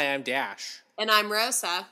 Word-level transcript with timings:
Hi, 0.00 0.14
I'm 0.14 0.22
Dash, 0.22 0.80
And 0.98 1.10
I'm 1.10 1.30
Rosa. 1.30 1.86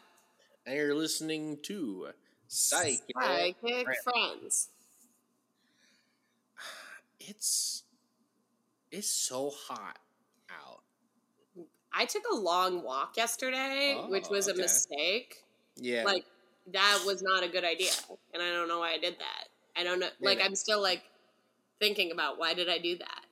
and 0.64 0.74
you're 0.74 0.94
listening 0.94 1.58
to 1.64 2.08
Psychic. 2.46 3.02
Psychic 3.14 3.84
Friends. 3.84 3.98
Friends. 4.02 4.68
It's 7.20 7.82
it's 8.90 9.10
so 9.10 9.50
hot 9.50 9.98
out. 10.50 10.80
I 11.92 12.06
took 12.06 12.22
a 12.32 12.34
long 12.34 12.82
walk 12.82 13.18
yesterday, 13.18 13.94
Oh, 13.98 14.08
which 14.08 14.30
was 14.30 14.48
a 14.48 14.54
mistake. 14.54 15.44
Yeah, 15.76 16.04
Like, 16.04 16.24
that 16.72 17.02
was 17.04 17.20
not 17.20 17.44
a 17.44 17.48
good 17.48 17.64
idea. 17.64 17.92
And 18.32 18.42
I 18.42 18.48
don't 18.48 18.68
know 18.68 18.78
why 18.78 18.92
I 18.94 18.98
did 18.98 19.16
that. 19.18 19.48
I 19.76 19.84
don't 19.84 20.00
know. 20.00 20.08
Like. 20.22 20.38
I'm 20.42 20.54
still, 20.54 20.80
like, 20.80 21.02
thinking 21.78 22.10
about 22.12 22.38
why 22.38 22.54
did 22.54 22.70
I 22.70 22.78
do 22.78 22.96
that? 22.96 23.26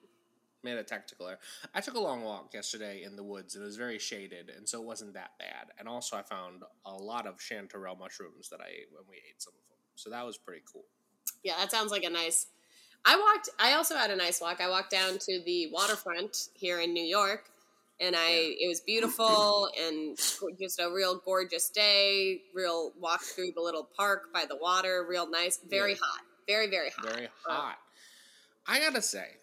Made 0.67 0.77
a 0.79 0.83
tactical 0.85 1.29
error. 1.29 1.39
I 1.75 1.81
took 1.81 1.95
a 1.95 2.01
long 2.01 2.23
walk 2.23 2.53
yesterday 2.53 3.05
in 3.05 3.17
the 3.17 3.23
woods. 3.23 3.55
and 3.55 3.63
It 3.63 3.67
was 3.67 3.77
very 3.77 3.99
shaded, 3.99 4.51
and 4.51 4.69
so 4.69 4.81
it 4.83 4.85
wasn't 4.85 5.15
that 5.15 5.39
bad. 5.39 5.69
And 5.79 5.89
also, 5.89 6.17
I 6.17 6.23
found 6.23 6.63
a 6.85 6.93
lot 6.95 7.27
of 7.27 7.39
chanterelle 7.39 7.99
mushrooms 7.99 8.49
that 8.51 8.61
I 8.61 8.69
ate 8.69 8.89
when 8.93 9.05
we 9.09 9.17
ate 9.17 9.41
some 9.41 9.55
of 9.55 9.65
them. 9.69 9.79
So 9.95 10.11
that 10.11 10.27
was 10.27 10.37
pretty 10.37 10.63
cool. 10.71 10.85
Yeah, 11.45 11.55
that 11.59 11.71
sounds 11.71 11.91
like 11.93 12.03
a 12.05 12.11
nice. 12.11 12.47
I 13.05 13.17
walked. 13.17 13.49
I 13.61 13.75
also 13.75 13.95
had 13.97 14.11
a 14.11 14.17
nice 14.17 14.41
walk. 14.41 14.61
I 14.61 14.69
walked 14.69 14.91
down 14.91 15.19
to 15.19 15.41
the 15.47 15.69
waterfront 15.73 16.49
here 16.55 16.81
in 16.81 16.93
New 16.93 17.05
York, 17.05 17.49
and 18.01 18.17
I 18.17 18.31
it 18.61 18.69
was 18.69 18.81
beautiful 18.81 19.71
and 19.81 20.19
just 20.59 20.81
a 20.81 20.91
real 20.91 21.23
gorgeous 21.25 21.71
day. 21.71 22.43
Real 22.53 22.93
walk 22.99 23.23
through 23.23 23.53
the 23.55 23.61
little 23.63 23.85
park 23.97 24.33
by 24.35 24.45
the 24.49 24.57
water. 24.57 25.07
Real 25.09 25.31
nice. 25.31 25.59
Very 25.59 25.93
Yeah. 25.93 25.99
hot. 26.03 26.21
Very 26.49 26.67
very 26.69 26.91
hot. 26.91 27.07
Very 27.15 27.27
Uh, 27.49 27.53
hot. 27.53 27.79
I 28.67 28.81
gotta 28.81 29.03
say, 29.03 29.37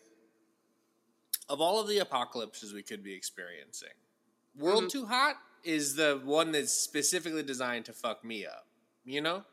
of 1.49 1.61
all 1.61 1.79
of 1.79 1.87
the 1.87 1.99
apocalypses 1.99 2.73
we 2.73 2.83
could 2.83 3.03
be 3.03 3.13
experiencing, 3.13 3.89
World 4.55 4.85
Mhm. 4.85 4.91
Too 4.91 5.05
Hot 5.07 5.37
is 5.63 5.95
the 5.95 6.21
one 6.23 6.51
that's 6.51 6.73
specifically 6.73 7.43
designed 7.43 7.85
to 7.85 7.93
fuck 7.93 8.23
me 8.23 8.45
up. 8.45 8.67
You 9.05 9.21
know? 9.21 9.43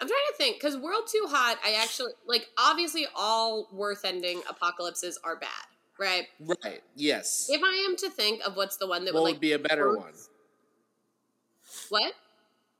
I'm 0.00 0.08
trying 0.08 0.26
to 0.30 0.34
think 0.36 0.56
because 0.56 0.76
World 0.78 1.06
Too 1.08 1.26
Hot. 1.28 1.58
I 1.64 1.72
actually 1.74 2.12
like. 2.26 2.48
Obviously, 2.56 3.06
all 3.14 3.68
worth 3.72 4.04
ending 4.04 4.42
apocalypses 4.48 5.18
are 5.24 5.36
bad, 5.36 5.66
right? 5.98 6.26
Right. 6.40 6.82
Yes. 6.94 7.48
If 7.50 7.62
I 7.62 7.74
am 7.86 7.96
to 7.96 8.08
think 8.10 8.40
of 8.46 8.56
what's 8.56 8.76
the 8.78 8.86
one 8.86 9.04
that 9.04 9.12
what 9.12 9.22
would 9.24 9.26
would 9.28 9.32
like 9.34 9.40
be 9.40 9.52
a 9.52 9.58
better 9.58 9.94
one? 9.96 10.14
what 11.90 12.14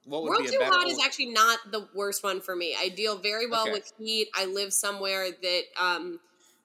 What 0.05 0.23
would 0.23 0.31
World 0.31 0.47
Too 0.49 0.59
Hot 0.63 0.79
one? 0.87 0.89
is 0.89 0.99
actually 1.05 1.27
not 1.31 1.59
the 1.71 1.89
worst 1.95 2.23
one 2.25 2.41
for 2.41 2.57
me. 2.57 2.75
I 2.79 2.89
deal 2.89 3.19
very 3.19 3.47
well 3.47 3.65
Okay. 3.65 3.73
with 3.73 3.93
heat. 3.99 4.29
I 4.35 4.47
live 4.47 4.73
somewhere 4.73 5.31
that 5.31 5.63
um 5.77 6.21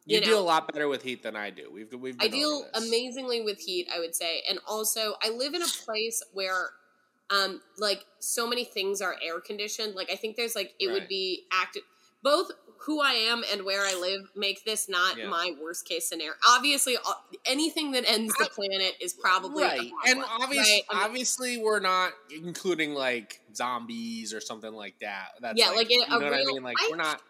you 0.05 0.15
you 0.15 0.21
know, 0.21 0.27
deal 0.27 0.39
a 0.39 0.41
lot 0.41 0.71
better 0.71 0.87
with 0.87 1.01
heat 1.03 1.23
than 1.23 1.35
I 1.35 1.49
do. 1.49 1.69
We've 1.73 1.91
we've 1.93 2.15
I 2.19 2.27
deal 2.27 2.65
amazingly 2.73 3.41
with 3.41 3.59
heat, 3.59 3.87
I 3.93 3.99
would 3.99 4.15
say. 4.15 4.41
And 4.49 4.59
also 4.67 5.15
I 5.23 5.29
live 5.29 5.53
in 5.53 5.61
a 5.61 5.67
place 5.85 6.21
where 6.33 6.69
um 7.29 7.61
like 7.77 8.05
so 8.19 8.47
many 8.47 8.63
things 8.65 9.01
are 9.01 9.15
air 9.23 9.39
conditioned. 9.39 9.95
Like 9.95 10.11
I 10.11 10.15
think 10.15 10.35
there's 10.35 10.55
like 10.55 10.73
it 10.79 10.91
would 10.91 11.07
be 11.07 11.43
active 11.51 11.81
both 12.23 12.51
who 12.85 13.01
I 13.01 13.13
am 13.13 13.43
and 13.51 13.63
where 13.65 13.81
I 13.81 13.95
live 13.99 14.29
make 14.35 14.63
this 14.63 14.87
not 14.87 15.17
Yeah. 15.17 15.27
my 15.27 15.53
worst 15.59 15.87
case 15.87 16.07
scenario. 16.07 16.33
Obviously, 16.47 16.97
anything 17.45 17.91
that 17.93 18.03
ends 18.07 18.33
the 18.37 18.45
planet 18.45 18.93
is 19.01 19.13
probably 19.13 19.63
right, 19.63 19.91
and 20.07 20.19
one, 20.19 20.27
obviously, 20.39 20.73
right? 20.73 20.83
I 20.89 20.95
mean, 20.95 21.03
obviously, 21.05 21.57
we're 21.57 21.79
not 21.79 22.11
including 22.29 22.93
like 22.93 23.41
zombies 23.55 24.33
or 24.35 24.41
something 24.41 24.71
like 24.73 24.99
that. 24.99 25.29
That's 25.41 25.57
Yeah, 25.57 25.67
like, 25.69 25.77
like, 25.77 25.91
in 25.91 25.99
you 25.99 26.05
a 26.05 26.09
know 26.09 26.25
what 26.29 26.33
I 26.33 26.43
mean. 26.43 26.63
Like 26.63 26.75
I- 26.79 26.87
we're 26.91 26.97
not. 26.97 27.21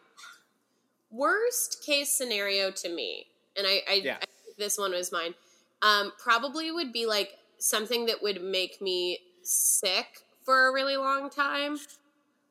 Worst 1.15 1.83
case 1.85 2.13
scenario 2.13 2.71
to 2.71 2.89
me, 2.89 3.27
and 3.57 3.65
I, 3.67 3.81
I, 3.89 3.93
yeah. 4.03 4.17
I 4.21 4.25
this 4.57 4.77
one 4.77 4.91
was 4.91 5.11
mine. 5.11 5.33
Um, 5.81 6.11
probably 6.17 6.71
would 6.71 6.91
be 6.93 7.05
like 7.05 7.31
something 7.59 8.05
that 8.07 8.21
would 8.23 8.41
make 8.41 8.81
me 8.81 9.19
sick 9.43 10.21
for 10.43 10.67
a 10.67 10.73
really 10.73 10.97
long 10.97 11.29
time. 11.29 11.77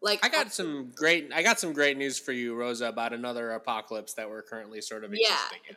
Like 0.03 0.25
I 0.25 0.29
got 0.29 0.53
some 0.53 0.93
great. 0.95 1.31
I 1.35 1.43
got 1.43 1.59
some 1.59 1.73
great 1.73 1.97
news 1.97 2.19
for 2.19 2.33
you, 2.33 2.55
Rosa, 2.55 2.87
about 2.89 3.13
another 3.15 3.53
apocalypse 3.53 4.13
that 4.15 4.29
we're 4.29 4.43
currently 4.43 4.81
sort 4.83 5.03
of 5.05 5.13
Yeah. 5.15 5.29
existing 5.35 5.61
in. 5.71 5.77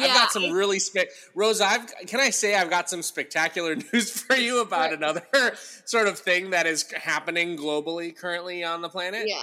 yeah, 0.00 0.06
I've 0.06 0.14
got 0.14 0.32
some 0.32 0.50
really 0.52 0.78
spec. 0.78 1.08
Rosa, 1.34 1.64
I've 1.66 1.86
can 2.06 2.20
I 2.20 2.30
say 2.30 2.54
I've 2.54 2.70
got 2.70 2.88
some 2.88 3.02
spectacular 3.02 3.74
news 3.92 4.10
for 4.20 4.36
you 4.36 4.60
about 4.62 4.92
another 4.92 5.26
sort 5.84 6.06
of 6.06 6.18
thing 6.18 6.50
that 6.50 6.66
is 6.66 6.90
happening 6.92 7.56
globally 7.56 8.16
currently 8.16 8.62
on 8.62 8.82
the 8.82 8.88
planet. 8.88 9.24
yeah. 9.28 9.42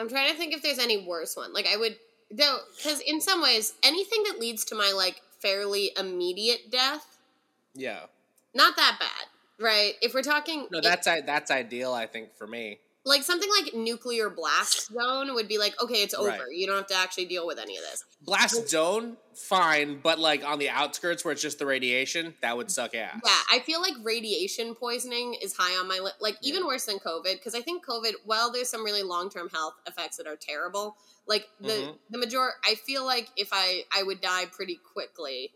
I'm 0.00 0.08
trying 0.08 0.30
to 0.32 0.36
think 0.36 0.54
if 0.54 0.62
there's 0.62 0.78
any 0.78 0.96
worse 1.06 1.36
one. 1.36 1.52
Like 1.52 1.66
I 1.72 1.76
would 1.76 1.96
though, 2.30 2.58
because 2.76 3.00
in 3.00 3.20
some 3.20 3.42
ways, 3.42 3.74
anything 3.82 4.22
that 4.28 4.38
leads 4.40 4.64
to 4.66 4.74
my 4.74 4.92
like 4.96 5.20
fairly 5.40 5.90
immediate 5.98 6.70
death, 6.70 7.18
Yeah. 7.74 8.06
not 8.54 8.76
that 8.76 8.96
bad, 8.98 9.64
right? 9.64 9.94
If 10.00 10.14
we're 10.14 10.22
talking, 10.22 10.66
No, 10.70 10.80
that's 10.80 11.06
i- 11.06 11.20
that's 11.20 11.50
ideal. 11.50 11.92
I 11.92 12.06
think 12.06 12.34
for 12.36 12.46
me. 12.46 12.78
Like 13.04 13.22
something 13.22 13.48
like 13.62 13.74
nuclear 13.74 14.28
blast 14.28 14.92
zone 14.92 15.34
would 15.34 15.48
be 15.48 15.58
like, 15.58 15.80
okay, 15.82 16.02
it's 16.02 16.14
over. 16.14 16.28
Right. 16.28 16.40
You 16.52 16.66
don't 16.66 16.76
have 16.76 16.86
to 16.88 16.94
actually 16.96 17.24
deal 17.26 17.46
with 17.46 17.58
any 17.58 17.76
of 17.76 17.82
this. 17.82 18.04
Blast 18.22 18.68
zone, 18.68 19.16
fine, 19.34 20.00
but 20.02 20.18
like 20.18 20.44
on 20.44 20.58
the 20.58 20.68
outskirts 20.68 21.24
where 21.24 21.32
it's 21.32 21.40
just 21.40 21.58
the 21.58 21.64
radiation, 21.66 22.34
that 22.42 22.56
would 22.56 22.70
suck 22.70 22.94
ass. 22.94 23.20
Yeah, 23.24 23.38
I 23.50 23.60
feel 23.60 23.80
like 23.80 23.94
radiation 24.02 24.74
poisoning 24.74 25.34
is 25.42 25.54
high 25.56 25.78
on 25.80 25.88
my 25.88 25.98
list. 25.98 26.16
Like 26.20 26.36
even 26.42 26.66
worse 26.66 26.84
than 26.84 26.98
COVID, 26.98 27.34
because 27.34 27.54
I 27.54 27.62
think 27.62 27.86
COVID. 27.86 28.12
While 28.26 28.52
there's 28.52 28.68
some 28.68 28.84
really 28.84 29.02
long 29.02 29.30
term 29.30 29.48
health 29.48 29.74
effects 29.86 30.18
that 30.18 30.26
are 30.26 30.36
terrible, 30.36 30.96
like 31.26 31.48
the 31.60 31.68
Mhm. 31.68 31.98
the 32.10 32.18
major. 32.18 32.50
I 32.64 32.74
feel 32.74 33.04
like 33.04 33.28
if 33.36 33.48
I 33.52 33.84
I 33.92 34.02
would 34.02 34.20
die 34.20 34.46
pretty 34.46 34.78
quickly 34.92 35.52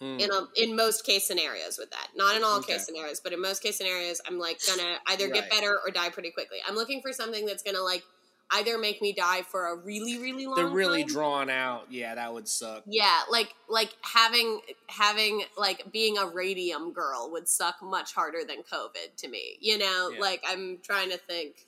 Mm. 0.00 0.20
in 0.20 0.30
a, 0.30 0.46
in 0.56 0.76
most 0.76 1.04
case 1.04 1.26
scenarios 1.26 1.76
with 1.78 1.90
that. 1.90 2.08
Not 2.14 2.36
in 2.36 2.44
all 2.44 2.58
Okay. 2.58 2.74
case 2.74 2.86
scenarios, 2.86 3.20
but 3.20 3.32
in 3.32 3.40
most 3.42 3.62
case 3.62 3.76
scenarios, 3.78 4.20
I'm 4.26 4.38
like 4.38 4.60
gonna 4.66 4.98
either 5.08 5.28
get 5.28 5.50
better 5.50 5.76
or 5.84 5.90
die 5.90 6.10
pretty 6.10 6.30
quickly. 6.30 6.58
I'm 6.68 6.74
looking 6.76 7.02
for 7.02 7.12
something 7.12 7.44
that's 7.46 7.62
gonna 7.64 7.80
like 7.82 8.04
either 8.52 8.78
make 8.78 9.02
me 9.02 9.12
die 9.12 9.42
for 9.42 9.66
a 9.66 9.76
really 9.76 10.16
really 10.18 10.46
long. 10.46 10.54
They're 10.56 10.68
really 10.68 11.02
time, 11.02 11.12
drawn 11.12 11.50
out. 11.50 11.86
Yeah, 11.90 12.14
that 12.14 12.32
would 12.32 12.46
suck. 12.48 12.84
yeah, 12.86 13.22
like 13.30 13.54
like 13.68 13.94
having 14.02 14.60
having 14.86 15.42
like 15.56 15.90
being 15.92 16.16
a 16.16 16.26
radium 16.26 16.92
girl 16.92 17.28
would 17.32 17.48
suck 17.48 17.82
much 17.82 18.14
harder 18.14 18.44
than 18.46 18.58
COVID 18.62 19.16
to 19.18 19.28
me. 19.28 19.58
You 19.60 19.78
know, 19.78 20.10
Yeah. 20.14 20.20
like 20.20 20.42
I'm 20.46 20.78
trying 20.82 21.10
to 21.10 21.18
think. 21.18 21.66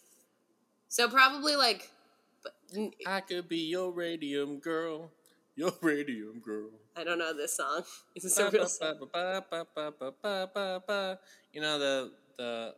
So 0.89 1.09
probably 1.09 1.55
like, 1.55 1.91
I 3.07 3.21
could 3.21 3.49
be 3.49 3.59
your 3.59 3.93
radium 3.93 4.59
girl, 4.59 5.11
your 5.61 5.75
radio, 5.83 6.33
girl. 6.43 6.71
I 6.97 7.05
don't 7.05 7.19
know 7.19 7.37
this 7.37 7.59
song. 7.59 7.83
It's 8.15 8.25
this 8.25 8.39
a 8.39 8.51
real 8.51 8.67
song? 8.67 8.95
You 11.53 11.61
know 11.61 11.79
the 11.79 12.13
the 12.39 12.75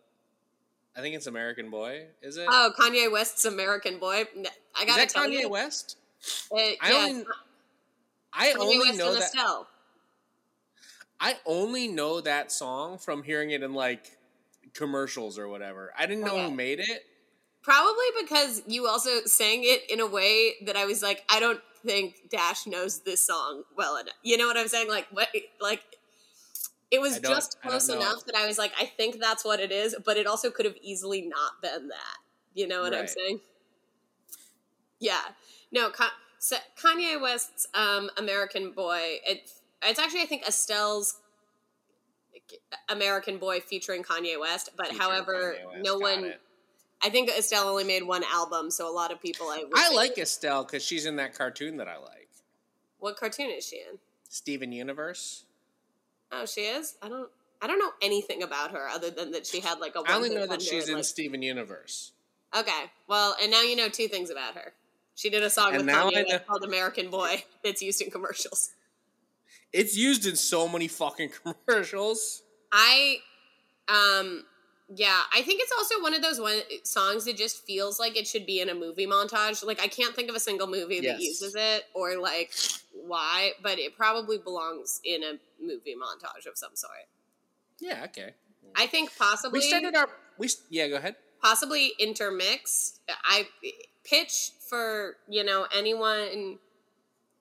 I 0.96 1.00
think 1.00 1.14
it's 1.14 1.28
American 1.28 1.70
Boy. 1.70 2.06
Is 2.22 2.36
it? 2.38 2.48
Oh, 2.50 2.72
Kanye 2.76 3.10
West's 3.12 3.44
American 3.44 4.00
Boy. 4.00 4.24
I 4.74 4.84
got 4.84 4.96
that 4.96 5.12
Kanye 5.12 5.42
you. 5.42 5.48
West. 5.48 5.96
It, 6.50 6.78
I 6.82 6.90
yeah, 6.90 6.96
only, 6.98 7.24
I 8.32 8.52
only 8.58 8.78
West 8.78 8.98
know 8.98 9.14
that. 9.14 9.22
Estelle. 9.22 9.68
I 11.20 11.36
only 11.46 11.86
know 11.86 12.20
that 12.20 12.50
song 12.50 12.98
from 12.98 13.22
hearing 13.22 13.52
it 13.52 13.62
in 13.62 13.74
like 13.74 14.10
commercials 14.74 15.38
or 15.38 15.46
whatever. 15.46 15.92
I 15.96 16.06
didn't 16.06 16.24
know 16.24 16.32
okay. 16.32 16.48
who 16.48 16.50
made 16.50 16.80
it. 16.80 17.06
Probably 17.62 18.06
because 18.20 18.60
you 18.66 18.88
also 18.88 19.20
sang 19.26 19.60
it 19.62 19.88
in 19.88 20.00
a 20.00 20.06
way 20.06 20.54
that 20.66 20.76
I 20.76 20.84
was 20.84 21.00
like, 21.00 21.22
I 21.30 21.38
don't 21.38 21.60
think 21.84 22.28
Dash 22.30 22.66
knows 22.66 23.00
this 23.00 23.26
song 23.26 23.64
well 23.76 23.96
enough. 23.96 24.14
You 24.22 24.36
know 24.36 24.46
what 24.46 24.56
I'm 24.56 24.68
saying? 24.68 24.88
Like 24.88 25.06
what? 25.10 25.28
Like 25.60 25.82
it 26.90 27.00
was 27.00 27.18
just 27.20 27.60
close 27.62 27.88
enough 27.88 28.26
that 28.26 28.36
I 28.36 28.46
was 28.46 28.58
like, 28.58 28.72
I 28.78 28.84
think 28.84 29.18
that's 29.18 29.44
what 29.44 29.60
it 29.60 29.72
is, 29.72 29.96
but 30.04 30.18
it 30.18 30.26
also 30.26 30.50
could 30.50 30.66
have 30.66 30.76
easily 30.82 31.22
not 31.22 31.62
been 31.62 31.88
that. 31.88 32.18
You 32.54 32.68
know 32.68 32.82
what 32.82 32.94
I'm 32.94 33.06
saying? 33.06 33.40
Yeah. 35.00 35.20
No. 35.72 35.90
So 36.38 36.56
Kanye 36.82 37.20
West's 37.20 37.66
um, 37.74 38.10
American 38.18 38.72
Boy. 38.72 39.20
It's 39.26 39.60
it's 39.82 39.98
actually 39.98 40.22
I 40.22 40.26
think 40.26 40.44
Estelle's 40.44 41.18
American 42.88 43.38
Boy 43.38 43.60
featuring 43.60 44.02
Kanye 44.02 44.38
West, 44.38 44.70
but 44.76 44.88
Featuring 44.88 45.00
however, 45.00 45.56
West. 45.72 45.84
no 45.84 45.98
one. 45.98 46.24
it. 46.24 46.40
I 47.04 47.10
think 47.10 47.28
Estelle 47.30 47.68
only 47.68 47.84
made 47.84 48.02
one 48.04 48.22
album, 48.32 48.70
so 48.70 48.88
a 48.88 48.94
lot 48.94 49.10
of 49.12 49.20
people 49.20 49.46
I 49.48 49.64
I 49.74 49.92
like 49.94 50.18
Estelle 50.18 50.62
because 50.64 50.84
she's 50.84 51.04
in 51.06 51.16
that 51.16 51.34
cartoon 51.36 51.76
that 51.78 51.88
I 51.88 51.96
like, 51.98 52.28
What 52.98 53.16
cartoon 53.16 53.50
is 53.50 53.66
she 53.66 53.76
in? 53.78 53.98
Steven 54.28 54.72
Universe. 54.72 55.44
Oh, 56.30 56.46
she 56.46 56.62
is. 56.62 56.94
I 57.02 57.08
don't. 57.08 57.28
I 57.60 57.66
don't 57.66 57.78
know 57.78 57.92
anything 58.02 58.42
about 58.42 58.72
her 58.72 58.88
other 58.88 59.10
than 59.10 59.30
that 59.32 59.46
she 59.46 59.60
had 59.60 59.78
like 59.80 59.94
a. 59.94 60.00
I 60.06 60.14
only 60.14 60.30
know 60.34 60.46
that 60.46 60.62
she's 60.62 60.88
in 60.88 60.96
like- 60.96 61.04
Steven 61.04 61.42
Universe. 61.42 62.12
Okay, 62.56 62.84
well, 63.08 63.34
and 63.42 63.50
now 63.50 63.62
you 63.62 63.76
know 63.76 63.88
two 63.88 64.08
things 64.08 64.30
about 64.30 64.54
her. 64.54 64.72
She 65.14 65.28
did 65.30 65.42
a 65.42 65.50
song 65.50 65.74
And 65.74 65.86
with 65.86 65.94
Kanye 65.94 66.16
I 66.16 66.22
know- 66.22 66.26
West 66.30 66.46
called 66.46 66.64
"American 66.64 67.10
Boy" 67.10 67.44
that's 67.64 67.82
used 67.82 68.00
in 68.00 68.10
commercials. 68.10 68.70
It's 69.72 69.96
used 69.96 70.26
in 70.26 70.36
so 70.36 70.68
many 70.68 70.86
fucking 70.88 71.30
commercials. 71.66 72.42
I, 72.72 73.16
um, 73.88 74.44
yeah, 74.88 75.20
I 75.34 75.42
think 75.42 75.60
it's 75.62 75.72
also 75.72 76.02
one 76.02 76.14
of 76.14 76.22
those 76.22 76.40
one 76.40 76.60
songs 76.84 77.24
that 77.24 77.36
just 77.36 77.64
feels 77.64 77.98
like 77.98 78.16
it 78.16 78.26
should 78.26 78.46
be 78.46 78.60
in 78.60 78.68
a 78.68 78.74
movie 78.74 79.06
montage. 79.06 79.64
Like 79.64 79.80
I 79.80 79.88
can't 79.88 80.14
think 80.14 80.28
of 80.28 80.34
a 80.34 80.40
single 80.40 80.66
movie 80.66 81.00
that 81.00 81.20
uses 81.20 81.54
it 81.56 81.84
or 81.94 82.18
like 82.18 82.52
why, 82.92 83.52
but 83.62 83.78
it 83.78 83.96
probably 83.96 84.38
belongs 84.38 85.00
in 85.04 85.22
a 85.22 85.38
movie 85.60 85.94
montage 85.94 86.46
of 86.46 86.56
some 86.56 86.74
sort. 86.74 86.92
Yeah, 87.80 88.02
okay. 88.06 88.34
I 88.76 88.86
think 88.86 89.10
possibly 89.18 89.60
We 89.60 89.68
started 89.68 89.94
our 89.94 90.08
we 90.38 90.48
yeah, 90.70 90.88
go 90.88 90.96
ahead. 90.96 91.16
possibly 91.40 91.92
intermix. 91.98 93.00
I 93.24 93.46
pitch 94.04 94.52
for 94.68 95.16
you 95.28 95.44
know 95.44 95.66
anyone 95.74 96.58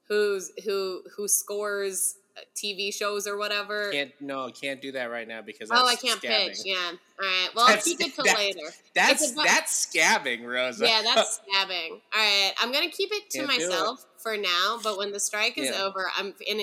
who's 0.08 0.52
who 0.66 1.04
who 1.16 1.28
scores 1.28 2.16
TV 2.56 2.94
shows 2.94 3.28
or 3.28 3.38
whatever. 3.38 3.92
Can't 3.92 4.12
no, 4.22 4.50
can't 4.50 4.82
do 4.82 4.92
that 4.94 5.06
right 5.06 5.28
now 5.28 5.42
because 5.42 5.70
oh, 5.72 5.88
I 5.88 5.96
can't 5.96 6.22
scabbing. 6.22 6.48
pitch. 6.50 6.58
Yeah. 6.66 6.76
All 6.78 6.92
right. 7.28 7.50
Well, 7.56 7.66
I'll 7.66 7.70
That's- 7.70 7.84
keep 7.86 8.02
it 8.02 8.14
till 8.16 8.26
that- 8.26 8.38
later. 8.38 8.60
That's 8.96 9.32
that's 9.34 9.86
scabbing, 9.88 10.46
Rosa. 10.46 10.86
Yeah, 10.88 11.02
that's 11.04 11.40
scabbing. 11.54 11.92
All 11.92 12.00
right, 12.16 12.52
I'm 12.60 12.72
gonna 12.72 12.90
keep 12.90 13.10
it 13.12 13.30
to 13.32 13.40
Can't 13.40 13.50
do 13.52 13.56
it. 13.66 13.70
myself 13.70 14.06
for 14.22 14.38
now. 14.38 14.80
But 14.84 14.98
when 14.98 15.12
the 15.12 15.20
strike 15.20 15.58
is 15.58 15.70
Yeah. 15.70 15.84
over, 15.84 16.10
I'm 16.18 16.34
in 16.48 16.62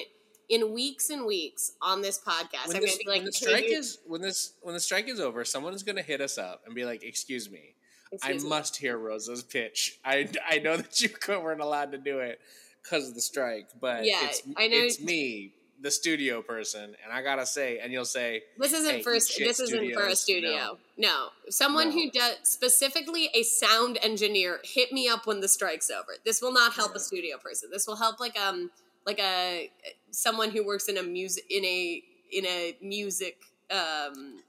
in 0.49 0.73
weeks 0.73 1.11
and 1.11 1.27
weeks 1.27 1.73
on 1.83 2.01
this 2.01 2.19
podcast. 2.19 2.69
when, 2.69 2.77
I'm 2.77 2.83
this, 2.83 2.93
gonna 2.93 3.05
be 3.05 3.11
like, 3.11 3.17
when 3.19 3.25
the 3.27 3.33
strike 3.33 3.69
you- 3.69 3.79
is 3.79 3.99
when 4.07 4.21
this 4.23 4.55
when 4.63 4.75
the 4.75 4.81
strike 4.81 5.09
is 5.09 5.21
over, 5.21 5.45
someone's 5.45 5.83
gonna 5.83 6.03
hit 6.03 6.21
us 6.21 6.39
up 6.39 6.63
and 6.67 6.75
be 6.75 6.85
like, 6.87 7.03
"Excuse 7.05 7.51
me, 7.51 7.75
excuse 8.13 8.43
I 8.43 8.45
me." 8.45 8.49
must 8.49 8.77
hear 8.77 8.97
Rosa's 8.97 9.43
pitch. 9.43 9.99
I 10.05 10.29
I 10.49 10.59
know 10.59 10.77
that 10.79 11.01
you 11.01 11.11
weren't 11.29 11.61
allowed 11.61 11.93
to 11.93 11.99
do 11.99 12.21
it 12.21 12.41
because 12.83 13.09
of 13.09 13.15
the 13.15 13.21
strike, 13.21 13.69
but 13.79 14.07
Yeah, 14.07 14.25
it's, 14.25 14.43
I 14.57 14.69
know- 14.69 14.77
it's 14.79 15.01
me, 15.01 15.53
the 15.81 15.91
studio 15.91 16.43
person, 16.43 16.95
and 17.05 17.13
I 17.13 17.23
gotta 17.23 17.47
say, 17.47 17.79
and 17.79 17.93
you'll 17.93 18.05
say, 18.05 18.43
This 18.59 18.73
isn't 18.73 18.97
Hey, 18.97 19.03
for 19.03 19.13
a, 19.13 19.17
eat 19.17 19.27
shit 19.27 19.47
this 19.49 19.61
isn't 19.61 19.95
for 19.95 20.07
a 20.07 20.17
studio. 20.17 20.79
No, 20.97 21.29
someone 21.51 21.89
No. 21.91 21.95
who 21.95 22.11
does 22.11 22.37
specifically 22.43 23.31
a 23.35 23.43
sound 23.45 23.99
engineer. 24.03 24.61
Hit 24.65 24.93
me 24.93 25.09
up 25.09 25.27
when 25.27 25.41
the 25.41 25.49
strike's 25.49 25.91
over. 25.91 26.15
This 26.25 26.43
will 26.43 26.53
not 26.53 26.73
help 26.75 26.95
a 26.95 27.01
studio 27.01 27.39
person. 27.39 27.71
This 27.73 27.87
will 27.87 27.97
help 27.97 28.19
like 28.19 28.37
um 28.39 28.71
like 29.07 29.21
a 29.21 29.71
someone 30.11 30.51
who 30.51 30.65
works 30.67 30.89
in 30.89 30.97
a 30.99 31.03
music 31.03 31.45
in 31.51 31.65
a 31.65 32.03
in 32.33 32.45
a 32.47 32.77
music 32.83 33.37
um 33.71 34.41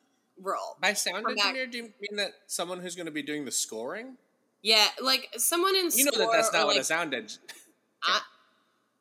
role. 0.42 0.78
by 0.82 0.94
sound 0.94 1.26
back. 1.26 1.38
engineer, 1.38 1.68
do 1.68 1.78
you 1.78 1.84
mean 2.02 2.16
that 2.18 2.32
someone 2.48 2.80
who's 2.80 2.96
gonna 2.96 3.12
be 3.12 3.22
doing 3.22 3.46
the 3.46 3.52
scoring? 3.52 4.18
Yeah, 4.64 4.88
like 5.02 5.30
someone 5.38 5.76
in 5.76 5.90
You 5.94 6.06
know 6.06 6.12
that 6.18 6.30
that's 6.32 6.52
not 6.52 6.66
what 6.66 6.74
like, 6.76 6.82
a 6.82 6.86
sound 6.86 7.14
engineer. 7.14 7.46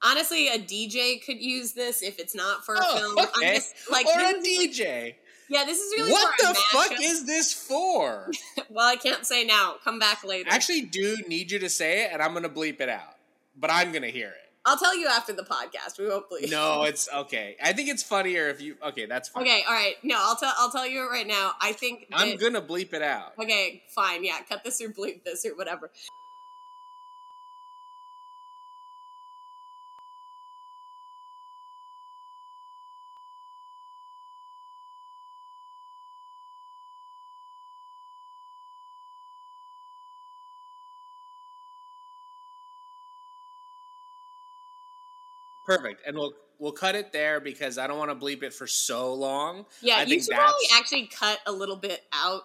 Honestly 0.03 0.49
a 0.49 0.59
DJ 0.59 1.25
could 1.25 1.41
use 1.41 1.73
this 1.73 2.03
if 2.03 2.19
it's 2.19 2.35
not 2.35 2.65
for 2.65 2.75
a 2.75 2.81
Oh, 2.83 2.97
film. 2.99 3.19
okay. 3.19 3.49
I'm 3.51 3.55
just 3.57 3.75
like 3.91 4.07
or 4.07 4.19
a 4.21 4.35
DJ. 4.43 5.15
yeah, 5.49 5.65
this 5.65 5.79
is 5.79 5.93
really 5.97 6.13
What 6.13 6.35
the 6.39 6.55
fuck 6.73 6.91
mashup. 6.91 6.97
is 7.01 7.25
this 7.27 7.53
for? 7.53 8.31
Well, 8.71 8.87
I 8.87 8.97
can't 8.97 9.27
say 9.27 9.45
now. 9.45 9.77
Come 9.83 9.99
back 9.99 10.23
later. 10.25 10.51
I 10.51 10.55
actually 10.55 10.83
do 10.83 11.17
need 11.27 11.51
you 11.51 11.59
to 11.61 11.71
say 11.71 12.05
it, 12.05 12.11
and 12.13 12.23
I'm 12.23 12.35
gonna 12.35 12.51
bleep 12.51 12.81
it 12.81 12.89
out, 12.91 13.17
but 13.57 13.71
I'm 13.71 13.93
gonna 13.93 14.09
hear 14.09 14.29
it. 14.29 14.35
I'll 14.67 14.77
tell 14.77 14.95
you 14.95 15.07
after 15.09 15.33
the 15.33 15.45
podcast. 15.45 15.99
We 15.99 16.07
won't 16.07 16.29
bleep. 16.29 16.51
No, 16.51 16.83
it's 16.83 17.09
okay. 17.15 17.57
I 17.63 17.73
think 17.73 17.89
it's 17.89 18.03
funnier 18.03 18.49
if 18.49 18.61
you. 18.61 18.77
Okay, 18.89 19.07
that's 19.07 19.31
fine. 19.31 19.45
Okay, 19.45 19.63
all 19.67 19.73
right. 19.73 19.95
No, 20.03 20.17
I'll 20.19 20.37
tell. 20.37 20.53
I'll 20.59 20.71
tell 20.71 20.87
you 20.87 21.09
right 21.11 21.27
now. 21.27 21.53
I 21.63 21.73
think. 21.73 22.07
I'm 22.13 22.37
gonna 22.37 22.61
bleep 22.61 22.93
it 22.93 23.01
out. 23.01 23.33
Okay, 23.39 23.83
fine. 23.89 24.23
Yeah, 24.25 24.41
cut 24.47 24.63
this 24.65 24.81
or 24.83 24.91
bleep 24.91 25.25
this 25.25 25.47
or 25.47 25.57
whatever. 25.57 25.91
Perfect, 45.69 46.07
and 46.07 46.17
we'll 46.17 46.33
we'll 46.59 46.73
cut 46.73 46.95
it 46.95 47.13
there 47.13 47.41
because 47.41 47.79
I 47.79 47.87
don't 47.87 47.99
want 47.99 48.11
to 48.11 48.17
bleep 48.17 48.43
it 48.43 48.53
for 48.53 48.67
so 48.67 49.13
long. 49.15 49.67
Yeah, 49.83 49.97
I 49.99 50.03
you 50.05 50.21
should 50.21 50.35
probably 50.35 50.67
actually 50.75 51.07
cut 51.07 51.39
a 51.47 51.53
little 51.53 51.77
bit 51.77 52.03
out. 52.13 52.43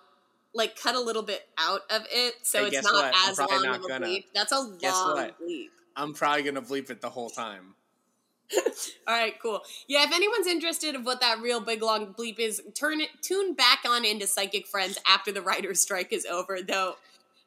Like 0.53 0.79
cut 0.79 0.93
a 0.93 0.99
little 0.99 1.23
bit 1.23 1.41
out 1.57 1.81
of 1.89 2.03
it, 2.11 2.35
so 2.43 2.59
Hey, 2.69 2.77
it's 2.77 2.83
not 2.83 2.93
what? 3.13 3.29
As 3.29 3.39
long 3.39 3.63
not 3.63 3.75
of 3.79 3.85
a 3.85 3.87
gonna. 3.87 4.05
bleep. 4.05 4.25
That's 4.35 4.51
a 4.51 4.75
Guess 4.79 4.93
long 4.93 5.15
what? 5.15 5.41
bleep. 5.41 5.69
I'm 5.95 6.13
probably 6.13 6.43
gonna 6.43 6.61
bleep 6.61 6.89
it 6.91 7.01
the 7.01 7.09
whole 7.09 7.29
time. 7.31 7.73
All 9.07 9.15
right, 9.15 9.33
cool. 9.41 9.61
Yeah, 9.87 10.03
if 10.03 10.13
anyone's 10.13 10.45
interested 10.45 10.95
of 10.95 11.05
what 11.05 11.21
that 11.21 11.39
real 11.41 11.59
big 11.59 11.81
long 11.81 12.13
bleep 12.13 12.37
is, 12.39 12.61
turn 12.75 13.01
it 13.01 13.09
tune 13.23 13.53
back 13.55 13.79
on 13.87 14.05
into 14.05 14.27
Psychic 14.27 14.67
Friends 14.67 14.99
after 15.07 15.31
the 15.31 15.41
writer's 15.41 15.79
strike 15.79 16.13
is 16.13 16.25
over. 16.27 16.59
Though 16.61 16.97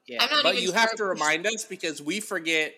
Yeah, 0.08 0.26
but 0.42 0.60
you 0.60 0.72
have 0.72 0.94
to 0.96 1.04
remind 1.04 1.46
us 1.46 1.64
because 1.64 2.02
we 2.02 2.18
forget 2.18 2.74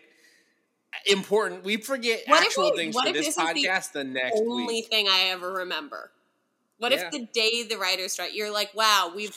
important. 1.06 1.64
We 1.64 1.76
forget 1.76 2.22
What 2.26 2.42
actual 2.44 2.70
we- 2.72 2.76
things 2.76 2.96
for 2.96 3.12
this 3.12 3.28
is 3.28 3.34
the 3.36 3.42
podcast 3.42 3.92
the, 3.92 4.04
next 4.04 4.40
only 4.40 4.66
week. 4.66 4.86
thing 4.88 5.06
I 5.08 5.28
ever 5.30 5.52
remember. 5.52 6.10
What 6.78 6.92
Yeah. 6.92 7.06
if 7.06 7.10
the 7.10 7.26
day 7.32 7.62
the 7.64 7.76
writers 7.76 8.12
strike, 8.12 8.34
you're 8.34 8.50
like, 8.52 8.72
wow, 8.74 9.12
we've. 9.14 9.36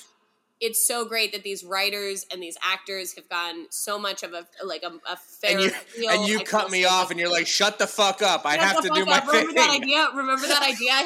It's 0.63 0.87
so 0.87 1.05
great 1.05 1.31
that 1.31 1.41
these 1.41 1.63
writers 1.63 2.27
and 2.31 2.39
these 2.39 2.55
actors 2.63 3.15
have 3.15 3.27
gotten 3.27 3.65
so 3.71 3.97
much 3.97 4.21
of 4.21 4.33
a 4.33 4.45
like 4.63 4.83
a, 4.83 4.91
a 5.11 5.17
fair. 5.17 5.53
And 5.53 5.59
you 5.61 5.69
feel, 5.71 6.09
and 6.11 6.27
you 6.27 6.39
I 6.41 6.43
cut 6.43 6.69
me 6.69 6.85
off, 6.85 7.09
and 7.09 7.19
you're 7.19 7.31
like, 7.31 7.47
"Shut 7.47 7.79
the 7.79 7.87
fuck 7.87 8.21
up! 8.21 8.45
I 8.45 8.57
have 8.57 8.79
to 8.83 8.89
do 8.89 9.03
fuck 9.03 9.07
my 9.07 9.17
up. 9.17 9.23
thing." 9.23 9.47
Remember 9.47 9.53
that 9.59 9.69
idea? 9.71 10.07
Remember 10.13 10.45
that 10.47 10.61
idea 10.61 10.91
I 10.93 11.01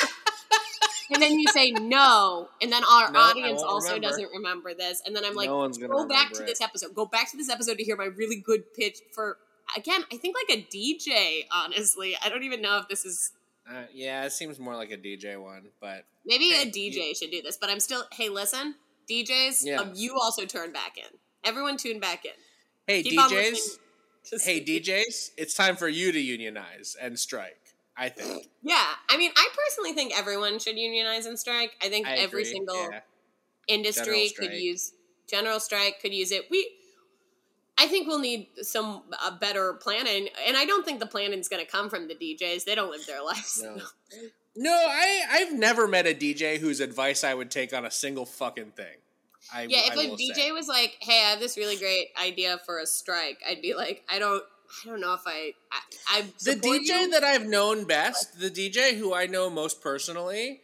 had? 0.00 0.08
and 1.12 1.22
then 1.22 1.38
you 1.38 1.46
say 1.48 1.70
no, 1.70 2.48
and 2.60 2.72
then 2.72 2.82
our 2.84 3.10
No, 3.12 3.18
audience 3.20 3.62
also 3.62 3.94
remember. 3.94 4.08
doesn't 4.08 4.30
remember 4.32 4.74
this, 4.74 5.02
and 5.06 5.14
then 5.14 5.24
I'm 5.24 5.34
like, 5.34 5.48
no 5.48 5.68
go 5.68 6.06
back 6.06 6.32
to 6.34 6.42
it. 6.42 6.46
this 6.46 6.60
episode. 6.60 6.94
Go 6.94 7.06
back 7.06 7.30
to 7.30 7.36
this 7.36 7.48
episode 7.50 7.78
to 7.78 7.84
hear 7.84 7.96
my 7.96 8.06
really 8.06 8.36
good 8.36 8.72
pitch 8.74 8.98
for 9.12 9.38
again. 9.76 10.02
I 10.12 10.16
think 10.16 10.36
like 10.48 10.58
a 10.58 10.62
DJ. 10.62 11.46
Honestly, 11.52 12.16
I 12.24 12.28
don't 12.28 12.42
even 12.44 12.60
know 12.62 12.78
if 12.78 12.88
this 12.88 13.04
is 13.04 13.32
Uh, 13.68 13.82
yeah, 13.92 14.24
it 14.24 14.32
seems 14.32 14.58
more 14.58 14.76
like 14.76 14.90
a 14.92 14.96
DJ 14.96 15.40
one, 15.40 15.66
but 15.80 16.04
maybe 16.24 16.50
Hey, 16.50 16.68
a 16.68 16.70
DJ 16.70 17.16
should 17.16 17.30
do 17.30 17.42
this. 17.42 17.56
But 17.56 17.70
I'm 17.70 17.80
still. 17.80 18.04
Hey, 18.12 18.28
listen, 18.28 18.74
DJs, 19.10 19.64
Yeah. 19.64 19.80
um, 19.80 19.92
you 19.94 20.14
also 20.20 20.44
turn 20.44 20.72
back 20.72 20.96
in. 20.98 21.18
Everyone 21.44 21.76
tune 21.76 22.00
back 22.00 22.24
in. 22.24 22.32
hey 22.86 23.02
Keep 23.02 23.18
DJs, 23.20 23.78
hey 24.44 24.60
DJs, 24.64 25.30
it's 25.36 25.54
time 25.54 25.76
for 25.76 25.88
you 25.88 26.10
to 26.12 26.20
unionize 26.20 26.96
and 27.00 27.18
strike. 27.18 27.58
I 27.96 28.08
think 28.08 28.48
Yeah, 28.62 28.84
I 29.08 29.16
mean, 29.16 29.30
I 29.36 29.48
personally 29.56 29.92
think 29.92 30.16
everyone 30.18 30.58
should 30.58 30.76
unionize 30.76 31.26
and 31.26 31.38
strike. 31.38 31.72
I 31.82 31.88
think 31.88 32.06
I 32.06 32.16
every 32.16 32.42
agree, 32.42 32.52
single 32.52 32.90
yeah. 32.90 33.00
industry 33.68 34.30
could 34.36 34.52
use 34.52 34.92
general 35.26 35.60
strike 35.60 36.00
could 36.00 36.14
use 36.14 36.32
it. 36.32 36.50
We, 36.50 36.70
I 37.78 37.86
think 37.86 38.06
we'll 38.06 38.20
need 38.20 38.48
some 38.62 39.02
uh, 39.22 39.36
better 39.38 39.74
planning, 39.74 40.28
and 40.46 40.56
I 40.56 40.64
don't 40.64 40.84
think 40.84 41.00
the 41.00 41.06
planning's 41.06 41.48
going 41.48 41.64
to 41.64 41.70
come 41.70 41.90
from 41.90 42.08
the 42.08 42.14
DJs. 42.14 42.64
They 42.64 42.74
don't 42.74 42.90
live 42.90 43.06
their 43.06 43.22
lives. 43.24 43.62
No. 43.62 43.78
No, 44.58 44.72
I 44.72 45.22
I've 45.30 45.52
never 45.52 45.86
met 45.86 46.06
a 46.06 46.14
DJ 46.14 46.58
whose 46.58 46.80
advice 46.80 47.24
I 47.24 47.34
would 47.34 47.50
take 47.50 47.74
on 47.74 47.84
a 47.84 47.90
single 47.90 48.24
fucking 48.24 48.70
thing. 48.72 48.96
I, 49.52 49.62
Yeah, 49.64 49.80
if 49.84 49.92
a 49.92 50.16
DJ 50.16 50.34
say. 50.34 50.52
was 50.52 50.66
like, 50.66 50.96
"Hey, 51.00 51.22
I 51.24 51.30
have 51.30 51.40
this 51.40 51.58
really 51.58 51.76
great 51.76 52.08
idea 52.20 52.58
for 52.64 52.78
a 52.78 52.86
strike," 52.86 53.38
I'd 53.46 53.60
be 53.60 53.74
like, 53.74 54.02
"I 54.08 54.18
don't, 54.18 54.42
I 54.84 54.88
don't 54.88 55.00
know 55.00 55.14
if 55.14 55.22
I, 55.26 55.52
I, 55.72 55.80
I 56.08 56.20
the 56.44 56.52
DJ 56.52 57.02
you. 57.02 57.10
that 57.10 57.24
I've 57.24 57.46
known 57.46 57.84
best, 57.84 58.38
the 58.38 58.50
DJ 58.50 58.96
who 58.96 59.14
I 59.14 59.26
know 59.26 59.50
most 59.50 59.80
personally, 59.80 60.60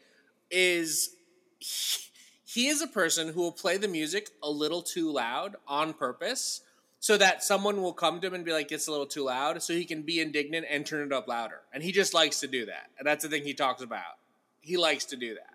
is 0.50 1.10
he, 1.58 2.00
he 2.44 2.68
is 2.68 2.82
a 2.82 2.86
person 2.86 3.32
who 3.32 3.40
will 3.40 3.52
play 3.52 3.76
the 3.76 3.88
music 3.88 4.30
a 4.42 4.50
little 4.50 4.82
too 4.82 5.10
loud 5.10 5.56
on 5.66 5.94
purpose, 5.94 6.60
so 7.00 7.16
that 7.16 7.42
someone 7.42 7.82
will 7.82 7.92
come 7.92 8.20
to 8.20 8.26
him 8.26 8.34
and 8.34 8.44
be 8.44 8.52
like, 8.52 8.70
"It's 8.70 8.86
a 8.86 8.90
little 8.90 9.06
too 9.06 9.24
loud," 9.24 9.62
so 9.62 9.72
he 9.72 9.84
can 9.84 10.02
be 10.02 10.20
indignant 10.20 10.66
and 10.68 10.84
turn 10.84 11.06
it 11.06 11.12
up 11.12 11.28
louder. 11.28 11.60
And 11.72 11.82
he 11.82 11.92
just 11.92 12.14
likes 12.14 12.40
to 12.40 12.46
do 12.46 12.66
that, 12.66 12.90
and 12.98 13.06
that's 13.06 13.24
the 13.24 13.30
thing 13.30 13.42
he 13.42 13.54
talks 13.54 13.82
about. 13.82 14.18
He 14.60 14.76
likes 14.76 15.06
to 15.06 15.16
do 15.16 15.34
that. 15.34 15.54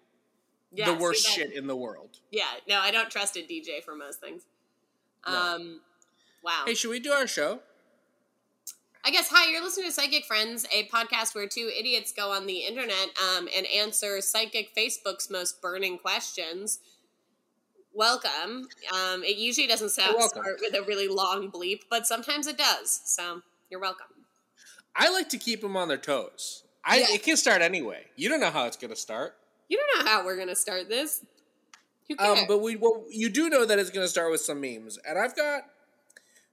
Yeah, 0.73 0.91
the 0.91 0.97
worst 0.97 1.25
shit 1.25 1.53
in 1.53 1.67
the 1.67 1.75
world. 1.75 2.19
Yeah, 2.31 2.45
no, 2.67 2.79
I 2.79 2.91
don't 2.91 3.09
trust 3.09 3.37
a 3.37 3.39
DJ 3.39 3.83
for 3.83 3.95
most 3.95 4.19
things. 4.19 4.43
No. 5.25 5.33
Um, 5.33 5.81
wow. 6.43 6.63
Hey, 6.65 6.73
should 6.73 6.89
we 6.89 6.99
do 6.99 7.11
our 7.11 7.27
show? 7.27 7.59
I 9.07 9.09
guess 9.09 9.29
hi, 9.31 9.49
you're 9.49 9.63
listening 9.63 9.85
to 9.85 9.93
Psychic 9.93 10.25
Friends, 10.25 10.65
a 10.69 10.85
podcast 10.89 11.33
where 11.33 11.47
two 11.47 11.71
idiots 11.73 12.11
go 12.11 12.33
on 12.33 12.45
the 12.45 12.57
internet 12.57 13.07
um, 13.37 13.47
and 13.55 13.65
answer 13.67 14.19
psychic 14.19 14.75
Facebook's 14.75 15.29
most 15.29 15.61
burning 15.61 15.97
questions. 15.97 16.79
Welcome. 17.93 18.67
Um, 18.93 19.23
it 19.23 19.37
usually 19.37 19.65
doesn't 19.65 19.91
sound, 19.91 20.21
start 20.23 20.59
with 20.59 20.75
a 20.75 20.81
really 20.81 21.07
long 21.07 21.49
bleep, 21.49 21.83
but 21.89 22.05
sometimes 22.05 22.47
it 22.47 22.57
does. 22.57 22.99
So 23.05 23.43
you're 23.69 23.79
welcome. 23.79 24.07
I 24.93 25.09
like 25.09 25.29
to 25.29 25.37
keep 25.37 25.61
them 25.61 25.77
on 25.77 25.87
their 25.87 25.95
toes. 25.95 26.63
I, 26.83 26.97
Yeah. 26.97 27.05
It 27.11 27.23
can 27.23 27.37
start 27.37 27.61
anyway. 27.61 28.07
You 28.17 28.27
don't 28.27 28.41
know 28.41 28.51
how 28.51 28.65
it's 28.65 28.75
going 28.75 28.91
to 28.91 28.99
start. 28.99 29.37
You 29.69 29.77
don't 29.77 30.03
know 30.03 30.11
how 30.11 30.25
we're 30.25 30.37
gonna 30.37 30.53
start 30.53 30.89
this. 30.89 31.23
Um, 32.19 32.39
but 32.45 32.57
we 32.57 32.75
well, 32.75 33.05
you 33.09 33.29
do 33.29 33.47
know 33.47 33.63
that 33.63 33.79
it's 33.79 33.89
going 33.89 34.03
to 34.03 34.09
start 34.09 34.31
with 34.31 34.41
some 34.41 34.59
memes, 34.59 34.97
and 35.07 35.17
I've 35.17 35.35
got 35.35 35.63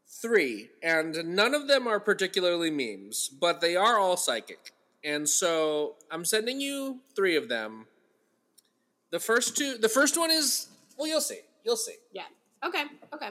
three, 0.09 0.71
and 0.83 1.35
none 1.37 1.55
of 1.55 1.67
them 1.69 1.87
are 1.87 2.01
particularly 2.01 2.71
memes, 2.71 3.29
but 3.29 3.61
they 3.61 3.77
are 3.77 3.99
all 3.99 4.17
psychic, 4.17 4.73
and 5.03 5.29
so 5.29 5.97
I'm 6.11 6.25
sending 6.25 6.61
you 6.61 7.01
three 7.17 7.37
of 7.37 7.49
them. 7.49 7.87
The 9.11 9.21
first 9.21 9.57
two, 9.57 9.77
the 9.79 9.89
first 9.89 10.17
one 10.19 10.31
is 10.31 10.69
well, 10.97 11.07
you'll 11.09 11.21
see, 11.21 11.41
you'll 11.65 11.77
see. 11.77 11.97
Yeah. 12.13 12.25
Okay. 12.65 12.85
Okay. 13.13 13.31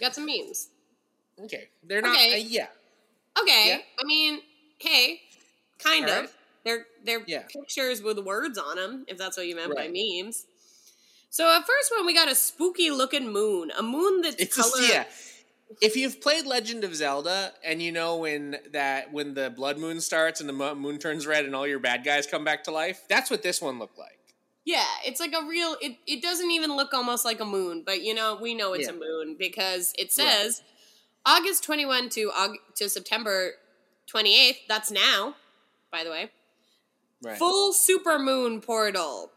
Got 0.00 0.14
some 0.14 0.26
memes. 0.26 0.68
Okay, 1.44 1.68
they're 1.82 2.02
not. 2.02 2.14
Okay. 2.16 2.34
Uh, 2.34 2.46
yeah, 2.48 2.66
Okay. 3.40 3.68
Yeah. 3.68 3.78
I 3.98 4.04
mean, 4.04 4.40
hey, 4.78 5.20
kind 5.82 6.04
All 6.06 6.10
of. 6.12 6.20
right. 6.20 6.30
They're 6.64 6.86
they're 7.04 7.22
Yeah. 7.26 7.42
pictures 7.48 8.02
with 8.02 8.18
words 8.18 8.58
on 8.58 8.76
them, 8.76 9.04
if 9.08 9.16
that's 9.18 9.36
what 9.36 9.46
you 9.46 9.56
meant 9.56 9.72
Right. 9.74 9.88
by 9.92 10.22
memes. 10.22 10.46
So 11.30 11.48
at 11.54 11.64
first 11.66 11.92
one, 11.96 12.04
we 12.06 12.12
got 12.12 12.28
a 12.28 12.34
spooky 12.34 12.90
looking 12.90 13.28
moon, 13.32 13.70
a 13.78 13.82
moon 13.82 14.20
that's 14.22 14.36
it's 14.36 14.56
color. 14.56 14.70
just 14.78 14.92
yeah. 14.92 15.04
If 15.80 15.96
you've 15.96 16.20
played 16.20 16.46
Legend 16.46 16.82
of 16.84 16.94
Zelda 16.96 17.52
and 17.64 17.80
you 17.80 17.92
know 17.92 18.16
when 18.16 18.56
that 18.72 19.12
when 19.12 19.34
the 19.34 19.50
blood 19.50 19.78
moon 19.78 20.00
starts 20.00 20.40
and 20.40 20.48
the 20.48 20.74
moon 20.74 20.98
turns 20.98 21.26
red 21.26 21.44
and 21.44 21.54
all 21.54 21.66
your 21.66 21.78
bad 21.78 22.04
guys 22.04 22.26
come 22.26 22.44
back 22.44 22.64
to 22.64 22.70
life, 22.70 23.02
that's 23.08 23.30
what 23.30 23.42
this 23.42 23.62
one 23.62 23.78
looked 23.78 23.98
like. 23.98 24.18
Yeah, 24.64 24.84
it's 25.06 25.20
like 25.20 25.32
a 25.32 25.46
real. 25.46 25.76
It, 25.80 25.96
it 26.06 26.22
doesn't 26.22 26.50
even 26.50 26.76
look 26.76 26.92
almost 26.92 27.24
like 27.24 27.40
a 27.40 27.44
moon, 27.44 27.82
but 27.86 28.02
you 28.02 28.14
know 28.14 28.38
we 28.40 28.54
know 28.54 28.72
it's 28.74 28.88
Yeah. 28.88 28.94
a 28.94 28.98
moon 28.98 29.36
because 29.38 29.92
it 29.96 30.02
Right. 30.02 30.12
says 30.12 30.62
August 31.24 31.62
twenty 31.64 31.86
one 31.86 32.08
to 32.10 32.30
Aug- 32.30 32.56
to 32.76 32.88
September 32.88 33.52
twenty 34.06 34.38
eighth. 34.38 34.58
That's 34.68 34.90
now, 34.90 35.36
by 35.92 36.04
the 36.04 36.10
way. 36.10 36.30
Right. 37.22 37.38
Full 37.38 37.72
super 37.72 38.18
moon 38.18 38.60
portal. 38.60 39.30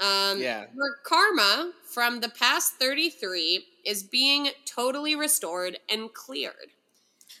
Um, 0.00 0.40
Yeah. 0.40 0.66
Your 0.74 0.96
karma 1.04 1.72
from 1.92 2.20
the 2.20 2.28
past 2.28 2.74
thirty 2.74 3.10
three 3.10 3.66
is 3.84 4.02
being 4.02 4.48
totally 4.64 5.14
restored 5.16 5.78
and 5.88 6.12
cleared. 6.12 6.72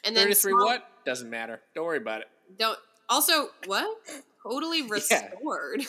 And 0.04 0.16
then 0.16 0.24
Thirty 0.24 0.34
three. 0.34 0.52
small- 0.52 0.66
What 0.66 1.04
doesn't 1.04 1.30
matter. 1.30 1.60
Don't 1.74 1.84
worry 1.86 1.96
about 1.98 2.20
it. 2.22 2.28
Don't 2.58 2.78
also 3.08 3.50
what 3.66 3.86
totally 4.42 4.78
Yeah. 4.82 4.88
restored. 4.90 5.86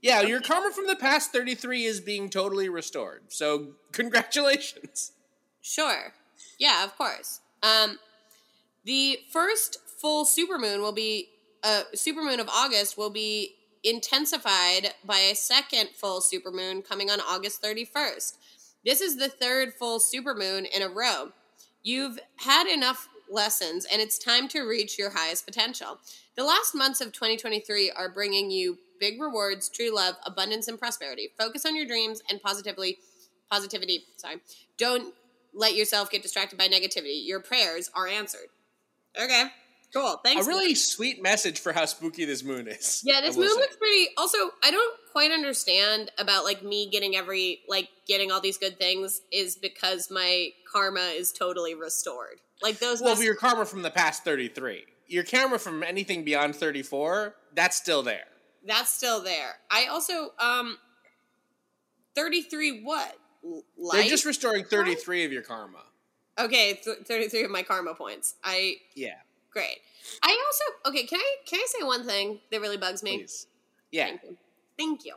Yeah, 0.00 0.20
your 0.32 0.40
karma 0.40 0.70
from 0.72 0.86
the 0.86 0.96
past 0.96 1.32
thirty 1.32 1.54
three 1.54 1.84
is 1.84 2.00
being 2.00 2.28
totally 2.30 2.68
restored. 2.68 3.22
So 3.28 3.72
congratulations. 3.92 5.12
Sure. 5.62 6.12
Yeah, 6.58 6.84
of 6.84 6.96
course. 6.96 7.40
Um, 7.62 7.98
the 8.84 9.18
first 9.30 9.78
full 10.00 10.24
supermoon 10.24 10.80
will 10.80 10.92
be 10.92 11.28
a 11.64 11.66
uh, 11.68 11.82
supermoon 11.94 12.38
of 12.38 12.48
August 12.48 12.96
will 12.96 13.10
be 13.10 13.54
intensified 13.84 14.94
by 15.04 15.18
a 15.18 15.34
second 15.34 15.90
full 15.94 16.20
supermoon 16.20 16.86
coming 16.86 17.10
on 17.10 17.20
August 17.20 17.62
31st. 17.62 18.36
This 18.84 19.00
is 19.00 19.16
the 19.16 19.28
third 19.28 19.74
full 19.74 19.98
supermoon 19.98 20.66
in 20.74 20.82
a 20.82 20.88
row. 20.88 21.32
You've 21.82 22.18
had 22.36 22.66
enough 22.66 23.08
lessons 23.30 23.86
and 23.90 24.00
it's 24.00 24.18
time 24.18 24.48
to 24.48 24.62
reach 24.62 24.98
your 24.98 25.10
highest 25.10 25.46
potential. 25.46 25.98
The 26.36 26.44
last 26.44 26.74
months 26.74 27.00
of 27.00 27.12
2023 27.12 27.90
are 27.90 28.08
bringing 28.08 28.50
you 28.50 28.78
big 29.00 29.20
rewards, 29.20 29.68
true 29.68 29.94
love, 29.94 30.16
abundance 30.24 30.68
and 30.68 30.78
prosperity. 30.78 31.28
Focus 31.38 31.64
on 31.66 31.76
your 31.76 31.86
dreams 31.86 32.22
and 32.30 32.42
positively 32.42 32.98
positivity, 33.50 34.04
sorry. 34.16 34.36
Don't 34.76 35.14
let 35.54 35.74
yourself 35.74 36.10
get 36.10 36.22
distracted 36.22 36.58
by 36.58 36.68
negativity. 36.68 37.26
Your 37.26 37.40
prayers 37.40 37.90
are 37.94 38.06
answered. 38.06 38.48
Okay. 39.20 39.44
Cool. 39.94 40.20
Thanks. 40.24 40.46
A 40.46 40.48
really 40.48 40.74
sweet 40.74 41.22
message 41.22 41.60
for 41.60 41.72
how 41.72 41.86
spooky 41.86 42.24
this 42.26 42.44
moon 42.44 42.68
is. 42.68 43.00
Yeah, 43.04 43.20
this 43.22 43.36
moon 43.36 43.48
say. 43.48 43.54
looks 43.54 43.76
pretty. 43.76 44.08
Also, 44.18 44.36
I 44.62 44.70
don't 44.70 44.94
quite 45.12 45.30
understand 45.30 46.10
about 46.18 46.44
like 46.44 46.62
me 46.62 46.90
getting 46.90 47.16
every 47.16 47.60
like 47.68 47.88
getting 48.06 48.30
all 48.30 48.40
these 48.40 48.58
good 48.58 48.78
things 48.78 49.22
is 49.32 49.56
because 49.56 50.10
my 50.10 50.50
karma 50.70 51.00
is 51.16 51.32
totally 51.32 51.74
restored. 51.74 52.40
Like 52.62 52.78
those. 52.80 53.00
Well, 53.00 53.10
must- 53.12 53.22
your 53.24 53.34
karma 53.34 53.64
from 53.64 53.82
the 53.82 53.90
past 53.90 54.24
33. 54.24 54.84
Your 55.06 55.24
karma 55.24 55.58
from 55.58 55.82
anything 55.82 56.22
beyond 56.22 56.54
34, 56.54 57.34
that's 57.54 57.76
still 57.78 58.02
there. 58.02 58.24
that's 58.66 58.92
still 58.92 59.22
there. 59.22 59.54
I 59.70 59.86
also 59.86 60.32
um. 60.38 60.76
Thirty 62.14 62.42
three. 62.42 62.82
What? 62.82 63.16
L- 63.44 63.62
They're 63.92 64.02
just 64.04 64.24
restoring 64.24 64.64
33 64.64 65.24
of 65.24 65.32
your 65.32 65.42
karma. 65.42 65.78
okay. 66.38 66.74
Th- 66.82 66.98
Thirty 67.06 67.28
three 67.28 67.44
of 67.44 67.50
my 67.50 67.62
karma 67.62 67.94
points. 67.94 68.34
I 68.42 68.76
Yeah, 68.94 69.14
great. 69.50 69.78
I 70.22 70.36
also 70.46 70.90
okay. 70.90 71.06
Can 71.06 71.18
I 71.20 71.36
can 71.46 71.58
I 71.60 71.66
say 71.68 71.84
one 71.84 72.04
thing 72.06 72.40
that 72.50 72.60
really 72.60 72.76
bugs 72.76 73.02
me? 73.02 73.18
please. 73.18 73.46
Yeah. 73.90 74.06
Thank 74.06 74.22
you. 74.24 74.36
Thank 74.78 75.04
you. 75.04 75.14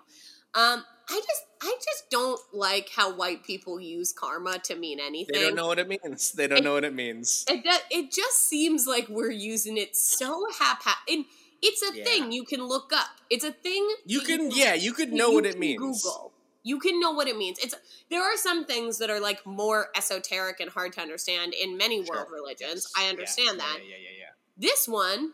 Um, 0.53 0.83
I 1.09 1.15
just 1.15 1.43
I 1.61 1.75
just 1.83 2.09
don't 2.09 2.39
like 2.53 2.89
how 2.95 3.13
white 3.15 3.43
people 3.43 3.79
use 3.79 4.13
karma 4.13 4.59
to 4.59 4.75
mean 4.75 4.99
anything. 4.99 5.33
They 5.33 5.41
don't 5.45 5.55
know 5.55 5.67
what 5.67 5.79
it 5.79 5.87
means. 5.87 6.31
They 6.31 6.47
don't 6.47 6.63
know 6.63 6.73
what 6.73 6.83
it 6.83 6.93
means. 6.93 7.45
It 7.47 7.65
it 7.89 8.11
just 8.11 8.47
seems 8.47 8.87
like 8.87 9.07
we're 9.09 9.31
using 9.31 9.77
it 9.77 9.95
so 9.95 10.45
haphazard. 10.59 10.97
And 11.09 11.25
it's 11.61 11.81
a 11.83 11.95
Yeah. 11.95 12.03
thing 12.03 12.31
you 12.31 12.43
can 12.43 12.63
look 12.63 12.91
up. 12.93 13.07
It's 13.29 13.43
a 13.45 13.51
thing 13.51 13.87
You 14.05 14.21
can, 14.21 14.51
yeah, 14.51 14.73
you 14.73 14.93
could 14.93 15.13
know 15.13 15.29
you 15.29 15.35
what 15.35 15.45
it 15.45 15.59
means. 15.59 15.79
Google. 15.79 16.30
You 16.63 16.79
can 16.79 16.99
know 16.99 17.11
what 17.11 17.27
it 17.27 17.37
means. 17.37 17.57
It's 17.59 17.75
there 18.09 18.21
are 18.21 18.37
some 18.37 18.65
things 18.65 18.97
that 18.99 19.09
are 19.09 19.19
like 19.19 19.45
more 19.45 19.87
esoteric 19.95 20.59
and 20.59 20.69
hard 20.69 20.93
to 20.93 21.01
understand 21.01 21.53
in 21.53 21.77
many 21.77 22.01
world 22.01 22.27
religions. 22.31 22.87
Yes. 22.87 22.91
I 22.97 23.09
understand 23.09 23.57
Yeah, 23.57 23.65
that. 23.65 23.79
Yeah, 23.83 23.95
yeah, 23.95 24.17
yeah. 24.19 24.25
This 24.57 24.87
one 24.87 25.33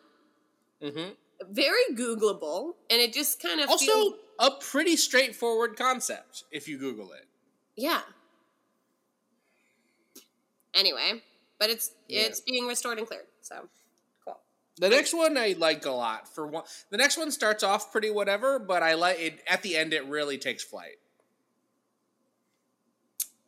yeah. 0.80 0.90
yeah. 0.90 1.04
hmm 1.06 1.10
very 1.52 1.84
Googleable, 1.94 2.74
and 2.90 3.00
it 3.00 3.14
just 3.14 3.40
kind 3.42 3.60
of 3.62 3.70
Also, 3.70 3.86
feels, 3.86 4.14
a 4.40 4.50
pretty 4.52 4.96
straightforward 4.96 5.78
concept 5.78 6.46
if 6.52 6.68
you 6.68 6.78
Google 6.80 7.12
it. 7.12 7.26
yeah. 7.76 8.02
Anyway, 10.74 11.22
but 11.60 11.70
it's 11.70 11.92
Yeah. 12.08 12.22
it's 12.22 12.42
being 12.42 12.68
restored 12.68 12.98
and 13.00 13.08
cleared. 13.08 13.28
So 13.42 13.70
cool. 14.24 14.40
The 14.78 14.90
next 14.90 15.14
one 15.14 15.38
I 15.38 15.56
like 15.58 15.86
a 15.86 15.92
lot. 15.92 16.28
For 16.34 16.46
one, 16.48 16.64
the 16.90 16.98
next 16.98 17.18
one 17.18 17.32
starts 17.32 17.64
off 17.64 17.92
pretty 17.92 18.10
whatever, 18.10 18.60
but 18.60 18.84
I 18.84 18.94
like 18.94 19.20
it. 19.20 19.44
At 19.48 19.62
the 19.64 19.76
end, 19.78 19.94
it 19.94 20.06
really 20.06 20.38
takes 20.38 20.64
flight. 20.64 20.98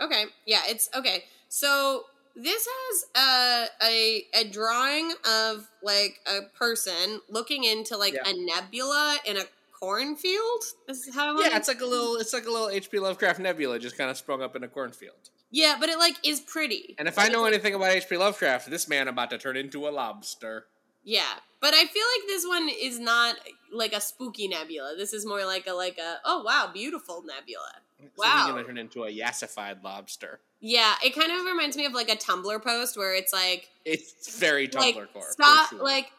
Okay, 0.01 0.25
yeah, 0.46 0.62
it's 0.68 0.89
okay. 0.96 1.24
So 1.50 2.06
this 2.36 2.68
has 2.68 3.06
a 3.15 3.65
a, 3.86 4.25
a 4.41 4.44
drawing 4.50 5.13
of 5.29 5.68
like 5.84 6.20
a 6.27 6.41
person 6.58 7.22
looking 7.29 7.63
into 7.63 7.98
like 7.98 8.13
Yeah. 8.13 8.29
a 8.29 8.34
nebula 8.34 9.18
in 9.25 9.38
a 9.38 9.44
cornfield. 9.77 10.63
This 10.88 11.08
is 11.08 11.15
how 11.15 11.36
I 11.38 11.41
Yeah, 11.41 11.58
it's 11.58 11.68
like 11.68 11.82
a 11.82 11.86
little, 11.86 12.18
it's 12.18 12.34
like 12.34 12.46
a 12.46 12.51
little 12.51 12.70
H.P. 12.70 13.00
Lovecraft 13.00 13.39
nebula 13.39 13.79
just 13.79 13.98
kind 13.98 14.10
of 14.10 14.18
sprung 14.18 14.41
up 14.41 14.56
in 14.56 14.63
a 14.63 14.68
cornfield. 14.68 15.29
yeah, 15.51 15.77
but 15.79 15.89
it 15.89 15.98
like 15.98 16.15
is 16.24 16.39
pretty. 16.41 16.96
And 17.00 17.08
if 17.08 17.18
I 17.18 17.27
know 17.29 17.46
anything 17.46 17.74
about 17.74 17.91
H.P. 17.91 18.18
Lovecraft, 18.18 18.70
this 18.70 18.88
man 18.88 19.08
about 19.08 19.29
to 19.32 19.38
turn 19.38 19.58
into 19.58 19.88
a 19.88 19.89
lobster. 19.89 20.65
Yeah, 21.03 21.34
but 21.62 21.74
I 21.74 21.86
feel 21.86 22.03
like 22.18 22.27
this 22.27 22.46
one 22.46 22.70
is 22.70 23.00
not 23.00 23.36
like 23.74 23.94
a 23.94 24.01
spooky 24.01 24.48
nebula. 24.50 24.96
This 24.98 25.13
is 25.13 25.25
more 25.25 25.46
like 25.46 25.65
a 25.65 25.74
like 25.74 25.98
a 25.98 26.20
oh 26.25 26.44
wow 26.44 26.70
beautiful 26.74 27.24
nebula. 27.25 27.72
So 28.00 28.08
Wow. 28.18 28.48
gonna 28.50 28.63
turn 28.63 28.77
into 28.77 29.03
a 29.03 29.12
yassified 29.12 29.84
lobster. 29.84 30.39
Yeah, 30.62 30.94
it 31.03 31.15
kind 31.15 31.32
of 31.32 31.46
reminds 31.46 31.77
me 31.77 31.86
of 31.86 31.94
like 31.94 32.10
a 32.10 32.15
Tumblr 32.15 32.63
post 32.63 32.98
where 32.98 33.15
it's 33.15 33.32
like 33.34 33.70
It's 33.86 34.38
very 34.38 34.68
Tumblr 34.68 34.79
like 34.96 35.13
core. 35.13 35.32
stop 35.32 35.70
sure. 35.70 35.84
like 35.84 36.12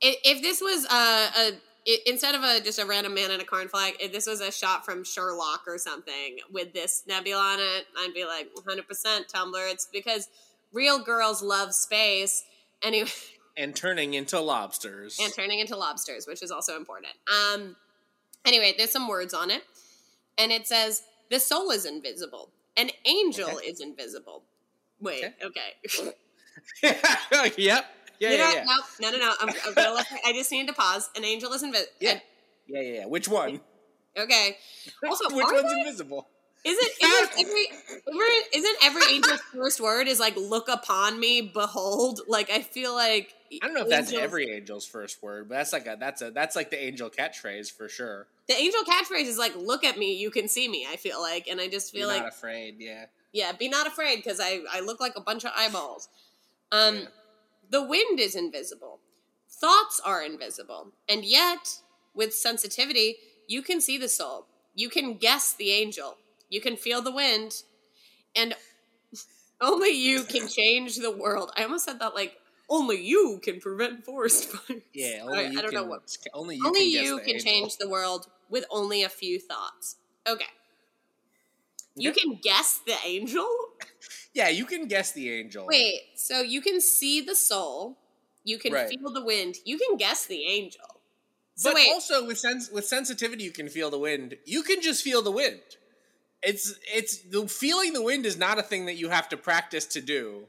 if, 0.00 0.42
this 0.42 0.60
was 0.60 0.84
a, 0.84 1.50
a 1.50 1.60
instead 2.06 2.34
of 2.34 2.42
a 2.42 2.60
just 2.60 2.78
a 2.78 2.86
random 2.86 3.14
man 3.14 3.30
in 3.30 3.40
a 3.40 3.44
corn 3.44 3.68
flag 3.68 3.94
if 4.00 4.12
this 4.12 4.26
was 4.26 4.40
a 4.40 4.52
shot 4.52 4.84
from 4.84 5.02
sherlock 5.04 5.62
or 5.66 5.78
something 5.78 6.38
with 6.52 6.72
this 6.74 7.02
nebula 7.08 7.40
on 7.40 7.58
it 7.58 7.86
i'd 8.00 8.12
be 8.14 8.24
like 8.26 8.48
100% 8.54 9.32
tumblr 9.32 9.72
it's 9.72 9.88
because 9.92 10.28
real 10.72 10.98
girls 11.02 11.42
love 11.42 11.72
space 11.74 12.44
anyway 12.82 13.08
and 13.56 13.74
turning 13.74 14.14
into 14.14 14.38
lobsters. 14.38 15.18
and 15.20 15.32
turning 15.34 15.60
into 15.60 15.76
lobsters 15.76 16.26
which 16.26 16.42
is 16.42 16.50
also 16.50 16.76
important 16.76 17.12
um 17.54 17.74
anyway 18.44 18.74
there's 18.76 18.92
some 18.92 19.08
words 19.08 19.32
on 19.32 19.50
it 19.50 19.62
and 20.38 20.52
it 20.52 20.66
says 20.66 21.02
the 21.30 21.38
soul 21.40 21.70
is 21.70 21.84
invisible 21.84 22.50
an 22.76 22.90
angel 23.04 23.50
Okay. 23.50 23.66
is 23.66 23.80
invisible 23.80 24.44
wait 25.00 25.24
okay, 25.44 25.74
yep. 27.56 27.84
Yeah, 28.20 28.30
no, 28.30 28.34
yeah, 28.36 28.36
no, 28.36 28.52
yeah. 28.52 28.64
no, 28.64 28.76
no, 29.00 29.10
no, 29.12 29.18
no. 29.18 29.32
I'm, 29.40 29.48
I'm 29.64 29.74
gonna 29.74 29.94
let, 29.94 30.06
I 30.26 30.32
just 30.32 30.50
need 30.50 30.66
to 30.66 30.74
pause. 30.74 31.08
An 31.16 31.24
angel 31.24 31.52
is 31.52 31.62
invisible. 31.62 31.92
Yeah. 32.00 32.18
Yeah, 32.66 32.80
yeah, 32.80 32.92
yeah. 33.00 33.06
Which 33.06 33.28
one? 33.28 33.60
Okay. 34.18 34.56
Also, 35.06 35.28
Which 35.36 35.46
one's 35.52 35.70
they- 35.72 35.78
invisible? 35.80 36.26
Isn't 36.64 36.88
isn't 37.00 37.30
every 37.38 37.68
isn't 38.52 38.76
every 38.82 39.02
angel's 39.14 39.40
first 39.54 39.80
word 39.80 40.08
is 40.08 40.18
like 40.18 40.34
"look 40.36 40.68
upon 40.68 41.20
me, 41.20 41.40
behold"? 41.42 42.22
Like 42.26 42.50
I 42.50 42.62
feel 42.62 42.92
like 42.94 43.32
I 43.62 43.66
don't 43.66 43.74
know 43.74 43.82
if 43.82 43.88
that's 43.88 44.08
angels- 44.08 44.22
every 44.22 44.54
angel's 44.54 44.86
first 44.86 45.22
word, 45.22 45.48
but 45.48 45.56
that's 45.56 45.72
like 45.72 45.86
a 45.86 45.96
that's 45.98 46.22
a 46.22 46.30
that's 46.30 46.54
like 46.56 46.70
the 46.70 46.82
angel 46.82 47.10
catchphrase 47.10 47.70
for 47.72 47.88
sure. 47.88 48.26
the 48.48 48.54
angel 48.54 48.82
catchphrase 48.84 49.26
is 49.26 49.38
like 49.38 49.54
"look 49.56 49.84
at 49.84 49.98
me, 49.98 50.14
you 50.14 50.30
can 50.30 50.48
see 50.48 50.68
me." 50.68 50.86
I 50.90 50.96
feel 50.96 51.20
like, 51.20 51.48
and 51.48 51.60
I 51.60 51.68
just 51.68 51.92
feel 51.92 52.08
like 52.08 52.16
Be 52.16 52.18
feel 52.18 52.24
not 52.24 52.32
afraid. 52.34 52.76
Yeah. 52.78 53.06
yeah, 53.32 53.52
be 53.52 53.68
not 53.68 53.86
afraid 53.86 54.16
because 54.16 54.40
I 54.40 54.60
I 54.70 54.80
look 54.80 55.00
like 55.00 55.14
a 55.16 55.20
bunch 55.20 55.44
of 55.44 55.52
eyeballs. 55.56 56.08
Um, 56.72 56.96
Yeah. 56.96 57.04
the 57.70 57.82
wind 57.82 58.20
is 58.20 58.34
invisible, 58.34 59.00
thoughts 59.48 60.00
are 60.04 60.22
invisible, 60.22 60.92
and 61.08 61.24
yet 61.24 61.80
with 62.14 62.34
sensitivity, 62.34 63.16
you 63.46 63.62
can 63.62 63.80
see 63.80 63.96
the 63.98 64.08
soul. 64.08 64.46
You 64.74 64.88
can 64.90 65.14
guess 65.14 65.52
the 65.54 65.70
angel. 65.72 66.18
You 66.50 66.60
can 66.60 66.76
feel 66.76 67.00
the 67.02 67.12
wind, 67.12 67.62
and 68.36 68.54
only 69.60 69.90
you 69.90 70.22
can 70.24 70.48
change 70.58 70.96
the 70.96 71.10
world. 71.10 71.50
I 71.56 71.62
almost 71.64 71.84
said 71.84 71.98
that 72.00 72.14
like 72.14 72.36
only 72.68 73.00
you 73.02 73.40
can 73.42 73.60
prevent 73.60 74.04
forest 74.04 74.44
fires. 74.50 74.82
Yeah. 74.92 75.18
I- 75.18 75.26
Only 75.26 75.38
I 75.38 75.48
you 75.50 75.60
don't 75.62 75.70
can, 75.70 75.74
know 75.74 75.84
what- 75.86 76.16
Only 76.34 76.56
you 76.56 76.66
only 76.66 76.92
can, 76.94 77.04
you 77.04 77.18
can 77.20 77.38
change 77.40 77.76
the 77.78 77.88
world. 77.88 78.28
with 78.50 78.64
only 78.70 79.02
a 79.02 79.08
few 79.08 79.38
thoughts. 79.38 79.96
Okay. 80.26 80.46
You 81.96 82.12
can 82.12 82.38
guess 82.42 82.80
the 82.86 82.94
angel? 83.04 83.46
Yeah, 84.34 84.50
you 84.50 84.66
can 84.66 84.86
guess 84.86 85.10
the 85.12 85.28
angel. 85.32 85.66
Wait, 85.66 86.00
so 86.14 86.42
you 86.42 86.60
can 86.60 86.80
see 86.80 87.20
the 87.20 87.34
soul, 87.34 87.98
you 88.44 88.56
can 88.58 88.72
Right. 88.72 88.88
feel 88.88 89.10
the 89.12 89.24
wind, 89.24 89.56
you 89.64 89.78
can 89.78 89.96
guess 89.96 90.26
the 90.26 90.44
angel. 90.44 91.00
So 91.56 91.70
but 91.70 91.74
wait, 91.76 91.88
also 91.90 92.24
with 92.24 92.38
sens- 92.38 92.70
with 92.70 92.86
sensitivity, 92.86 93.42
you 93.42 93.50
can 93.50 93.68
feel 93.68 93.90
the 93.90 93.98
wind. 93.98 94.36
You 94.44 94.62
can 94.62 94.80
just 94.80 95.02
feel 95.02 95.22
the 95.22 95.32
wind. 95.32 95.60
It's 96.42 96.74
it's 96.86 97.18
the 97.22 97.48
feeling 97.48 97.94
the 97.94 98.02
wind 98.02 98.26
is 98.26 98.36
not 98.36 98.58
a 98.58 98.62
thing 98.62 98.86
that 98.86 98.94
you 98.94 99.08
have 99.08 99.28
to 99.30 99.36
practice 99.36 99.86
to 99.86 100.00
do. 100.00 100.46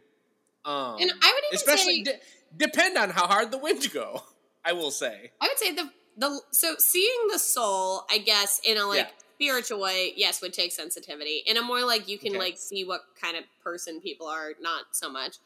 Um, 0.70 0.98
and 1.02 1.12
I 1.12 1.34
would 1.34 1.44
even 1.46 1.56
especially 1.56 2.06
say 2.06 2.12
de- 2.14 2.20
depend 2.68 2.98
on 2.98 3.10
how 3.10 3.26
hard 3.28 3.52
the 3.52 3.58
winds 3.58 3.88
go. 3.88 4.24
I 4.66 4.74
will 4.74 4.92
say. 4.92 5.32
I 5.42 5.48
would 5.48 5.58
say 5.58 5.74
the 5.74 5.90
the 6.18 6.42
so 6.52 6.76
seeing 6.78 7.28
the 7.32 7.40
soul, 7.40 8.06
I 8.10 8.18
guess, 8.20 8.62
in 8.64 8.78
a 8.78 8.86
like 8.86 9.08
Yeah. 9.08 9.10
spiritual 9.36 9.80
way, 9.80 10.14
yes, 10.16 10.42
would 10.42 10.54
take 10.54 10.72
sensitivity. 10.72 11.44
In 11.48 11.58
a 11.58 11.62
more 11.62 11.84
like 11.86 12.08
you 12.08 12.18
can 12.20 12.32
Okay. 12.32 12.40
like 12.40 12.58
see 12.58 12.84
what 12.84 13.02
kind 13.20 13.36
of 13.38 13.46
person 13.64 14.00
people 14.02 14.28
are, 14.28 14.52
not 14.62 14.84
so 14.92 15.10
much. 15.10 15.38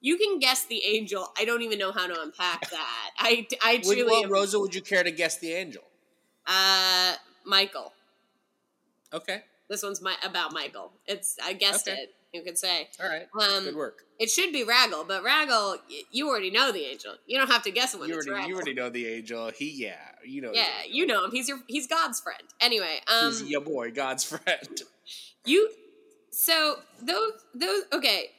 You 0.00 0.16
can 0.16 0.40
guess 0.40 0.64
the 0.64 0.82
angel. 0.84 1.28
I 1.38 1.44
don't 1.44 1.62
even 1.62 1.78
know 1.78 1.92
how 1.92 2.06
to 2.08 2.20
unpack 2.20 2.68
that. 2.70 3.10
I 3.18 3.46
I 3.62 3.74
Would, 3.84 3.96
truly 3.98 4.04
well, 4.22 4.28
Rosa, 4.28 4.58
would 4.58 4.74
you 4.74 4.82
care 4.82 5.04
to 5.04 5.10
guess 5.12 5.38
the 5.38 5.52
angel? 5.52 5.84
uh 6.46 7.14
Michael. 7.44 7.92
Okay, 9.12 9.42
This 9.68 9.82
one's 9.82 10.00
my 10.00 10.16
about 10.24 10.52
Michael. 10.52 10.92
It's 11.06 11.36
I 11.44 11.52
guessed 11.52 11.86
Okay. 11.86 11.98
it. 12.00 12.14
You 12.32 12.42
could 12.42 12.56
say. 12.58 12.88
all 13.02 13.08
right, 13.08 13.28
Um, 13.38 13.64
good 13.64 13.76
work. 13.76 14.04
It 14.18 14.30
should 14.30 14.52
be 14.52 14.64
Raggle, 14.64 15.06
but 15.06 15.22
Raggle, 15.22 15.78
y- 15.90 16.02
you 16.10 16.28
already 16.30 16.50
know 16.50 16.72
the 16.72 16.84
angel. 16.84 17.14
You 17.26 17.38
don't 17.38 17.50
have 17.50 17.62
to 17.64 17.70
guess 17.70 17.94
when 17.94 18.08
You 18.08 18.16
it's 18.18 18.26
already, 18.26 18.44
Raggle. 18.44 18.48
you 18.48 18.54
already 18.54 18.74
know 18.74 18.88
the 18.88 19.06
angel. 19.06 19.50
He, 19.50 19.70
yeah, 19.84 19.96
you 20.24 20.40
know. 20.40 20.52
yeah, 20.54 20.66
you 20.88 21.06
know 21.06 21.24
him. 21.24 21.30
He's 21.30 21.46
your 21.48 21.58
he's 21.66 21.86
God's 21.86 22.20
friend. 22.20 22.42
Anyway, 22.60 23.00
um, 23.06 23.26
He's 23.32 23.42
your 23.44 23.60
boy, 23.60 23.90
God's 23.90 24.24
friend. 24.32 24.82
You 25.44 25.70
so 26.30 26.76
those 27.02 27.32
those 27.54 27.82
okay. 27.92 28.30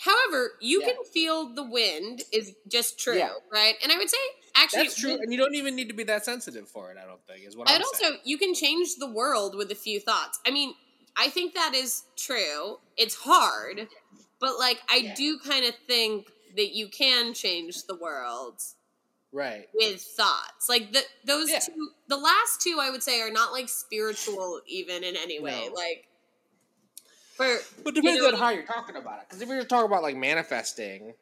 However, 0.00 0.52
you 0.60 0.80
Yeah. 0.80 0.92
can 0.92 1.04
feel 1.12 1.54
the 1.54 1.64
wind 1.64 2.22
is 2.32 2.54
just 2.68 2.98
true, 3.00 3.16
Yeah. 3.18 3.30
right? 3.52 3.74
And 3.82 3.90
I 3.92 3.98
would 3.98 4.08
say 4.08 4.16
actually 4.54 4.84
That's 4.84 4.94
true, 5.00 5.14
and 5.14 5.32
you 5.32 5.38
don't 5.38 5.54
even 5.56 5.74
need 5.76 5.88
to 5.88 5.94
be 5.94 6.04
that 6.04 6.24
sensitive 6.24 6.68
for 6.68 6.90
it. 6.92 6.98
I 7.02 7.04
don't 7.06 7.20
think 7.26 7.44
is 7.46 7.56
what 7.56 7.68
I'm 7.68 7.82
also 7.82 7.96
saying. 8.04 8.18
you 8.24 8.38
can 8.38 8.54
change 8.54 8.94
the 8.96 9.10
world 9.10 9.56
with 9.56 9.70
a 9.72 9.74
few 9.74 9.98
thoughts. 10.00 10.38
I 10.46 10.50
mean, 10.52 10.74
I 11.18 11.30
think 11.30 11.54
that 11.54 11.74
is 11.74 12.04
true. 12.16 12.78
It's 12.96 13.14
hard, 13.16 13.88
but 14.38 14.58
like 14.58 14.80
I 14.88 14.96
Yeah. 14.98 15.14
do 15.14 15.38
kind 15.40 15.64
of 15.64 15.74
think 15.86 16.28
that 16.56 16.74
you 16.74 16.88
can 16.88 17.34
change 17.34 17.84
the 17.84 17.94
world 17.96 18.62
Right. 19.32 19.68
with 19.74 20.00
thoughts. 20.02 20.68
Like 20.68 20.92
the 20.92 21.04
those 21.24 21.50
Yeah. 21.50 21.58
two 21.60 21.92
the 22.06 22.16
last 22.16 22.60
two 22.60 22.78
I 22.80 22.90
would 22.90 23.02
say 23.02 23.20
are 23.20 23.30
not 23.30 23.52
like 23.52 23.68
spiritual 23.68 24.62
even 24.66 25.04
in 25.04 25.16
any 25.16 25.38
way. 25.40 25.66
No. 25.68 25.74
Like 25.74 26.06
for 27.34 27.58
But 27.82 27.94
depends 27.94 28.20
know- 28.22 28.28
on 28.28 28.34
how 28.34 28.50
you're 28.50 28.62
talking 28.66 28.96
about 28.96 29.20
it. 29.22 29.28
Because 29.28 29.42
if 29.42 29.48
you're 29.48 29.64
talking 29.64 29.86
about 29.86 30.02
like 30.02 30.16
manifesting, 30.16 31.14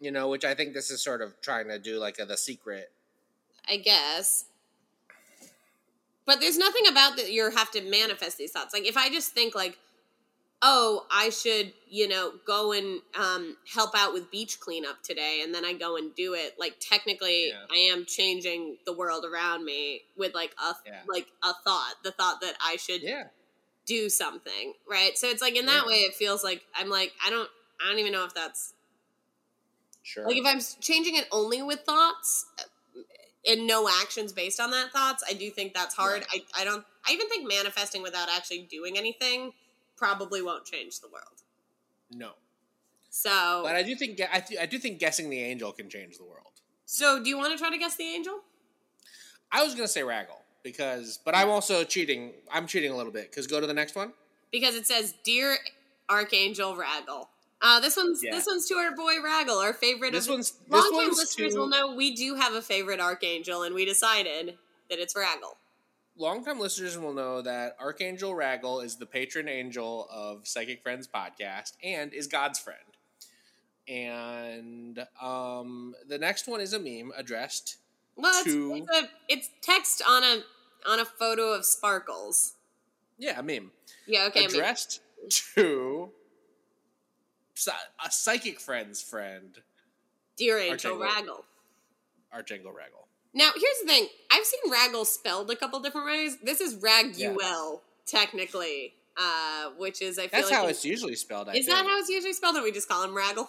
you 0.00 0.10
know, 0.10 0.28
which 0.28 0.44
I 0.44 0.54
think 0.54 0.74
this 0.74 0.90
is 0.90 1.02
sort 1.02 1.22
of 1.22 1.40
trying 1.40 1.68
to 1.68 1.78
do 1.78 1.98
like 1.98 2.18
a 2.18 2.24
the 2.24 2.36
secret. 2.36 2.90
I 3.66 3.76
guess. 3.78 4.44
But 6.26 6.40
there's 6.40 6.56
nothing 6.58 6.86
about 6.88 7.16
that 7.16 7.30
you 7.30 7.50
have 7.50 7.70
to 7.72 7.82
manifest 7.82 8.38
these 8.38 8.52
thoughts. 8.52 8.72
Like 8.72 8.86
if 8.86 8.96
I 8.96 9.10
just 9.10 9.32
think 9.32 9.54
like, 9.54 9.78
oh, 10.62 11.06
I 11.10 11.28
should, 11.28 11.74
you 11.90 12.08
know, 12.08 12.32
go 12.46 12.72
and 12.72 13.00
um, 13.18 13.56
help 13.70 13.90
out 13.94 14.14
with 14.14 14.30
beach 14.30 14.58
cleanup 14.60 15.02
today, 15.02 15.42
and 15.44 15.54
then 15.54 15.64
I 15.64 15.74
go 15.74 15.96
and 15.98 16.14
do 16.14 16.32
it. 16.34 16.54
Like 16.58 16.76
technically, 16.80 17.48
Yeah. 17.48 17.64
I 17.70 17.76
am 17.92 18.06
changing 18.06 18.78
the 18.86 18.94
world 18.94 19.26
around 19.26 19.64
me 19.64 20.02
with 20.16 20.34
like 20.34 20.54
a 20.58 20.74
Yeah. 20.86 21.00
like 21.06 21.26
a 21.42 21.52
thought, 21.64 21.96
the 22.02 22.12
thought 22.12 22.40
that 22.40 22.54
I 22.64 22.76
should 22.76 23.02
Yeah. 23.02 23.24
do 23.84 24.08
something, 24.08 24.72
right? 24.88 25.18
So 25.18 25.28
it's 25.28 25.42
like 25.42 25.56
in 25.56 25.66
that 25.66 25.86
way, 25.86 25.96
it 25.96 26.14
feels 26.14 26.42
like 26.42 26.62
I'm 26.74 26.88
like 26.88 27.12
I 27.24 27.28
don't 27.28 27.50
I 27.84 27.90
don't 27.90 27.98
even 27.98 28.12
know 28.12 28.24
if 28.24 28.32
that's 28.34 28.72
Sure. 30.02 30.26
like 30.26 30.36
if 30.36 30.46
I'm 30.46 30.60
changing 30.80 31.16
it 31.16 31.26
only 31.32 31.60
with 31.62 31.80
thoughts 31.80 32.46
and 33.46 33.66
no 33.66 33.88
actions 34.02 34.32
based 34.32 34.58
on 34.60 34.70
that 34.70 34.90
thoughts, 34.92 35.22
I 35.28 35.34
do 35.34 35.50
think 35.50 35.74
that's 35.74 35.94
hard. 35.94 36.24
I, 36.32 36.42
I 36.60 36.64
don't 36.64 36.84
I 37.06 37.12
even 37.12 37.28
think 37.28 37.46
manifesting 37.48 38.02
without 38.02 38.28
actually 38.34 38.62
doing 38.70 38.96
anything 38.98 39.52
probably 39.96 40.42
won't 40.42 40.64
change 40.64 41.00
the 41.00 41.08
world. 41.08 41.42
no. 42.10 42.30
So 43.10 43.60
But 43.64 43.76
I 43.76 43.82
do 43.84 43.94
think 43.94 44.20
I, 44.32 44.40
th- 44.40 44.60
I 44.60 44.66
do 44.66 44.76
think 44.78 44.98
guessing 44.98 45.30
the 45.30 45.40
angel 45.40 45.70
can 45.72 45.88
change 45.88 46.16
the 46.18 46.24
world. 46.24 46.52
so 46.84 47.22
do 47.22 47.28
you 47.28 47.38
want 47.38 47.52
to 47.52 47.58
try 47.58 47.70
to 47.70 47.78
guess 47.78 47.94
the 47.96 48.02
angel? 48.04 48.40
I 49.52 49.62
was 49.62 49.74
gonna 49.76 49.86
say 49.86 50.00
Raggle 50.00 50.40
because, 50.64 51.20
but 51.24 51.32
I'm 51.36 51.48
also 51.48 51.84
cheating. 51.84 52.32
I'm 52.52 52.66
cheating 52.66 52.90
a 52.90 52.96
little 52.96 53.12
bit 53.12 53.30
because 53.30 53.46
go 53.46 53.60
to 53.60 53.66
the 53.68 53.74
next 53.74 53.94
one. 53.94 54.12
Because 54.50 54.74
it 54.74 54.86
says 54.88 55.14
Dear 55.22 55.58
Archangel 56.08 56.74
Raggle. 56.76 57.28
Uh, 57.66 57.80
this 57.80 57.96
one's 57.96 58.22
Yeah. 58.22 58.30
this 58.32 58.46
one's 58.46 58.68
to 58.68 58.74
our 58.74 58.94
boy 58.94 59.14
Raggle, 59.24 59.62
our 59.64 59.72
favorite 59.72 60.12
This 60.12 60.26
of 60.26 60.32
one's 60.34 60.50
this 60.52 60.60
longtime 60.68 60.92
one's 60.92 61.16
listeners 61.18 61.54
to, 61.54 61.58
will 61.60 61.68
know 61.68 61.94
we 61.94 62.14
do 62.14 62.34
have 62.34 62.52
a 62.52 62.60
favorite 62.60 63.00
archangel 63.00 63.62
and 63.62 63.74
we 63.74 63.86
decided 63.86 64.58
that 64.90 64.98
it's 64.98 65.14
Raggle. 65.14 65.56
longtime 66.16 66.60
listeners 66.60 66.98
will 66.98 67.14
know 67.14 67.40
that 67.40 67.74
Archangel 67.80 68.32
Raggle 68.34 68.84
is 68.84 68.96
the 68.96 69.06
patron 69.06 69.48
angel 69.48 70.06
of 70.12 70.46
Psychic 70.46 70.82
Friends 70.82 71.08
podcast 71.08 71.72
and 71.82 72.12
is 72.12 72.26
God's 72.26 72.58
friend. 72.58 72.78
And 73.88 75.06
um, 75.20 75.94
the 76.08 76.18
next 76.18 76.46
one 76.48 76.60
is 76.60 76.72
a 76.74 76.78
meme 76.78 77.12
addressed. 77.16 77.76
Well, 78.16 78.32
it's, 78.34 78.44
To- 78.44 78.74
it's 78.76 78.90
a 78.90 79.08
it's 79.28 79.50
text 79.62 80.02
on 80.06 80.22
a 80.22 80.42
on 80.86 81.00
a 81.00 81.04
photo 81.04 81.52
of 81.54 81.64
sparkles. 81.64 82.54
Yeah, 83.18 83.38
a 83.38 83.42
meme 83.42 83.70
Yeah, 84.06 84.26
okay. 84.26 84.44
Addressed 84.44 85.00
to 85.54 86.10
a 88.04 88.10
Psychic 88.10 88.60
Friends 88.60 89.00
friend, 89.02 89.58
Dear 90.36 90.58
Angel. 90.58 90.96
Raggle. 90.96 91.44
Archangel 92.32 92.72
Raggle. 92.72 93.06
Now, 93.32 93.50
here's 93.54 93.80
the 93.82 93.86
thing. 93.86 94.06
I've 94.30 94.44
seen 94.44 94.72
Raggle 94.72 95.04
spelled 95.06 95.50
a 95.50 95.56
couple 95.56 95.80
different 95.80 96.06
ways. 96.06 96.36
This 96.42 96.60
is 96.60 96.76
Raguel, 96.76 97.80
technically, 98.06 98.94
uh, 99.16 99.70
which 99.78 100.02
is, 100.02 100.18
I 100.18 100.22
feel 100.22 100.22
like 100.22 100.30
That's 100.32 100.50
like. 100.50 100.60
how 100.60 100.66
it's 100.68 100.84
usually 100.84 101.14
spelled. 101.16 101.48
I 101.48 101.54
is 101.54 101.66
that 101.66 101.84
how 101.84 101.98
it's 101.98 102.08
usually 102.08 102.32
spelled, 102.32 102.56
or 102.56 102.62
we 102.62 102.72
just 102.72 102.88
call 102.88 103.02
him 103.04 103.10
Raggle? 103.14 103.48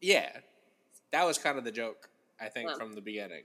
Yeah, 0.00 0.30
that 1.12 1.24
was 1.24 1.38
kind 1.38 1.58
of 1.58 1.64
the 1.64 1.72
joke. 1.72 2.08
I 2.40 2.48
think 2.48 2.68
Well. 2.68 2.78
from 2.78 2.94
the 2.94 3.00
beginning. 3.00 3.42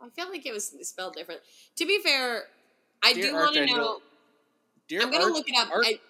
I 0.00 0.08
feel 0.10 0.28
like 0.28 0.44
it 0.44 0.52
was 0.52 0.74
spelled 0.82 1.14
different. 1.14 1.40
To 1.76 1.86
be 1.86 2.00
fair, 2.00 2.44
I 3.02 3.12
Dear 3.12 3.22
do 3.30 3.34
want 3.34 3.54
to 3.54 3.66
know. 3.66 3.98
Dear 4.88 5.02
I'm 5.02 5.10
going 5.10 5.24
to 5.24 5.32
look 5.32 5.48
it 5.48 5.56
up. 5.56 5.70
Arch- 5.70 5.86
I, 5.86 6.00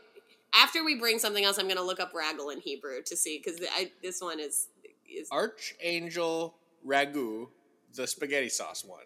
after 0.55 0.85
we 0.85 0.95
bring 0.99 1.19
something 1.19 1.45
else, 1.45 1.59
I'm 1.59 1.67
going 1.67 1.77
to 1.77 1.83
look 1.83 2.01
up 2.01 2.13
Raggle 2.13 2.53
in 2.53 2.61
Hebrew 2.61 3.03
to 3.07 3.17
see, 3.17 3.41
because 3.45 3.61
this 4.03 4.21
one 4.21 4.39
is. 4.41 4.69
is 5.09 5.29
Archangel 5.31 6.55
Ragu, 6.87 7.49
the 7.95 8.07
spaghetti 8.07 8.49
sauce 8.49 8.85
one. 8.85 9.01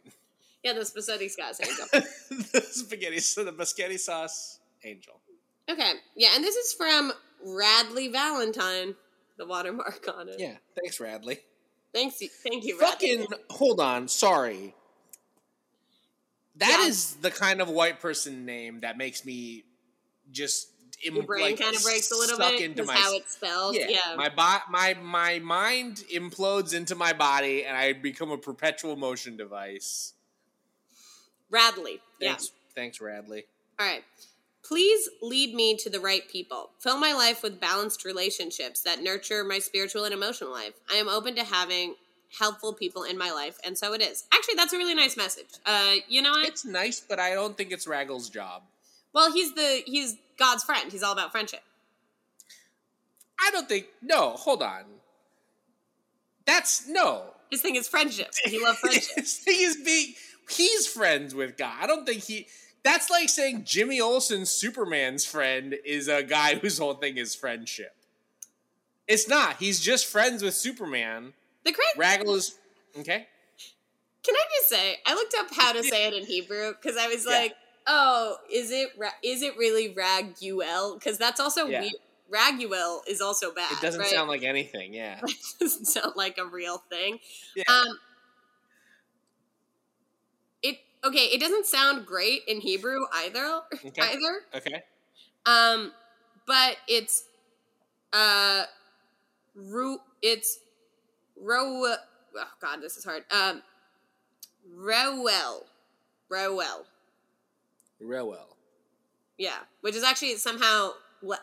yeah, 0.63 0.73
the 0.73 0.85
spaghetti 0.85 1.29
Scots 1.29 1.61
angel. 1.61 1.87
the 2.53 2.61
spaghetti, 2.71 3.19
so 3.21 3.45
the 3.45 3.65
spaghetti 3.67 3.99
sauce 3.99 4.61
angel. 4.85 5.21
Okay, 5.69 5.93
yeah, 6.17 6.31
and 6.35 6.45
this 6.45 6.55
is 6.57 6.73
from 6.73 7.13
Radley 7.45 8.09
Valentine, 8.09 8.95
the 9.37 9.47
watermark 9.47 10.07
on 10.17 10.29
it. 10.29 10.37
Yeah, 10.39 10.55
thanks, 10.81 11.01
Radley. 11.01 11.39
Thanks, 11.93 12.23
thank 12.49 12.65
you, 12.65 12.79
Radley. 12.81 13.17
Fucking 13.19 13.27
hold 13.51 13.81
on, 13.81 14.07
sorry. 14.09 14.75
That 16.57 16.79
Yeah. 16.83 16.87
is 16.89 17.17
the 17.17 17.31
kind 17.31 17.61
of 17.61 17.69
white 17.69 18.01
person 18.01 18.47
name 18.47 18.81
that 18.81 18.97
makes 18.97 19.25
me 19.25 19.65
just 20.31 20.69
im- 21.05 21.17
Your 21.17 21.25
brain 21.25 21.43
like, 21.43 21.61
kind 21.61 21.75
of 21.77 21.83
breaks 21.83 22.11
a 22.11 22.17
little 22.17 22.39
bit 22.39 22.61
into 22.61 22.85
my 22.85 22.95
how 22.95 23.15
it's 23.15 23.35
spelled. 23.35 23.75
yeah, 23.77 23.87
Yeah, 23.89 24.15
my 24.17 24.29
bo- 24.29 24.71
my 24.71 24.95
my 24.95 25.39
mind 25.41 26.05
implodes 26.13 26.75
into 26.75 26.95
my 26.95 27.13
body 27.13 27.65
and 27.65 27.77
I 27.77 27.93
become 27.93 28.31
a 28.31 28.39
perpetual 28.39 28.97
motion 28.97 29.37
device. 29.37 30.15
Radley. 31.51 32.01
Thanks, 32.21 32.51
thanks, 32.75 33.01
Radley. 33.01 33.45
All 33.79 33.87
right. 33.87 34.03
Please 34.65 35.09
lead 35.23 35.55
me 35.55 35.77
to 35.77 35.89
the 35.89 36.01
right 36.01 36.29
people. 36.29 36.71
Fill 36.81 36.99
my 36.99 37.13
life 37.13 37.43
with 37.45 37.61
balanced 37.61 38.05
relationships 38.05 38.81
that 38.83 39.01
nurture 39.01 39.45
my 39.45 39.61
spiritual 39.61 40.05
and 40.05 40.13
emotional 40.13 40.51
life. 40.51 40.73
I 40.91 40.97
am 40.97 41.09
open 41.09 41.37
to 41.37 41.45
having 41.45 41.95
helpful 42.37 42.73
people 42.73 43.05
in 43.05 43.17
my 43.17 43.31
life, 43.31 43.59
and 43.65 43.79
so 43.79 43.93
it 43.93 44.03
is. 44.03 44.25
Actually, 44.35 44.57
that's 44.57 44.73
a 44.73 44.77
really 44.77 44.95
nice 44.95 45.17
message. 45.17 45.47
Uh, 45.65 45.95
you 46.09 46.21
know 46.21 46.33
what? 46.33 46.49
It's 46.49 46.65
nice, 46.65 46.99
but 46.99 47.21
I 47.21 47.35
don't 47.35 47.57
think 47.57 47.71
it's 47.71 47.87
Raggle's 47.87 48.29
job. 48.29 48.63
Well, 49.12 49.33
he's 49.33 49.55
the 49.55 49.83
he's 49.87 50.16
God's 50.38 50.64
friend. 50.64 50.90
He's 50.92 51.03
all 51.03 51.12
about 51.12 51.33
friendship. 51.33 51.61
I 53.40 53.51
don't 53.51 53.69
think. 53.69 53.87
No, 54.03 54.31
hold 54.31 54.62
on. 54.62 54.85
That's 56.47 56.87
no. 56.88 57.25
His 57.51 57.61
thing 57.62 57.77
is 57.77 57.88
friendship. 57.88 58.31
He 58.45 58.62
loves 58.62 58.79
friendship. 58.79 59.03
His 59.16 59.38
thing 59.38 59.57
is 59.61 59.77
being. 59.85 60.14
He's 60.51 60.87
friends 60.87 61.35
with 61.35 61.57
God. 61.57 61.75
I 61.81 61.87
don't 61.87 62.07
think 62.07 62.23
he. 62.23 62.47
That's 62.85 63.11
like 63.11 63.29
saying 63.29 63.64
Jimmy 63.64 64.01
Olsen, 64.01 64.47
Superman's 64.47 65.25
friend, 65.25 65.75
is 65.85 66.07
a 66.09 66.23
guy 66.23 66.55
whose 66.61 66.79
whole 66.79 66.95
thing 66.95 67.16
is 67.16 67.35
friendship. 67.35 67.95
It's 69.09 69.29
not. 69.29 69.57
He's 69.59 69.81
just 69.81 70.07
friends 70.07 70.42
with 70.42 70.55
Superman. 70.55 71.33
the 71.64 71.73
great 71.73 71.97
Raggle 71.97 72.37
is 72.37 72.57
okay. 72.99 73.27
Can 74.25 74.35
I 74.35 74.42
just 74.59 74.69
say, 74.69 74.97
I 75.07 75.14
looked 75.14 75.35
up 75.38 75.47
how 75.53 75.73
to 75.73 75.83
say 75.85 76.07
it 76.09 76.14
in 76.14 76.25
Hebrew 76.27 76.73
because 76.75 76.97
I 76.97 77.07
was 77.09 77.25
Yeah. 77.25 77.33
like, 77.38 77.55
oh, 77.87 78.37
is 78.53 78.70
it 78.70 78.90
ra- 78.99 79.11
is 79.22 79.42
it 79.42 79.57
really 79.57 79.94
Raguel? 79.94 80.94
Because 80.99 81.18
that's 81.18 81.40
also 81.40 81.66
Yeah. 81.66 81.83
weird. 81.83 81.94
Raguel 82.29 83.03
is 83.07 83.20
also 83.20 83.53
bad. 83.55 83.70
It 83.72 83.81
doesn't 83.81 84.01
right? 84.01 84.11
sound 84.11 84.29
like 84.29 84.42
anything. 84.42 84.92
Yeah. 84.92 85.20
it 85.25 85.37
doesn't 85.61 85.87
sound 85.87 86.12
like 86.16 86.38
a 86.38 86.44
real 86.44 86.79
thing. 86.90 87.20
Yeah. 87.55 87.64
Um, 87.68 87.99
it 90.62 90.79
okay. 91.05 91.27
It 91.27 91.40
doesn't 91.40 91.66
sound 91.66 92.07
great 92.07 92.42
in 92.49 92.61
Hebrew 92.61 93.05
either. 93.14 93.61
Okay. 93.85 94.03
Either. 94.03 94.40
Okay. 94.55 94.83
Um, 95.46 95.92
but 96.46 96.77
it's 96.88 97.25
uh, 98.12 98.64
ru. 99.55 99.99
It's 100.22 100.59
ro. 101.40 101.94
Oh 102.37 102.44
God, 102.61 102.81
this 102.81 102.96
is 102.96 103.05
hard. 103.05 103.25
Um, 103.31 103.62
Rowell, 104.75 105.66
Rowell. 106.29 106.87
Real 108.01 108.29
well. 108.29 108.57
Yeah, 109.39 109.57
which 109.81 109.95
is 109.97 110.03
actually 110.03 110.37
somehow. 110.37 110.93
le- 111.23 111.39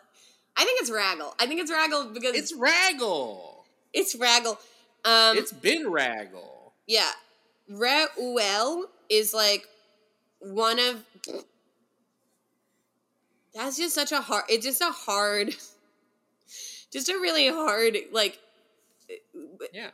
I 0.56 0.63
think 0.66 0.82
it's 0.82 0.92
Raggle. 0.92 1.34
I 1.39 1.48
think 1.48 1.62
it's 1.62 1.72
Raggle 1.72 2.13
because 2.13 2.36
It's 2.36 2.54
Raggle. 2.54 3.63
it's 3.92 4.16
Raggle. 4.16 4.58
Um, 5.06 5.38
it's 5.38 5.52
been 5.52 5.86
Raggle. 5.88 6.72
Yeah. 6.88 7.10
Reuel 7.70 8.86
is 9.10 9.34
like 9.34 9.68
one 10.39 10.78
of 10.80 11.04
that's 13.54 13.78
just 13.78 13.96
such 13.96 14.12
a 14.12 14.20
hard 14.22 14.44
it's 14.50 14.66
just 14.66 14.82
a 14.82 14.92
hard 14.92 15.56
just 16.92 17.10
a 17.10 17.13
really 17.13 17.48
hard 17.48 17.96
like 18.12 18.38
Yeah. 19.74 19.89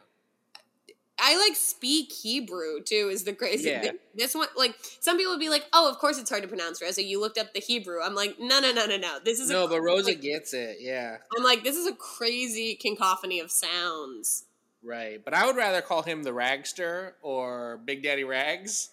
I 1.22 1.38
like 1.38 1.56
speak 1.56 2.12
Hebrew 2.12 2.82
too 2.84 3.10
is 3.12 3.24
the 3.24 3.34
crazy 3.34 3.70
Yeah. 3.70 3.82
thing. 3.82 4.00
This 4.16 4.34
one 4.36 4.48
like 4.56 4.76
some 5.00 5.18
people 5.18 5.34
would 5.34 5.40
be 5.40 5.50
like, 5.50 5.66
"Oh, 5.74 5.90
of 5.90 5.98
course 5.98 6.18
it's 6.18 6.30
hard 6.30 6.42
to 6.44 6.48
pronounce, 6.48 6.82
Rosa. 6.82 7.04
You 7.04 7.20
looked 7.20 7.38
up 7.38 7.54
the 7.54 7.60
Hebrew." 7.60 8.02
I'm 8.02 8.16
like, 8.16 8.40
"No, 8.40 8.60
no, 8.60 8.72
no, 8.72 8.86
no, 8.86 8.98
no. 8.98 9.20
This 9.24 9.40
is 9.40 9.50
a 9.50 9.54
No, 9.54 9.68
but 9.68 9.82
Rosa 9.82 10.10
like, 10.10 10.22
gets 10.22 10.54
it. 10.54 10.78
Yeah. 10.80 11.18
I'm 11.38 11.44
like, 11.44 11.64
this 11.64 11.76
is 11.76 11.88
a 11.88 11.94
crazy 11.94 12.76
cacophony 12.76 13.40
of 13.40 13.52
sounds. 13.52 14.46
Right. 14.82 15.24
But 15.24 15.34
I 15.34 15.46
would 15.46 15.56
rather 15.58 15.82
call 15.82 16.04
him 16.04 16.24
the 16.24 16.32
Ragster 16.32 17.14
or 17.22 17.78
Big 17.84 18.02
Daddy 18.04 18.24
Rags 18.24 18.90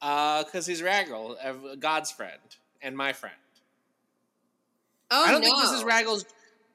because 0.00 0.66
he's 0.66 0.82
Raggle, 0.82 1.36
uh, 1.42 1.74
God's 1.76 2.10
friend 2.10 2.40
and 2.82 2.96
my 2.96 3.12
friend. 3.12 3.34
Oh 5.10 5.24
I 5.24 5.30
don't 5.30 5.40
no. 5.40 5.46
think 5.46 5.58
this 5.60 5.72
is 5.72 5.84
Raggle's. 5.84 6.24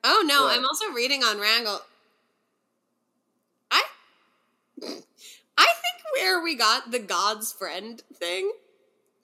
Oh 0.04 0.24
no? 0.26 0.48
I'm 0.48 0.64
also 0.66 0.90
reading 0.92 1.24
on 1.24 1.40
Wrangle. 1.40 1.82
I 4.84 4.86
I 5.58 5.66
think 5.66 6.04
where 6.16 6.44
we 6.44 6.56
got 6.56 6.92
the 6.92 7.00
God's 7.00 7.52
friend 7.52 8.02
thing. 8.14 8.52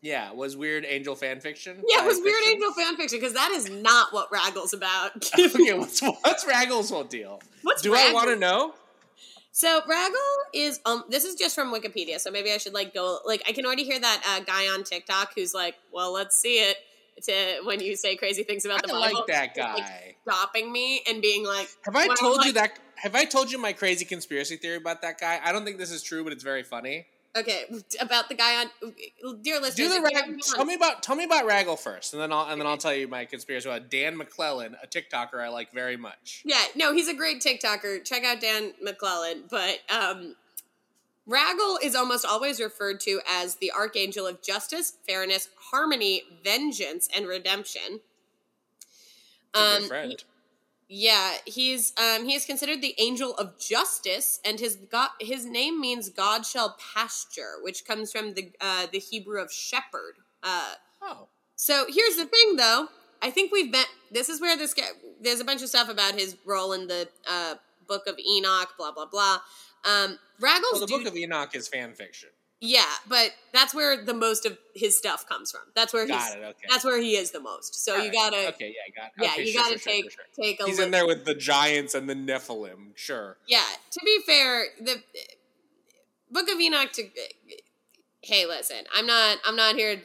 Yeah, 0.02 0.34
was 0.34 0.58
weird 0.58 0.86
angel 0.86 1.16
fan 1.16 1.40
fiction. 1.40 1.82
Yeah, 1.88 2.04
it 2.04 2.08
was 2.08 2.20
weird 2.20 2.36
fiction? 2.36 2.54
angel 2.56 2.74
fan 2.74 2.98
fiction 2.98 3.20
because 3.20 3.34
that 3.34 3.52
is 3.52 3.70
not 3.70 4.12
what 4.12 4.30
Raggle's 4.32 4.74
about. 4.74 5.12
okay, 5.40 5.74
what's 5.74 6.02
what's 6.02 6.44
Raggle's 6.44 6.90
whole 6.90 7.06
deal? 7.06 7.42
What's 7.62 7.82
Do 7.82 7.96
I 7.96 8.12
want 8.12 8.30
to 8.30 8.36
know? 8.36 8.74
So 9.54 9.82
Raggle 9.88 10.16
is 10.52 10.82
um 10.86 11.04
this 11.10 11.24
is 11.24 11.36
just 11.36 11.56
from 11.56 11.72
Wikipedia, 11.74 12.20
so 12.20 12.32
maybe 12.32 12.52
I 12.52 12.58
should 12.58 12.74
like 12.74 12.94
go 12.94 13.20
like 13.24 13.44
I 13.48 13.54
can 13.54 13.66
already 13.66 13.84
hear 13.84 14.00
that 14.00 14.24
uh, 14.28 14.44
guy 14.44 14.64
on 14.74 14.84
TikTok 14.84 15.34
who's 15.36 15.54
like, 15.54 15.76
well, 15.94 16.12
let's 16.12 16.36
see 16.36 16.56
it. 16.56 16.78
To 17.26 17.62
when 17.64 17.80
you 17.80 17.96
say 17.96 18.16
crazy 18.16 18.42
things 18.44 18.66
about 18.66 18.82
the 18.82 18.88
Bible, 18.88 19.20
like 19.20 19.28
that 19.28 19.56
like, 19.56 19.78
guy. 19.78 20.16
stopping 20.28 20.72
me 20.72 21.04
and 21.08 21.22
being 21.22 21.46
like, 21.46 21.70
Have 21.86 21.96
I 21.96 22.08
told 22.16 22.44
you 22.44 22.52
like- 22.52 22.56
that? 22.56 22.80
Have 23.04 23.16
I 23.16 23.26
told 23.26 23.52
you 23.52 23.58
my 23.58 23.74
crazy 23.74 24.06
conspiracy 24.06 24.56
theory 24.56 24.78
about 24.78 25.02
that 25.02 25.20
guy? 25.20 25.38
I 25.44 25.52
don't 25.52 25.66
think 25.66 25.78
this 25.78 25.92
is 25.92 26.02
true, 26.02 26.24
but 26.24 26.32
it's 26.32 26.44
very 26.44 26.64
funny. 26.64 27.06
okay, 27.36 27.66
about 28.00 28.30
the 28.30 28.36
guy 28.36 28.62
on, 28.62 29.42
dear 29.42 29.60
listeners, 29.60 29.76
Do 29.76 29.90
the 29.90 30.02
rag- 30.02 30.40
tell 30.56 30.64
me 30.64 30.76
about 30.76 31.04
tell 31.04 31.16
me 31.18 31.26
about 31.26 31.46
Raggle 31.46 31.78
first, 31.78 32.14
and 32.14 32.22
then 32.22 32.32
I'll 32.32 32.50
and 32.50 32.62
then 32.62 32.66
I'll 32.66 32.78
tell 32.78 32.94
you 32.94 33.10
my 33.10 33.26
conspiracy 33.26 33.68
about 33.68 33.90
Dan 33.90 34.16
McClellan, 34.16 34.78
a 34.82 34.88
TikToker 34.88 35.44
I 35.44 35.50
like 35.50 35.74
very 35.74 35.98
much. 35.98 36.44
Yeah, 36.46 36.64
no, 36.76 36.94
he's 36.94 37.10
a 37.10 37.14
great 37.14 37.42
TikToker. 37.42 38.06
Check 38.06 38.24
out 38.24 38.40
Dan 38.40 38.72
McClellan. 38.82 39.44
But 39.50 39.80
um, 39.90 40.36
Raggle 41.28 41.78
is 41.84 41.96
almost 41.96 42.26
always 42.26 42.62
referred 42.62 43.02
to 43.02 43.20
as 43.30 43.56
the 43.56 43.72
archangel 43.72 44.26
of 44.28 44.42
justice, 44.42 44.94
fairness, 45.06 45.50
harmony, 45.72 46.24
vengeance, 46.44 47.10
and 47.14 47.28
redemption. 47.28 48.00
Um, 49.54 49.84
friend. 49.84 50.24
Yeah, 50.96 51.38
he's 51.46 51.92
um, 51.98 52.26
he 52.26 52.36
is 52.36 52.46
considered 52.46 52.82
the 52.82 52.94
angel 53.00 53.36
of 53.36 53.58
justice, 53.58 54.40
and 54.46 54.60
his 54.60 54.76
God, 54.76 55.10
his 55.20 55.46
name 55.46 55.82
means 55.82 56.10
God 56.10 56.46
shall 56.46 56.78
pasture, 56.94 57.56
which 57.62 57.84
comes 57.86 58.12
from 58.12 58.36
the 58.36 58.52
uh, 58.62 58.86
the 58.92 59.00
Hebrew 59.00 59.42
of 59.42 59.52
shepherd. 59.52 60.16
Uh, 60.44 60.74
Oh, 61.04 61.28
so 61.56 61.86
here's 61.90 62.16
the 62.16 62.26
thing, 62.26 62.56
though. 62.56 62.88
I 63.22 63.30
think 63.30 63.52
we've 63.52 63.72
been. 63.72 63.86
This 64.12 64.30
is 64.30 64.40
where 64.40 64.58
this 64.58 64.74
guy. 64.74 64.84
There's 65.22 65.40
a 65.40 65.46
bunch 65.46 65.62
of 65.62 65.70
stuff 65.70 65.90
about 65.90 66.14
his 66.14 66.38
role 66.46 66.74
in 66.74 66.88
the 66.88 67.08
uh, 67.30 67.56
Book 67.88 68.08
of 68.08 68.18
Enoch. 68.20 68.74
Blah 68.78 68.92
blah 68.92 69.06
blah. 69.06 69.40
Um, 69.86 70.18
Raggle's 70.40 70.74
well, 70.74 70.82
the 70.82 70.98
Book 70.98 71.08
of 71.08 71.16
Enoch 71.16 71.56
is 71.56 71.68
fan 71.68 71.94
fiction. 71.94 72.30
Yeah, 72.66 72.86
but 73.10 73.32
that's 73.52 73.76
where 73.76 74.06
the 74.06 74.14
most 74.14 74.46
of 74.46 74.58
his 74.74 74.98
stuff 74.98 75.28
comes 75.28 75.52
from. 75.52 75.64
That's 75.76 75.92
where 75.92 76.04
he's. 76.04 76.16
Got 76.16 76.38
it. 76.38 76.44
Okay. 76.44 76.66
That's 76.70 76.86
where 76.86 76.98
he 77.02 77.18
is 77.18 77.32
the 77.32 77.42
most. 77.42 77.84
So 77.84 77.98
Got 77.98 78.06
you 78.06 78.12
gotta. 78.14 78.48
Okay, 78.50 78.74
yeah, 78.74 78.96
got 78.96 79.08
it. 79.08 79.12
Yeah, 79.22 79.32
Okay, 79.34 79.42
you 79.46 79.52
sure, 79.52 79.62
gotta 79.64 79.78
sure, 79.78 79.92
take 79.92 80.12
sure, 80.12 80.24
take 80.42 80.62
a 80.62 80.66
He's 80.66 80.78
look. 80.78 80.86
in 80.86 80.92
there 80.92 81.06
with 81.06 81.26
the 81.26 81.36
giants 81.36 81.94
and 81.94 82.10
the 82.10 82.16
Nephilim. 82.16 82.92
Sure. 82.96 83.36
Yeah, 83.50 83.66
to 83.92 84.00
be 84.06 84.20
fair, 84.26 84.68
the 84.80 85.04
Book 86.32 86.50
of 86.50 86.58
Enoch. 86.58 86.94
To 86.94 87.04
hey, 88.22 88.46
listen, 88.46 88.78
I'm 88.96 89.06
not. 89.06 89.40
I'm 89.46 89.58
not 89.58 89.76
here. 89.76 90.02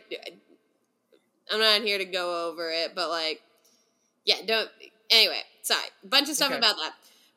I'm 1.52 1.60
not 1.60 1.82
here 1.82 1.98
to 1.98 2.04
go 2.04 2.48
over 2.48 2.70
it, 2.70 2.92
but 2.96 3.08
like, 3.08 3.40
yeah, 4.24 4.38
don't. 4.44 4.68
Anyway, 5.10 5.42
sorry. 5.62 5.86
Bunch 6.04 6.28
of 6.28 6.34
stuff 6.34 6.48
Okay. 6.50 6.58
about 6.58 6.74
that. 6.76 6.94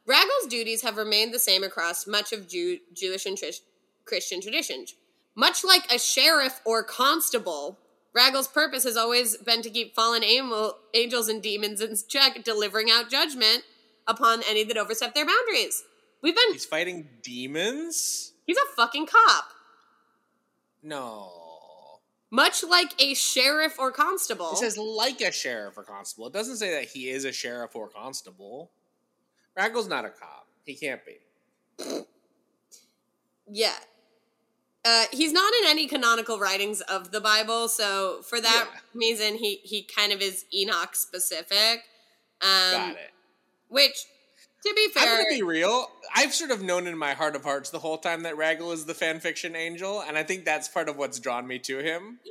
Raggle's 0.07 0.47
duties 0.49 0.81
have 0.81 0.97
remained 0.97 1.31
the 1.31 1.37
same 1.39 1.63
across 1.63 2.07
much 2.07 2.33
of 2.33 2.47
Jew, 2.49 2.79
Jewish 2.91 3.27
and 3.27 3.37
tris- 3.37 3.61
Christian 4.03 4.41
traditions. 4.41 4.95
Much 5.35 5.63
like 5.63 5.91
a 5.91 5.97
sheriff 5.97 6.59
or 6.65 6.83
constable, 6.83 7.77
Raggle's 8.13 8.47
purpose 8.47 8.83
has 8.83 8.97
always 8.97 9.37
been 9.37 9.61
to 9.61 9.69
keep 9.69 9.95
fallen 9.95 10.23
angel, 10.23 10.77
angels 10.93 11.29
and 11.29 11.41
demons 11.41 11.81
in 11.81 11.95
check, 12.07 12.43
delivering 12.43 12.89
out 12.91 13.09
judgment 13.09 13.63
upon 14.07 14.41
any 14.47 14.63
that 14.63 14.77
overstep 14.77 15.13
their 15.13 15.25
boundaries. 15.25 15.83
We've 16.21 16.35
been. 16.35 16.53
He's 16.53 16.65
fighting 16.65 17.07
demons. 17.23 18.33
He's 18.45 18.57
a 18.57 18.75
fucking 18.75 19.07
cop. 19.07 19.45
No. 20.83 21.31
Much 22.29 22.63
like 22.63 22.93
a 22.99 23.13
sheriff 23.13 23.77
or 23.79 23.91
constable. 23.91 24.51
It 24.51 24.57
says 24.57 24.77
like 24.77 25.21
a 25.21 25.31
sheriff 25.31 25.77
or 25.77 25.83
constable. 25.83 26.27
It 26.27 26.33
doesn't 26.33 26.57
say 26.57 26.71
that 26.71 26.85
he 26.85 27.09
is 27.09 27.25
a 27.25 27.31
sheriff 27.31 27.75
or 27.75 27.89
constable. 27.89 28.71
Raggle's 29.55 29.87
not 29.87 30.05
a 30.05 30.09
cop. 30.09 30.47
He 30.65 30.75
can't 30.75 31.01
be. 31.05 32.03
yeah. 33.49 33.73
Uh, 34.83 35.05
he's 35.11 35.31
not 35.31 35.53
in 35.61 35.69
any 35.69 35.87
canonical 35.87 36.39
writings 36.39 36.81
of 36.81 37.11
the 37.11 37.21
Bible, 37.21 37.67
so 37.67 38.21
for 38.23 38.41
that 38.41 38.67
Yeah. 38.73 38.79
reason, 38.93 39.35
he, 39.35 39.57
he 39.63 39.83
kind 39.83 40.11
of 40.11 40.21
is 40.21 40.45
Enoch 40.53 40.95
specific. 40.95 41.83
Um, 42.41 42.71
Got 42.71 42.95
it. 42.95 43.11
Which, 43.67 44.05
to 44.65 44.73
be 44.75 44.89
fair, 44.89 45.03
I'm 45.03 45.23
gonna 45.23 45.29
be 45.29 45.43
real. 45.43 45.91
I've 46.15 46.33
sort 46.33 46.49
of 46.51 46.63
known 46.63 46.87
in 46.87 46.97
my 46.97 47.13
heart 47.13 47.35
of 47.35 47.43
hearts 47.43 47.69
the 47.69 47.79
whole 47.79 47.99
time 47.99 48.23
that 48.23 48.35
Raggle 48.35 48.73
is 48.73 48.85
the 48.85 48.93
fanfiction 48.93 49.55
angel, 49.55 50.01
and 50.01 50.17
I 50.17 50.23
think 50.23 50.45
that's 50.45 50.67
part 50.67 50.89
of 50.89 50.97
what's 50.97 51.19
drawn 51.19 51.47
me 51.47 51.59
to 51.59 51.79
him. 51.79 52.19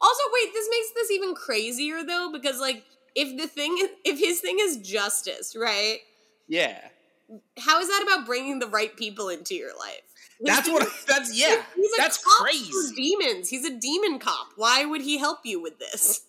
Also, 0.00 0.22
wait, 0.32 0.54
this 0.54 0.66
makes 0.70 0.90
this 0.94 1.10
even 1.10 1.34
crazier 1.34 2.02
though, 2.02 2.30
because 2.32 2.58
like 2.58 2.84
if 3.14 3.36
the 3.38 3.46
thing 3.46 3.76
is, 3.78 3.90
if 4.02 4.18
his 4.18 4.40
thing 4.40 4.56
is 4.58 4.78
justice, 4.78 5.54
right? 5.54 5.98
Yeah, 6.48 6.80
How 7.58 7.78
is 7.78 7.88
that 7.88 8.02
about 8.02 8.24
bringing 8.24 8.60
the 8.60 8.66
right 8.66 8.96
people 8.96 9.28
into 9.28 9.54
your 9.54 9.76
life? 9.78 10.07
That's 10.40 10.68
what. 10.68 10.88
That's 11.06 11.36
yeah. 11.36 11.62
he's 11.74 11.92
a 11.92 11.96
That's 11.96 12.18
crazy. 12.18 12.94
demons. 12.94 13.48
He's 13.48 13.64
a 13.64 13.76
demon 13.76 14.18
cop. 14.18 14.48
Why 14.56 14.84
would 14.84 15.02
he 15.02 15.18
help 15.18 15.40
you 15.44 15.60
with 15.60 15.78
this? 15.78 16.22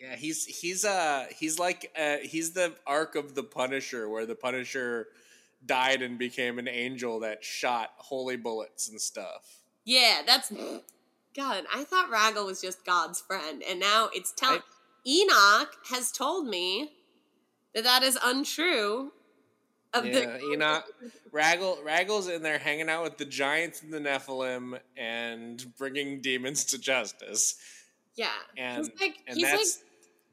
Yeah, 0.00 0.16
he's 0.16 0.44
he's 0.46 0.84
uh 0.84 1.26
he's 1.36 1.60
like 1.60 1.92
uh 1.96 2.16
he's 2.22 2.52
the 2.52 2.74
arc 2.86 3.14
of 3.14 3.34
the 3.34 3.44
Punisher, 3.44 4.08
where 4.08 4.26
the 4.26 4.34
Punisher 4.34 5.06
died 5.64 6.02
and 6.02 6.18
became 6.18 6.58
an 6.58 6.66
angel 6.66 7.20
that 7.20 7.44
shot 7.44 7.90
holy 7.98 8.36
bullets 8.36 8.88
and 8.88 9.00
stuff. 9.00 9.60
Yeah, 9.84 10.22
that's 10.26 10.52
God. 11.36 11.64
I 11.72 11.84
thought 11.84 12.10
Raggle 12.10 12.46
was 12.46 12.60
just 12.60 12.84
God's 12.84 13.20
friend, 13.20 13.62
and 13.68 13.78
now 13.78 14.08
it's 14.12 14.32
telling. 14.32 14.62
Enoch 15.06 15.76
has 15.90 16.12
told 16.12 16.46
me 16.46 16.92
that 17.74 17.84
that 17.84 18.02
is 18.02 18.18
untrue. 18.22 19.12
Of 19.94 20.06
Yeah, 20.06 20.38
the 20.38 20.40
Enoch, 20.52 20.84
Raggle, 21.32 21.82
Raggle's 21.84 22.28
in 22.28 22.42
there 22.42 22.58
hanging 22.58 22.88
out 22.88 23.02
with 23.02 23.18
the 23.18 23.24
giants 23.26 23.82
and 23.82 23.92
the 23.92 23.98
Nephilim 24.00 24.78
and 24.96 25.64
bringing 25.76 26.20
demons 26.22 26.64
to 26.66 26.78
justice. 26.78 27.56
yeah, 28.16 28.28
And 28.56 28.78
he's 28.86 29.00
like 29.00 29.16
and 29.26 29.36
he's 29.36 29.52
like 29.52 29.66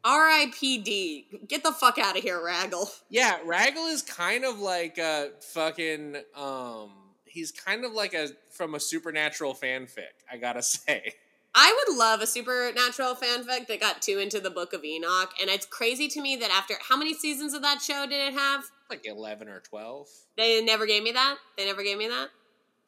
R.I.P.D. 0.04 1.28
Get 1.48 1.64
the 1.64 1.72
fuck 1.74 1.98
out 1.98 2.18
of 2.18 2.24
here, 2.24 2.40
Raggle. 2.40 2.90
yeah, 3.10 3.40
Raggle 3.46 3.92
is 3.92 4.02
kind 4.02 4.46
of 4.46 4.60
like 4.60 4.98
a 4.98 5.32
fucking 5.54 6.16
um 6.36 6.92
he's 7.26 7.52
kind 7.52 7.86
of 7.86 7.92
like 7.94 8.14
a 8.14 8.30
from 8.50 8.76
a 8.76 8.80
supernatural 8.80 9.54
fanfic. 9.54 10.14
I 10.32 10.38
gotta 10.38 10.62
say. 10.64 11.14
I 11.56 11.84
would 11.88 11.98
love 11.98 12.22
a 12.22 12.28
supernatural 12.28 13.16
fanfic 13.16 13.68
that 13.68 13.80
got 13.80 14.02
too 14.04 14.20
into 14.20 14.40
the 14.40 14.52
Book 14.52 14.72
of 14.74 14.86
Enoch, 14.86 15.32
and 15.42 15.50
it's 15.50 15.66
crazy 15.66 16.08
to 16.10 16.22
me 16.22 16.36
that 16.38 16.52
after 16.52 16.76
how 16.88 16.96
many 16.96 17.14
seasons 17.14 17.54
of 17.54 17.62
that 17.64 17.82
show 17.82 18.06
did 18.08 18.22
it 18.28 18.34
have? 18.34 18.64
Like 18.90 19.06
eleven 19.06 19.48
or 19.50 19.60
twelve. 19.60 20.08
They 20.38 20.64
never 20.64 20.86
gave 20.86 21.04
me 21.04 21.12
that. 21.12 21.38
They 21.58 21.66
never 21.66 21.84
gave 21.84 21.98
me 21.98 22.08
that. 22.08 22.30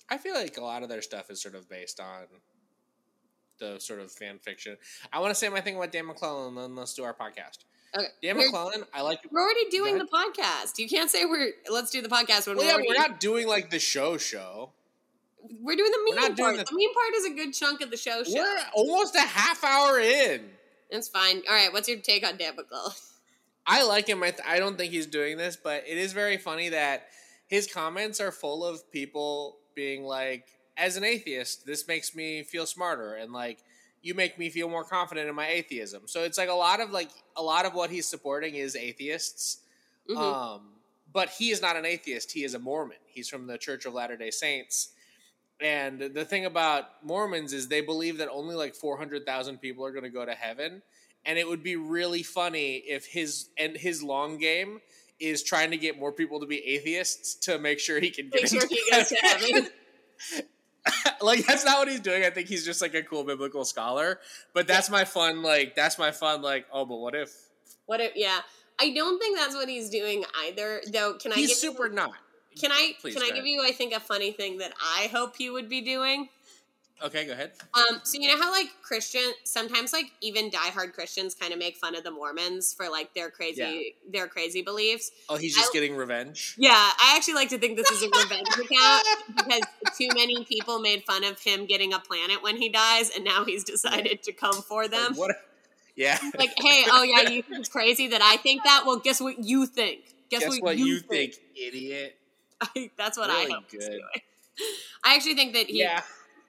I 0.10 0.18
feel 0.18 0.34
like 0.34 0.58
a 0.58 0.62
lot 0.64 0.84
of 0.84 0.90
their 0.90 1.02
stuff 1.02 1.30
is 1.30 1.42
sort 1.42 1.56
of 1.56 1.70
based 1.70 2.00
on 2.00 2.24
the 3.60 3.80
sort 3.80 4.00
of 4.00 4.12
fan 4.12 4.40
fiction. 4.40 4.78
I 5.14 5.20
want 5.20 5.32
to 5.32 5.36
say 5.36 5.48
my 5.50 5.62
thing 5.62 5.76
about 5.76 5.92
Dan 5.92 6.08
McClellan, 6.08 6.50
and 6.50 6.58
then 6.58 6.76
let's 6.76 6.94
do 6.96 7.04
our 7.04 7.14
podcast. 7.14 7.60
Okay. 7.96 8.08
Dan 8.24 8.36
We're- 8.38 8.48
McClellan, 8.48 8.84
I 8.94 9.02
like. 9.02 9.20
We're 9.32 9.42
already 9.42 9.70
doing 9.70 9.98
the 10.00 10.06
podcast. 10.06 10.80
You 10.80 10.88
can't 10.90 11.10
say 11.12 11.26
we're 11.26 11.52
let's 11.70 11.92
do 11.92 12.02
the 12.02 12.10
podcast 12.10 12.48
when 12.48 12.58
Well, 12.58 12.66
we're 12.66 12.82
yeah, 12.82 12.88
we're 12.88 12.96
not 13.10 13.20
doing 13.20 13.48
like 13.48 13.70
the 13.70 13.80
show 13.80 14.18
show. 14.18 14.72
we're 15.62 15.76
doing 15.76 15.92
the 15.92 16.16
meme 16.16 16.36
part. 16.36 16.58
the- 16.58 16.64
The 16.64 16.72
meme 16.72 16.94
part 16.94 17.14
is 17.16 17.26
a 17.26 17.30
good 17.36 17.54
chunk 17.54 17.82
of 17.82 17.92
the 17.92 17.98
show. 17.98 18.24
Show. 18.24 18.34
We're 18.34 18.60
almost 18.74 19.16
a 19.16 19.22
half 19.22 19.64
hour 19.64 20.00
in. 20.00 20.50
It's 20.90 21.08
fine. 21.10 21.42
All 21.50 21.56
right. 21.56 21.72
What's 21.72 21.88
your 21.88 22.00
take 22.00 22.26
on 22.26 22.38
Dan 22.38 22.56
McClellan? 22.56 22.94
I 23.66 23.84
like 23.84 24.08
him. 24.08 24.24
I, 24.24 24.32
th- 24.32 24.48
I 24.48 24.60
don't 24.60 24.78
think 24.78 24.92
he's 24.92 25.06
doing 25.06 25.38
this, 25.38 25.56
but 25.56 25.84
it 25.88 25.98
is 25.98 26.14
very 26.14 26.38
funny 26.38 26.70
that 26.70 27.08
his 27.48 27.72
comments 27.72 28.20
are 28.20 28.32
full 28.32 28.66
of 28.66 28.90
people 28.92 29.58
being 29.76 30.04
like, 30.04 30.46
as 30.78 30.98
an 30.98 31.04
atheist, 31.04 31.66
this 31.66 31.88
makes 31.88 32.16
me 32.16 32.44
feel 32.44 32.66
smarter, 32.66 33.16
and 33.16 33.32
like, 33.34 33.60
you 34.02 34.16
make 34.16 34.40
me 34.40 34.50
feel 34.50 34.68
more 34.68 34.84
confident 34.84 35.30
in 35.30 35.36
my 35.36 35.48
atheism. 35.48 36.04
So 36.08 36.24
it's 36.24 36.38
like 36.38 36.50
a 36.50 36.54
lot 36.54 36.80
of 36.80 36.90
like 36.92 37.12
a 37.36 37.42
lot 37.44 37.66
of 37.66 37.76
what 37.76 37.92
he's 37.92 38.08
supporting 38.08 38.56
is 38.56 38.76
atheists. 38.76 39.58
Mhm. 40.10 40.18
Um, 40.18 40.62
but 41.14 41.30
he 41.30 41.52
is 41.52 41.62
not 41.62 41.76
an 41.76 41.86
atheist. 41.86 42.32
He 42.32 42.44
is 42.44 42.56
a 42.56 42.60
Mormon. 42.60 42.98
He's 43.06 43.30
from 43.30 43.46
the 43.46 43.58
Church 43.60 43.86
of 43.86 43.94
Latter 43.94 44.18
Day 44.18 44.32
Saints. 44.32 44.94
And 45.60 46.02
the 46.02 46.26
thing 46.26 46.46
about 46.46 47.04
Mormons 47.04 47.54
is 47.54 47.68
they 47.68 47.82
believe 47.82 48.18
that 48.18 48.30
only 48.30 48.56
like 48.56 48.74
400,000 48.74 49.60
people 49.60 49.86
are 49.86 49.92
going 49.92 50.04
to 50.04 50.10
go 50.10 50.26
to 50.26 50.34
heaven. 50.34 50.82
And 51.26 51.38
it 51.38 51.48
would 51.48 51.64
be 51.64 51.76
really 51.76 52.24
funny 52.24 52.78
if 52.78 53.06
his 53.06 53.50
and 53.58 53.78
his 53.78 54.02
long 54.02 54.38
game 54.38 54.80
is 55.20 55.44
trying 55.44 55.70
to 55.72 55.78
get 55.78 56.00
more 56.00 56.12
people 56.12 56.40
to 56.40 56.48
be 56.48 56.58
atheists 56.58 57.36
to 57.36 57.60
make 57.60 57.80
sure 57.80 58.00
he 58.00 58.10
can 58.10 58.30
get 58.30 58.42
Make 58.42 58.48
sure 58.48 58.68
he 58.68 58.82
goes 58.92 59.08
to 59.10 59.16
heaven. 59.22 59.68
like 61.22 61.46
that's 61.46 61.64
not 61.64 61.78
what 61.78 61.88
he's 61.88 62.00
doing. 62.00 62.24
I 62.24 62.32
think 62.32 62.48
he's 62.48 62.66
just 62.66 62.82
like 62.82 62.96
a 62.96 63.04
cool 63.04 63.24
biblical 63.24 63.64
scholar. 63.66 64.20
But 64.54 64.68
that's 64.68 64.90
my 64.90 65.06
fun. 65.06 65.44
Like 65.44 65.76
that's 65.76 66.00
my 66.00 66.12
fun. 66.12 66.42
Like 66.42 66.66
oh, 66.74 66.86
but 66.86 66.98
what 66.98 67.16
if 67.16 67.32
What? 67.86 68.02
If, 68.02 68.14
yeah. 68.16 68.40
I 68.80 68.92
don't 68.94 69.20
think 69.20 69.38
that's 69.38 69.54
what 69.54 69.70
he's 69.70 69.90
doing 69.90 70.24
either. 70.46 70.82
Though, 70.92 71.14
can 71.14 71.34
I? 71.34 71.36
he's 71.36 71.50
give 71.50 71.58
super 71.58 71.88
You, 71.88 71.94
not? 71.94 72.14
can 72.60 72.72
I? 72.72 72.94
Please, 73.00 73.14
can 73.14 73.24
I 73.24 73.30
give 73.30 73.46
you? 73.46 73.64
I 73.64 73.72
think 73.72 73.94
a 73.94 74.00
funny 74.00 74.32
thing 74.32 74.58
that 74.58 74.74
I 74.82 75.08
hope 75.14 75.36
he 75.38 75.52
would 75.52 75.70
be 75.70 75.82
doing. 75.82 76.30
Okay, 77.04 77.26
go 77.26 77.34
ahead. 77.34 77.52
Um, 77.74 78.00
so 78.04 78.20
you 78.20 78.28
know 78.28 78.42
how 78.42 78.52
like 78.52 78.68
Christian 78.84 79.24
sometimes 79.44 79.92
like 79.94 80.12
even 80.22 80.50
diehard 80.52 80.94
Christians 80.94 81.34
kind 81.34 81.52
of 81.52 81.60
make 81.60 81.78
fun 81.78 81.96
of 81.96 82.04
the 82.04 82.12
Mormons 82.12 82.74
for 82.74 82.90
like 82.90 83.14
their 83.14 83.30
crazy 83.32 83.96
their 84.12 84.28
crazy 84.28 84.62
beliefs. 84.62 85.12
Oh, 85.30 85.38
he's 85.38 85.56
just 85.56 85.70
I- 85.72 85.74
getting 85.74 85.96
revenge. 85.96 86.56
Yeah, 86.58 86.72
I 86.74 87.14
actually 87.16 87.34
like 87.36 87.50
to 87.50 87.58
think 87.58 87.78
this 87.78 87.90
is 87.92 88.04
a 88.04 88.08
revenge 88.08 88.48
account 88.54 89.06
because 89.36 89.62
too 89.98 90.10
many 90.14 90.46
people 90.46 90.80
made 90.80 91.04
fun 91.04 91.24
of 91.24 91.40
him 91.42 91.66
getting 91.66 91.94
a 91.94 92.00
planet 92.00 92.44
when 92.44 92.58
he 92.58 92.70
dies, 92.70 93.10
and 93.16 93.24
now 93.26 93.46
he's 93.46 93.64
decided 93.64 94.22
to 94.24 94.32
come 94.32 94.62
for 94.62 94.88
them. 94.88 95.10
Like, 95.12 95.18
what? 95.18 95.36
Yeah. 95.96 96.18
Like, 96.38 96.54
hey, 96.58 96.84
oh 96.90 97.04
yeah, 97.04 97.30
you 97.30 97.42
think 97.44 97.60
it's 97.60 97.70
crazy 97.70 98.08
that 98.10 98.22
I 98.22 98.38
think 98.38 98.64
that? 98.64 98.84
Well, 98.86 98.98
guess 99.00 99.20
what 99.20 99.44
you 99.44 99.66
think? 99.66 100.02
Guess, 100.30 100.42
Guess 100.42 100.62
what 100.62 100.78
you 100.78 101.00
think, 101.00 101.36
idiot? 101.56 102.18
I, 102.62 102.92
That's 102.98 103.18
what 103.18 103.30
Really 103.30 103.52
I 103.52 103.56
hope 103.56 103.64
he's 103.72 103.82
good. 103.82 103.90
doing. 103.92 104.02
I 105.04 105.16
actually 105.16 105.34
think 105.36 105.54
that 105.54 105.66
he 105.66 105.80
Yeah, 105.80 106.02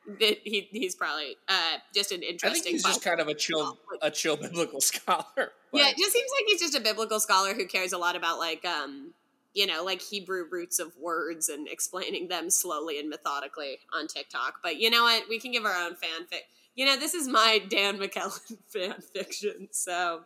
that 0.07 0.39
he 0.45 0.69
he's 0.71 0.95
probably 0.95 1.37
uh, 1.49 1.77
just 1.95 2.13
an 2.13 2.21
I 2.23 2.31
interesting. 2.31 2.63
think 2.63 2.75
he's 2.75 2.85
just 2.85 3.03
kind 3.05 3.21
of 3.21 3.29
a 3.29 3.35
chill, 3.35 3.79
a 4.03 4.11
chill 4.11 4.37
biblical 4.37 4.81
scholar. 4.81 5.25
yeah, 5.73 5.89
it 5.89 5.97
just 5.97 6.13
seems 6.13 6.31
like 6.39 6.45
he's 6.49 6.61
just 6.61 6.75
a 6.75 6.81
biblical 6.81 7.21
scholar 7.21 7.55
who 7.55 7.67
cares 7.67 7.93
a 7.93 7.99
lot 7.99 8.17
about 8.17 8.39
like 8.39 8.65
um 8.65 9.13
you 9.55 9.67
know 9.67 9.85
like 9.85 10.01
Hebrew 10.03 10.45
roots 10.51 10.79
of 10.79 10.97
words 10.97 11.49
and 11.49 11.69
explaining 11.69 12.29
them 12.29 12.51
slowly 12.51 12.99
and 12.99 13.09
methodically 13.09 13.79
on 13.93 14.07
TikTok. 14.09 14.61
But 14.63 14.79
you 14.81 14.91
know 14.91 15.05
what? 15.05 15.25
We 15.29 15.39
can 15.39 15.53
give 15.53 15.65
our 15.65 15.77
own 15.85 15.93
fanfic. 15.93 16.43
You 16.75 16.87
know, 16.87 16.97
this 16.97 17.15
is 17.15 17.29
my 17.29 17.61
Dan 17.69 17.99
McClellan 17.99 18.33
fan 18.69 18.95
fiction, 19.13 19.69
so 19.71 20.23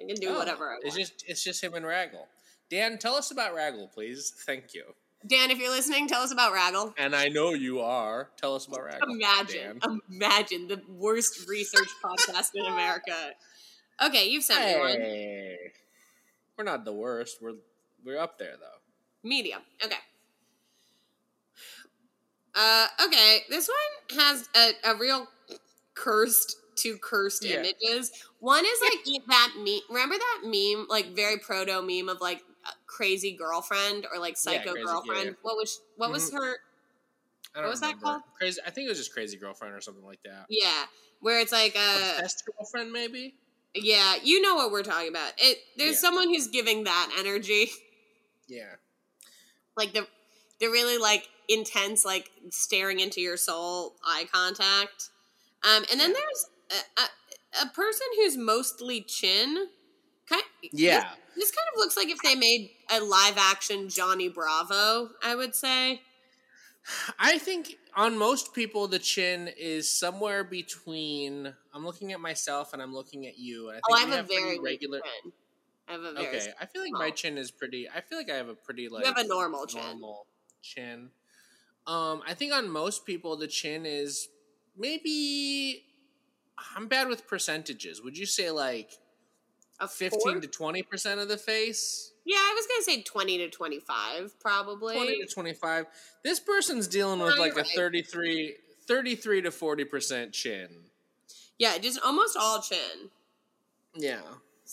I 0.00 0.06
can 0.06 0.16
do 0.16 0.30
Oh, 0.30 0.38
whatever 0.38 0.70
I 0.70 0.74
want. 0.74 0.84
It's 0.86 0.96
just 0.96 1.24
it's 1.28 1.44
just 1.44 1.62
him 1.62 1.74
and 1.74 1.84
Raggle. 1.84 2.26
Dan, 2.70 2.98
tell 2.98 3.14
us 3.14 3.30
about 3.32 3.54
Raggle, 3.54 3.92
please. 3.92 4.32
Thank 4.46 4.74
you. 4.74 4.84
Dan, 5.26 5.50
if 5.50 5.58
you're 5.58 5.70
listening, 5.70 6.08
tell 6.08 6.22
us 6.22 6.32
about 6.32 6.52
Raggle. 6.54 6.94
And 6.96 7.14
I 7.14 7.28
know 7.28 7.52
you 7.52 7.80
are. 7.80 8.30
Tell 8.38 8.54
us 8.54 8.66
about 8.66 8.80
Raggle. 8.80 9.10
Imagine, 9.10 9.78
Dan. 9.78 10.00
imagine 10.10 10.68
the 10.68 10.80
worst 10.88 11.46
research 11.48 11.88
podcast 12.04 12.50
in 12.54 12.64
America. 12.64 13.14
Okay, 14.02 14.28
you've 14.28 14.44
sent 14.44 14.64
me 14.64 14.78
one. 14.80 14.98
We're 16.56 16.64
not 16.64 16.84
the 16.84 16.92
worst. 16.94 17.38
We're 17.42 17.54
we're 18.04 18.18
up 18.18 18.38
there 18.38 18.54
though. 18.58 19.28
Medium. 19.28 19.60
Okay. 19.84 19.96
Uh, 22.54 22.86
okay, 23.06 23.40
this 23.48 23.68
one 23.68 24.18
has 24.20 24.48
a, 24.56 24.90
a 24.90 24.96
real 24.96 25.28
cursed 25.94 26.56
two 26.76 26.98
cursed 27.02 27.44
Yeah. 27.44 27.56
images. 27.56 28.10
One 28.40 28.64
is 28.64 28.80
like 28.80 29.06
eat 29.06 29.22
that 29.28 29.52
meme. 29.58 29.80
Remember 29.90 30.16
that 30.16 30.40
meme, 30.44 30.86
like 30.88 31.14
very 31.14 31.36
proto 31.38 31.82
meme 31.82 32.08
of 32.08 32.20
like 32.20 32.42
crazy 32.86 33.32
girlfriend 33.32 34.06
or 34.12 34.18
like 34.18 34.32
Yeah, 34.34 34.52
psycho 34.58 34.72
crazy- 34.72 34.84
girlfriend. 34.86 35.24
yeah. 35.26 35.32
What 35.42 35.56
was 35.56 35.80
what 35.96 36.10
was 36.10 36.30
Mhm. 36.30 36.34
her? 36.34 36.58
I 37.54 37.58
don't 37.58 37.64
What 37.64 37.70
was 37.70 37.80
that 37.80 38.00
called? 38.00 38.22
Crazy. 38.38 38.60
I 38.64 38.70
think 38.70 38.86
it 38.86 38.90
was 38.90 38.98
just 38.98 39.12
Crazy 39.12 39.36
Girlfriend 39.36 39.74
or 39.74 39.80
something 39.80 40.04
like 40.04 40.22
that. 40.22 40.46
Yeah, 40.48 40.86
where 41.18 41.40
it's 41.40 41.50
like 41.50 41.74
a 41.74 42.12
Obsessed 42.18 42.44
girlfriend, 42.46 42.92
maybe. 42.92 43.34
yeah, 43.74 44.14
you 44.22 44.40
know 44.40 44.54
what 44.54 44.70
we're 44.70 44.84
talking 44.84 45.08
about. 45.08 45.32
It 45.38 45.58
there's 45.76 45.94
Yeah. 45.94 45.98
someone 45.98 46.28
who's 46.28 46.46
giving 46.48 46.84
that 46.84 47.12
energy. 47.18 47.72
Yeah. 48.46 48.76
like 49.76 49.92
the 49.92 50.06
the 50.58 50.66
really 50.68 50.98
like 50.98 51.28
intense 51.48 52.04
like 52.04 52.30
staring 52.50 53.00
into 53.00 53.20
your 53.20 53.36
soul 53.36 53.96
eye 54.04 54.28
contact 54.30 55.08
um 55.62 55.84
and 55.90 55.98
then 56.00 56.12
there's 56.12 56.46
a, 56.70 57.00
a, 57.02 57.66
a 57.66 57.70
person 57.70 58.06
who's 58.16 58.36
mostly 58.36 59.00
chin 59.00 59.68
kind 60.30 60.42
Yeah. 60.72 61.14
this, 61.36 61.50
this 61.50 61.50
kind 61.50 61.68
of 61.74 61.78
looks 61.78 61.96
like 61.96 62.08
if 62.08 62.22
they 62.22 62.34
made 62.34 62.70
a 62.90 63.00
live 63.00 63.36
action 63.38 63.88
johnny 63.88 64.28
bravo 64.28 65.10
i 65.22 65.34
would 65.34 65.54
say 65.54 66.00
I 67.18 67.38
think 67.38 67.76
on 67.94 68.16
most 68.16 68.54
people 68.54 68.88
the 68.88 68.98
chin 68.98 69.48
is 69.48 69.90
somewhere 69.90 70.44
between. 70.44 71.54
I'm 71.72 71.84
looking 71.84 72.12
at 72.12 72.20
myself 72.20 72.72
and 72.72 72.82
I'm 72.82 72.94
looking 72.94 73.26
at 73.26 73.38
you, 73.38 73.68
and 73.68 73.78
I 73.78 73.80
think 73.80 73.90
oh 73.90 73.94
i 73.96 74.06
we 74.06 74.12
have 74.16 74.24
a 74.24 74.28
very 74.28 74.58
regular. 74.58 75.00
chin 75.00 75.32
i 75.88 75.92
have 75.92 76.02
a 76.02 76.12
very 76.12 76.26
Okay, 76.26 76.52
I 76.60 76.66
feel 76.66 76.82
like 76.82 76.92
my 76.92 77.10
chin 77.10 77.38
is 77.38 77.50
pretty. 77.50 77.88
I 77.88 78.00
feel 78.00 78.18
like 78.18 78.30
I 78.30 78.36
have 78.36 78.48
a 78.48 78.54
pretty 78.54 78.88
like 78.88 79.04
you 79.04 79.12
have 79.14 79.24
a 79.24 79.28
normal 79.28 79.66
chin 79.66 79.82
normal 79.82 80.26
chin. 80.62 81.10
Um, 81.86 82.22
I 82.26 82.34
think 82.34 82.52
on 82.52 82.70
most 82.70 83.06
people 83.06 83.36
the 83.36 83.48
chin 83.48 83.86
is 83.86 84.28
maybe. 84.76 85.84
I'm 86.76 86.88
bad 86.88 87.08
with 87.08 87.26
percentages. 87.26 88.02
Would 88.02 88.18
you 88.18 88.26
say 88.26 88.50
like 88.50 88.92
a 89.80 89.88
fifteen 89.88 90.34
four? 90.34 90.40
to 90.40 90.46
twenty 90.46 90.82
percent 90.82 91.20
of 91.20 91.28
the 91.28 91.36
face? 91.36 92.12
yeah 92.24 92.36
i 92.38 92.54
was 92.54 92.66
gonna 92.66 92.82
say 92.82 93.02
20 93.02 93.38
to 93.38 93.48
25 93.48 94.38
probably 94.40 94.94
20 94.94 95.20
to 95.20 95.26
25 95.26 95.86
this 96.22 96.38
person's 96.38 96.86
dealing 96.86 97.18
with 97.18 97.38
like 97.38 97.52
you're 97.52 97.60
a 97.60 97.62
right. 97.62 97.74
33 97.74 98.54
33 98.86 99.42
to 99.42 99.50
40% 99.50 100.32
chin 100.32 100.68
yeah 101.58 101.78
just 101.78 101.98
almost 102.04 102.36
all 102.36 102.60
chin 102.60 103.10
yeah 103.94 104.20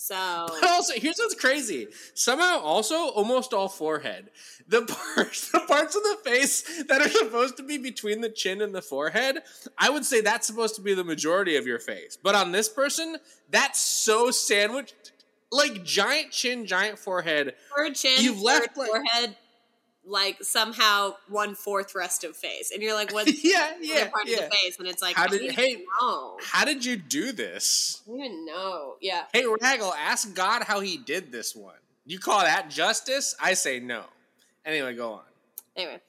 so 0.00 0.46
but 0.48 0.70
also 0.70 0.92
here's 0.94 1.18
what's 1.18 1.34
crazy. 1.34 1.88
Somehow 2.14 2.60
also 2.60 3.08
almost 3.08 3.52
all 3.52 3.68
forehead. 3.68 4.30
The 4.68 4.82
parts 4.82 5.50
the 5.52 5.58
parts 5.60 5.96
of 5.96 6.02
the 6.04 6.18
face 6.24 6.84
that 6.84 7.00
are 7.00 7.08
supposed 7.08 7.56
to 7.56 7.64
be 7.64 7.78
between 7.78 8.20
the 8.20 8.28
chin 8.28 8.62
and 8.62 8.72
the 8.72 8.80
forehead 8.82 9.38
i 9.76 9.90
would 9.90 10.04
say 10.04 10.20
that's 10.20 10.46
supposed 10.46 10.76
to 10.76 10.82
be 10.82 10.94
the 10.94 11.02
majority 11.02 11.56
of 11.56 11.66
your 11.66 11.80
face. 11.80 12.16
But 12.22 12.36
on 12.36 12.52
this 12.52 12.68
person 12.68 13.16
that's 13.50 13.80
so 13.80 14.30
sandwiched 14.30 15.12
like 15.50 15.84
giant 15.84 16.30
chin 16.30 16.64
giant 16.66 16.98
forehead. 16.98 17.54
Third 17.76 17.94
chin, 17.94 18.22
You've 18.22 18.40
left, 18.42 18.76
like- 18.76 18.88
forehead, 18.88 19.36
like 20.08 20.42
somehow 20.42 21.14
one 21.28 21.54
fourth 21.54 21.94
rest 21.94 22.24
of 22.24 22.36
face, 22.36 22.70
and 22.72 22.82
you're 22.82 22.94
like, 22.94 23.12
what's 23.12 23.44
yeah 23.44 23.72
yeah 23.80 24.08
part 24.08 24.26
yeah 24.26 24.36
of 24.38 24.42
the 24.44 24.56
face? 24.56 24.78
And 24.78 24.88
it's 24.88 25.02
like, 25.02 25.14
How 25.14 25.26
did- 25.26 25.52
hey- 25.52 25.84
know. 26.00 26.38
how 26.42 26.64
did 26.64 26.84
you 26.84 26.96
do 26.96 27.30
this 27.32 28.02
I 28.06 28.10
don't 28.10 28.20
even 28.24 28.46
know. 28.46 28.94
Yeah. 29.00 29.24
Hey, 29.32 29.42
Raggle, 29.44 29.92
ask 29.96 30.34
God 30.34 30.62
how 30.64 30.80
he 30.80 30.96
did 30.96 31.30
this 31.30 31.54
one. 31.54 31.74
You 32.06 32.18
call 32.18 32.40
that 32.40 32.70
justice? 32.70 33.34
I 33.40 33.52
say 33.54 33.80
no. 33.80 34.04
Anyway, 34.64 34.94
go 34.94 35.12
on. 35.12 35.20
Anyway, 35.76 36.00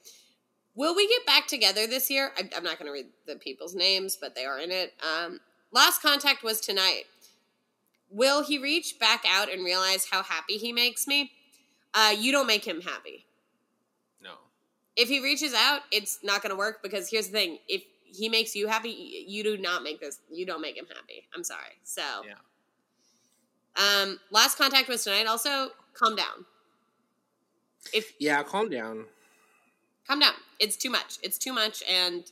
will 0.74 0.96
we 0.96 1.06
get 1.06 1.26
back 1.26 1.46
together 1.46 1.86
this 1.86 2.10
year? 2.10 2.32
I, 2.36 2.48
I'm 2.56 2.64
not 2.64 2.78
going 2.78 2.86
to 2.86 2.92
read 2.92 3.06
the 3.26 3.36
people's 3.36 3.74
names, 3.74 4.16
but 4.20 4.34
they 4.34 4.44
are 4.46 4.58
in 4.58 4.70
it. 4.70 4.94
Um, 5.02 5.40
last 5.72 6.00
contact 6.02 6.42
was 6.42 6.60
tonight. 6.60 7.04
Will 8.10 8.42
he 8.42 8.58
reach 8.58 8.98
back 8.98 9.24
out 9.28 9.52
and 9.52 9.64
realize 9.64 10.06
how 10.10 10.22
happy 10.22 10.56
he 10.56 10.72
makes 10.72 11.06
me? 11.06 11.30
Uh, 11.94 12.14
you 12.18 12.32
don't 12.32 12.46
make 12.46 12.64
him 12.64 12.80
happy. 12.80 13.26
If 15.00 15.08
he 15.08 15.20
reaches 15.20 15.54
out, 15.54 15.80
it's 15.90 16.18
not 16.22 16.42
going 16.42 16.50
to 16.50 16.56
work 16.56 16.82
because 16.82 17.08
here's 17.08 17.26
the 17.28 17.32
thing: 17.32 17.58
if 17.68 17.82
he 18.04 18.28
makes 18.28 18.54
you 18.54 18.66
happy, 18.68 19.24
you 19.26 19.42
do 19.42 19.56
not 19.56 19.82
make 19.82 20.00
this. 20.00 20.20
You 20.30 20.44
don't 20.44 20.60
make 20.60 20.76
him 20.76 20.86
happy. 20.86 21.26
I'm 21.34 21.44
sorry. 21.44 21.78
So, 21.84 22.02
Yeah. 22.26 22.34
um, 23.76 24.20
last 24.30 24.58
contact 24.58 24.88
was 24.88 25.04
tonight. 25.04 25.26
Also, 25.26 25.70
calm 25.94 26.16
down. 26.16 26.44
If 27.94 28.12
Yeah, 28.18 28.42
calm 28.42 28.68
down. 28.68 29.06
calm 30.06 30.20
down, 30.20 30.34
it's 30.58 30.76
too 30.76 30.90
much. 30.90 31.18
It's 31.22 31.38
too 31.38 31.52
much, 31.52 31.82
and 31.88 32.24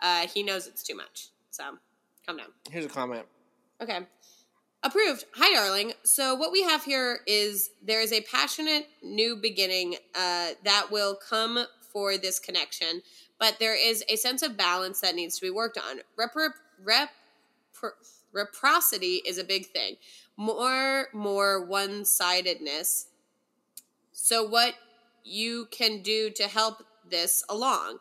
uh, 0.00 0.26
he 0.26 0.42
knows 0.42 0.66
it's 0.66 0.82
too 0.82 0.96
much. 0.96 1.28
So, 1.50 1.78
calm 2.26 2.36
down. 2.36 2.48
Here's 2.70 2.84
a 2.84 2.88
comment. 2.88 3.26
Okay. 3.80 4.00
Approved. 4.84 5.24
Hi, 5.36 5.54
darling. 5.54 5.92
So, 6.02 6.34
what 6.34 6.50
we 6.52 6.62
have 6.64 6.82
here 6.84 7.20
is 7.26 7.70
there 7.80 8.00
is 8.00 8.12
a 8.12 8.20
passionate 8.22 8.86
new 9.02 9.36
beginning 9.36 9.94
uh, 10.14 10.50
that 10.64 10.88
will 10.90 11.14
come 11.16 11.64
for 11.92 12.16
this 12.16 12.38
connection, 12.38 13.02
but 13.38 13.58
there 13.58 13.76
is 13.76 14.04
a 14.08 14.16
sense 14.16 14.42
of 14.42 14.56
balance 14.56 15.00
that 15.00 15.14
needs 15.14 15.36
to 15.36 15.46
be 15.46 15.50
worked 15.50 15.78
on. 15.78 16.00
Repro- 16.18 16.54
rep- 16.82 17.10
reciprocity 18.32 19.22
is 19.26 19.38
a 19.38 19.44
big 19.44 19.66
thing. 19.66 19.96
More, 20.36 21.08
more 21.12 21.64
one 21.64 22.04
sidedness. 22.04 23.08
So, 24.12 24.46
what 24.46 24.74
you 25.24 25.66
can 25.70 26.02
do 26.02 26.30
to 26.30 26.44
help 26.44 26.84
this 27.08 27.44
along? 27.48 27.98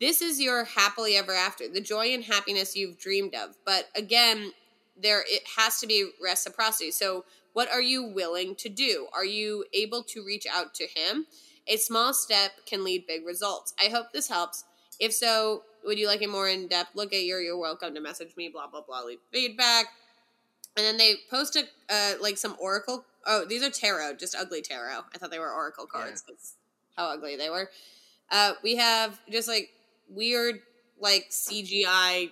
This 0.00 0.22
is 0.22 0.40
your 0.40 0.64
happily 0.64 1.16
ever 1.16 1.34
after, 1.34 1.68
the 1.68 1.80
joy 1.80 2.14
and 2.14 2.24
happiness 2.24 2.74
you've 2.74 2.98
dreamed 2.98 3.34
of. 3.34 3.56
But 3.66 3.88
again, 3.94 4.52
there 4.96 5.22
it 5.26 5.42
has 5.56 5.78
to 5.80 5.86
be 5.86 6.10
reciprocity. 6.22 6.90
So, 6.90 7.24
what 7.52 7.70
are 7.70 7.82
you 7.82 8.04
willing 8.04 8.54
to 8.56 8.68
do? 8.68 9.08
Are 9.12 9.24
you 9.24 9.64
able 9.74 10.02
to 10.04 10.24
reach 10.24 10.46
out 10.50 10.72
to 10.74 10.86
him? 10.86 11.26
A 11.66 11.76
small 11.76 12.12
step 12.12 12.52
can 12.66 12.84
lead 12.84 13.06
big 13.06 13.24
results. 13.26 13.74
I 13.80 13.88
hope 13.90 14.06
this 14.12 14.28
helps. 14.28 14.64
If 14.98 15.12
so, 15.12 15.62
would 15.84 15.98
you 15.98 16.06
like 16.06 16.22
a 16.22 16.26
more 16.26 16.48
in 16.48 16.66
depth 16.68 16.90
look 16.94 17.12
at 17.12 17.22
your? 17.22 17.40
You're 17.40 17.58
welcome 17.58 17.94
to 17.94 18.00
message 18.00 18.36
me. 18.36 18.48
Blah 18.48 18.66
blah 18.68 18.82
blah. 18.82 19.02
Leave 19.02 19.18
feedback. 19.32 19.86
And 20.76 20.84
then 20.86 20.96
they 20.98 21.14
post 21.30 21.56
a 21.56 21.64
uh, 21.92 22.14
like 22.20 22.38
some 22.38 22.56
oracle. 22.58 23.04
Oh, 23.26 23.44
these 23.44 23.62
are 23.62 23.70
tarot, 23.70 24.14
just 24.16 24.34
ugly 24.34 24.62
tarot. 24.62 25.00
I 25.14 25.18
thought 25.18 25.30
they 25.30 25.38
were 25.38 25.52
oracle 25.52 25.86
cards. 25.86 26.22
That's 26.26 26.54
how 26.96 27.06
ugly 27.06 27.36
they 27.36 27.50
were. 27.50 27.70
Uh, 28.30 28.52
we 28.62 28.76
have 28.76 29.20
just 29.30 29.48
like 29.48 29.70
weird 30.08 30.60
like 31.00 31.28
CGI 31.30 32.30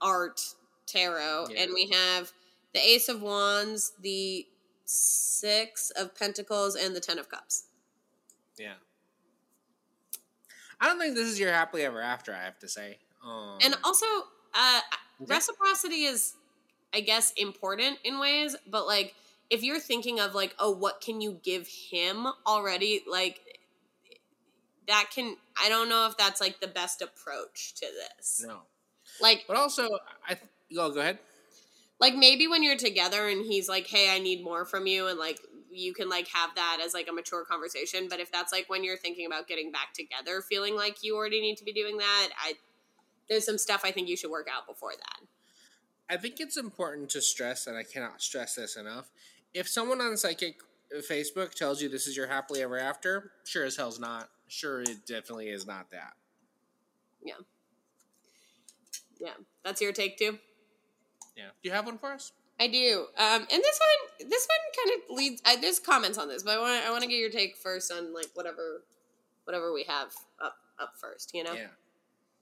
art 0.00 0.40
tarot, 0.86 1.46
Yeah. 1.50 1.62
and 1.62 1.72
we 1.74 1.88
have 1.90 2.32
the 2.74 2.80
Ace 2.80 3.08
of 3.08 3.22
Wands, 3.22 3.92
the 4.00 4.46
Six 4.84 5.90
of 5.90 6.14
Pentacles, 6.14 6.74
and 6.76 6.94
the 6.94 7.00
Ten 7.00 7.18
of 7.18 7.28
Cups. 7.28 7.64
Yeah. 8.58 8.74
I 10.80 10.86
don't 10.86 10.98
think 10.98 11.14
this 11.14 11.28
is 11.28 11.38
your 11.38 11.52
happily 11.52 11.82
ever 11.84 12.00
after. 12.00 12.34
I 12.34 12.42
have 12.44 12.58
to 12.60 12.68
say. 12.68 12.98
Um, 13.24 13.58
And 13.64 13.76
also, 13.84 14.06
uh, 14.54 14.80
reciprocity 15.20 16.04
is, 16.04 16.34
I 16.92 17.00
guess, 17.00 17.32
important 17.36 17.98
in 18.04 18.18
ways, 18.18 18.56
but 18.68 18.86
like 18.86 19.14
if 19.48 19.62
you're 19.62 19.78
thinking 19.78 20.18
of 20.18 20.34
like, 20.34 20.54
oh, 20.58 20.70
what 20.72 21.00
can 21.00 21.20
you 21.20 21.38
give 21.42 21.68
him 21.68 22.26
already? 22.46 23.02
Like 23.08 23.40
that 24.88 25.10
can. 25.14 25.36
I 25.62 25.68
don't 25.68 25.88
know 25.88 26.06
if 26.08 26.16
that's 26.16 26.40
like 26.40 26.60
the 26.60 26.66
best 26.66 27.02
approach 27.02 27.74
to 27.74 27.86
this. 27.86 28.42
no, 28.46 28.62
Like, 29.20 29.44
but 29.46 29.56
also 29.56 29.88
I. 30.28 30.34
Th- 30.34 30.48
oh, 30.78 30.90
go 30.92 31.00
ahead. 31.00 31.18
like 32.00 32.14
maybe 32.16 32.48
when 32.48 32.62
you're 32.64 32.76
together 32.76 33.28
and 33.28 33.44
he's 33.44 33.68
like, 33.68 33.86
hey, 33.86 34.12
I 34.12 34.18
need 34.18 34.42
more 34.42 34.64
from 34.64 34.86
you, 34.88 35.06
and 35.06 35.18
like 35.18 35.38
you 35.72 35.94
can 35.94 36.08
like 36.08 36.28
have 36.28 36.54
that 36.54 36.78
as 36.84 36.94
like 36.94 37.08
a 37.08 37.12
mature 37.12 37.44
conversation. 37.44 38.06
But 38.08 38.20
if 38.20 38.30
that's 38.30 38.52
like 38.52 38.68
when 38.68 38.84
you're 38.84 38.96
thinking 38.96 39.26
about 39.26 39.48
getting 39.48 39.72
back 39.72 39.94
together, 39.94 40.42
feeling 40.42 40.76
like 40.76 41.02
you 41.02 41.16
already 41.16 41.40
need 41.40 41.56
to 41.58 41.64
be 41.64 41.72
doing 41.72 41.98
that, 41.98 42.28
I 42.38 42.54
there's 43.28 43.46
some 43.46 43.58
stuff 43.58 43.82
I 43.84 43.90
think 43.90 44.08
you 44.08 44.16
should 44.16 44.30
work 44.30 44.48
out 44.52 44.66
before 44.66 44.92
that. 44.92 45.26
I 46.10 46.16
think 46.18 46.40
it's 46.40 46.56
important 46.56 47.08
to 47.10 47.22
stress, 47.22 47.66
and 47.66 47.76
I 47.76 47.82
cannot 47.84 48.20
stress 48.20 48.56
this 48.56 48.76
enough. 48.76 49.10
If 49.54 49.68
someone 49.68 50.00
on 50.00 50.16
psychic 50.16 50.60
uh, 50.94 51.00
Facebook 51.00 51.54
tells 51.54 51.80
you 51.80 51.88
this 51.88 52.06
is 52.06 52.16
your 52.16 52.26
happily 52.26 52.62
ever 52.62 52.78
after, 52.78 53.32
sure 53.44 53.64
as 53.64 53.76
hell's 53.76 53.98
not. 53.98 54.28
Sure, 54.48 54.82
it 54.82 55.06
definitely 55.06 55.48
is 55.48 55.66
not 55.66 55.90
that. 55.90 56.12
Yeah. 57.24 57.34
Yeah, 59.18 59.34
that's 59.64 59.80
your 59.80 59.92
take 59.92 60.18
too. 60.18 60.38
Yeah. 61.36 61.50
Do 61.62 61.68
you 61.68 61.70
have 61.70 61.86
one 61.86 61.96
for 61.96 62.12
us? 62.12 62.32
I 62.60 62.68
do. 62.68 63.06
Um, 63.18 63.46
and 63.52 63.62
this 63.62 63.80
one, 63.80 64.28
this 64.30 64.48
one 64.48 64.86
kind 64.86 65.00
of 65.02 65.16
leads. 65.16 65.42
I, 65.44 65.56
there's 65.56 65.80
comments 65.80 66.18
on 66.18 66.28
this, 66.28 66.42
but 66.42 66.56
I 66.56 66.60
want 66.60 66.86
I 66.86 66.90
want 66.90 67.02
to 67.02 67.08
get 67.08 67.18
your 67.18 67.30
take 67.30 67.56
first 67.56 67.92
on 67.92 68.14
like 68.14 68.28
whatever, 68.34 68.82
whatever 69.44 69.72
we 69.72 69.84
have 69.84 70.12
up 70.42 70.56
up 70.80 70.92
first. 71.00 71.32
You 71.34 71.44
know. 71.44 71.52
Yeah. 71.52 71.66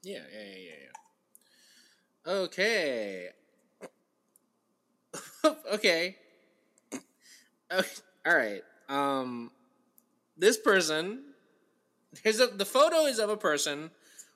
Yeah, 0.03 0.19
yeah, 0.33 0.55
yeah, 0.57 0.73
yeah. 2.25 2.31
Okay. 2.33 3.29
okay. 5.73 6.15
okay. 7.71 7.89
All 8.25 8.35
right. 8.35 8.63
Um 8.89 9.51
this 10.37 10.57
person 10.57 11.23
here's 12.23 12.39
a 12.39 12.47
the 12.47 12.65
photo 12.65 13.05
is 13.05 13.19
of 13.19 13.29
a 13.29 13.37
person 13.37 13.91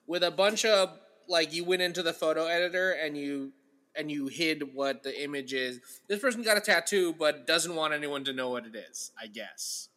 with 0.06 0.22
a 0.22 0.30
bunch 0.30 0.64
of 0.64 0.90
like 1.28 1.52
you 1.52 1.64
went 1.64 1.82
into 1.82 2.02
the 2.02 2.12
photo 2.12 2.46
editor 2.46 2.92
and 2.92 3.16
you 3.16 3.52
and 3.96 4.10
you 4.10 4.26
hid 4.26 4.74
what 4.74 5.02
the 5.02 5.22
image 5.22 5.52
is. 5.52 5.80
This 6.08 6.20
person 6.20 6.42
got 6.42 6.56
a 6.56 6.60
tattoo 6.60 7.14
but 7.18 7.46
doesn't 7.46 7.74
want 7.74 7.92
anyone 7.92 8.24
to 8.24 8.32
know 8.32 8.50
what 8.50 8.66
it 8.66 8.76
is, 8.76 9.12
I 9.20 9.26
guess. 9.26 9.88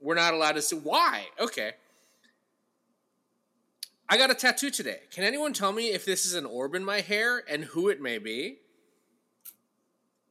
We're 0.00 0.14
not 0.14 0.34
allowed 0.34 0.52
to 0.52 0.62
see 0.62 0.76
why. 0.76 1.26
Okay. 1.40 1.72
I 4.08 4.16
got 4.16 4.30
a 4.30 4.34
tattoo 4.34 4.70
today. 4.70 5.00
Can 5.12 5.24
anyone 5.24 5.52
tell 5.52 5.72
me 5.72 5.88
if 5.88 6.04
this 6.04 6.24
is 6.24 6.34
an 6.34 6.46
orb 6.46 6.74
in 6.74 6.84
my 6.84 7.00
hair 7.00 7.42
and 7.48 7.64
who 7.64 7.88
it 7.88 8.00
may 8.00 8.18
be? 8.18 8.58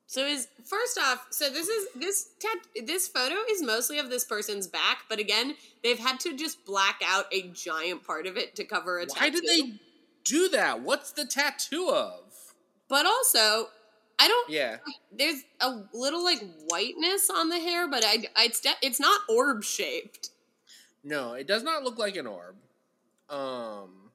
So 0.09 0.25
is 0.25 0.47
first 0.63 0.97
off, 0.97 1.27
so 1.31 1.49
this 1.49 1.67
is 1.67 1.87
this 1.93 2.29
tat, 2.39 2.85
this 2.85 3.09
photo 3.09 3.35
is 3.49 3.61
mostly 3.61 3.99
of 3.99 4.09
this 4.09 4.23
person's 4.23 4.65
back, 4.65 4.99
but 5.09 5.19
again, 5.19 5.55
they've 5.83 5.99
had 5.99 6.19
to 6.21 6.35
just 6.35 6.65
black 6.65 7.01
out 7.05 7.25
a 7.33 7.49
giant 7.49 8.05
part 8.05 8.25
of 8.25 8.37
it 8.37 8.55
to 8.55 8.63
cover 8.63 8.99
a 8.99 9.05
tattoo. 9.05 9.19
Why 9.19 9.29
did 9.29 9.43
they 9.43 9.79
do 10.23 10.47
that? 10.49 10.81
What's 10.81 11.11
the 11.11 11.25
tattoo 11.25 11.89
of? 11.89 12.46
But 12.89 13.05
also, 13.05 13.69
I 14.19 14.27
don't. 14.27 14.49
Yeah. 14.49 14.77
There's 15.11 15.43
a 15.59 15.81
little 15.93 16.23
like 16.23 16.39
whiteness 16.67 17.29
on 17.29 17.49
the 17.49 17.59
hair, 17.59 17.87
but 17.89 18.03
I, 18.05 18.25
I 18.35 18.45
it's 18.45 18.61
it's 18.81 18.99
not 18.99 19.21
orb 19.29 19.63
shaped. 19.63 20.29
No, 21.03 21.33
it 21.33 21.47
does 21.47 21.63
not 21.63 21.83
look 21.83 21.97
like 21.97 22.15
an 22.15 22.27
orb. 22.27 22.55
Um 23.29 24.11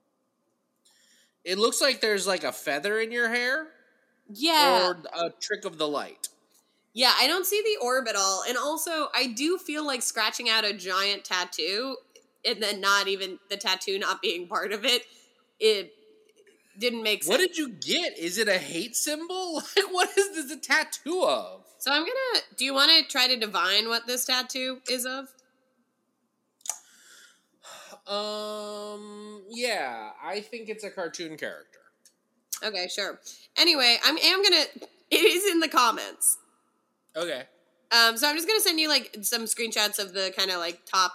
It 1.44 1.58
looks 1.58 1.80
like 1.80 2.00
there's 2.00 2.26
like 2.26 2.44
a 2.44 2.52
feather 2.52 2.98
in 3.00 3.12
your 3.12 3.28
hair 3.28 3.68
Yeah, 4.28 4.88
or 4.88 5.02
a 5.14 5.30
trick 5.30 5.64
of 5.64 5.78
the 5.78 5.88
light. 5.88 6.28
yeah. 6.94 7.12
I 7.18 7.26
don't 7.26 7.46
see 7.46 7.62
the 7.62 7.84
orb 7.84 8.08
at 8.08 8.16
all, 8.16 8.42
and 8.48 8.56
also 8.56 9.08
I 9.14 9.26
do 9.28 9.58
feel 9.58 9.86
like 9.86 10.02
scratching 10.02 10.48
out 10.48 10.64
a 10.64 10.72
giant 10.72 11.24
tattoo 11.24 11.96
and 12.44 12.62
then 12.62 12.80
not 12.80 13.08
even 13.08 13.38
the 13.50 13.56
tattoo 13.56 13.98
not 13.98 14.20
being 14.20 14.46
part 14.48 14.72
of 14.72 14.84
it. 14.84 15.04
It 15.60 15.92
didn't 16.78 17.02
make 17.02 17.24
sense. 17.24 17.30
What 17.30 17.38
did 17.38 17.56
you 17.56 17.70
get? 17.70 18.18
Is 18.18 18.38
it 18.38 18.48
a 18.48 18.58
hate 18.58 18.96
symbol? 18.96 19.62
Like 19.76 19.92
what 19.92 20.10
is 20.16 20.34
this 20.34 20.50
a 20.50 20.58
tattoo 20.58 21.24
of? 21.24 21.64
So 21.78 21.90
I'm 21.92 22.02
gonna. 22.02 22.42
Do 22.56 22.64
you 22.64 22.74
want 22.74 22.90
to 22.90 23.10
try 23.10 23.28
to 23.28 23.36
divine 23.36 23.88
what 23.88 24.06
this 24.06 24.24
tattoo 24.24 24.80
is 24.88 25.06
of? 25.06 25.26
Um 28.12 29.42
yeah, 29.48 30.10
I 30.22 30.40
think 30.40 30.68
it's 30.68 30.82
a 30.82 30.90
cartoon 30.90 31.36
character. 31.36 31.78
Okay, 32.64 32.88
sure. 32.88 33.20
Anyway, 33.56 33.98
I'm 34.04 34.18
am 34.18 34.42
gonna. 34.42 34.64
It 35.12 35.16
is 35.16 35.52
in 35.52 35.60
the 35.60 35.68
comments. 35.68 36.38
Okay. 37.14 37.42
Um, 37.90 38.16
so 38.16 38.26
I'm 38.26 38.34
just 38.34 38.48
gonna 38.48 38.60
send 38.60 38.80
you 38.80 38.88
like 38.88 39.14
some 39.20 39.44
screenshots 39.44 39.98
of 39.98 40.14
the 40.14 40.32
kind 40.34 40.50
of 40.50 40.56
like 40.56 40.86
top 40.86 41.12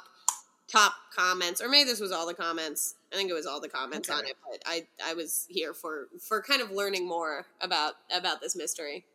top 0.67 0.93
comments, 1.15 1.61
or 1.61 1.67
maybe 1.67 1.89
this 1.89 1.99
was 1.99 2.11
all 2.11 2.27
the 2.27 2.35
comments. 2.35 2.93
I 3.11 3.15
think 3.15 3.29
it 3.29 3.33
was 3.33 3.45
all 3.45 3.61
the 3.61 3.69
comments 3.69 4.09
on 4.09 4.25
it, 4.25 4.35
but 4.49 4.61
I 4.65 4.85
I 5.03 5.13
was 5.13 5.45
here 5.49 5.73
for 5.73 6.07
for 6.19 6.41
kind 6.41 6.61
of 6.61 6.71
learning 6.71 7.07
more 7.07 7.45
about 7.61 7.93
about 8.15 8.41
this 8.41 8.55
mystery. 8.55 9.05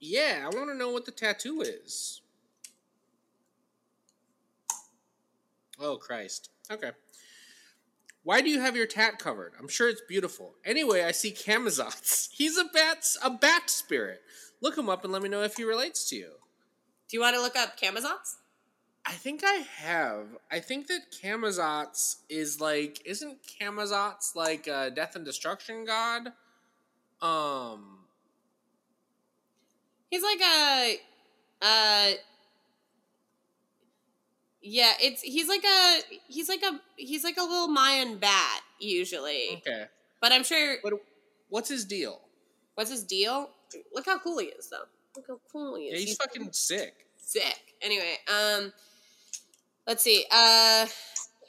Yeah, 0.00 0.44
I 0.44 0.56
want 0.56 0.70
to 0.70 0.76
know 0.76 0.90
what 0.90 1.06
the 1.06 1.12
tattoo 1.12 1.62
is. 1.62 2.20
Oh 5.78 5.96
Christ. 5.96 6.50
Okay. 6.70 6.90
Why 8.24 8.42
do 8.42 8.50
you 8.50 8.60
have 8.60 8.76
your 8.76 8.86
tat 8.86 9.18
covered? 9.18 9.54
I'm 9.58 9.68
sure 9.68 9.88
it's 9.88 10.02
beautiful. 10.06 10.54
Anyway, 10.64 11.02
I 11.02 11.12
see 11.12 11.32
Camazotz. 11.32 12.28
He's 12.36 12.58
a 12.58 12.64
bat, 12.64 13.06
a 13.22 13.30
bat 13.30 13.70
spirit. 13.70 14.20
Look 14.60 14.76
him 14.76 14.88
up 14.88 15.04
and 15.04 15.12
let 15.12 15.22
me 15.22 15.28
know 15.28 15.42
if 15.42 15.56
he 15.56 15.64
relates 15.64 16.08
to 16.10 16.16
you. 16.16 16.32
Do 17.08 17.16
you 17.16 17.20
want 17.20 17.36
to 17.36 17.40
look 17.40 17.56
up 17.56 17.78
Camazotz? 17.80 18.36
I 19.08 19.12
think 19.12 19.40
I 19.42 19.64
have. 19.78 20.26
I 20.52 20.60
think 20.60 20.86
that 20.88 21.10
Camazotz 21.10 22.16
is 22.28 22.60
like, 22.60 23.00
isn't 23.06 23.38
Camazotz 23.58 24.36
like 24.36 24.66
a 24.66 24.90
death 24.90 25.16
and 25.16 25.24
destruction 25.24 25.86
god? 25.86 26.28
Um, 27.22 28.00
He's 30.10 30.22
like 30.22 30.40
a 30.40 30.96
uh 31.62 32.10
Yeah, 34.60 34.92
it's 35.00 35.22
he's 35.22 35.48
like 35.48 35.64
a 35.64 36.00
he's 36.28 36.48
like 36.50 36.62
a 36.62 36.78
he's 36.96 37.24
like 37.24 37.38
a 37.38 37.42
little 37.42 37.68
Mayan 37.68 38.18
bat 38.18 38.60
usually. 38.78 39.56
Okay. 39.66 39.84
But 40.20 40.32
I'm 40.32 40.44
sure 40.44 40.76
But 40.82 40.94
what's 41.48 41.68
his 41.70 41.84
deal? 41.86 42.20
what's 42.74 42.90
his 42.90 43.04
deal? 43.04 43.50
Look 43.94 44.04
how 44.06 44.18
cool 44.18 44.38
he 44.38 44.46
is 44.46 44.68
though. 44.68 44.84
Look 45.16 45.26
how 45.28 45.40
cool 45.50 45.76
he 45.76 45.84
is. 45.86 46.00
Yeah, 46.00 46.06
he's 46.08 46.16
fucking 46.16 46.52
sick. 46.52 47.06
sick. 47.16 47.74
Anyway, 47.82 48.16
um 48.28 48.72
let's 49.88 50.04
see. 50.04 50.24
Uh 50.30 50.86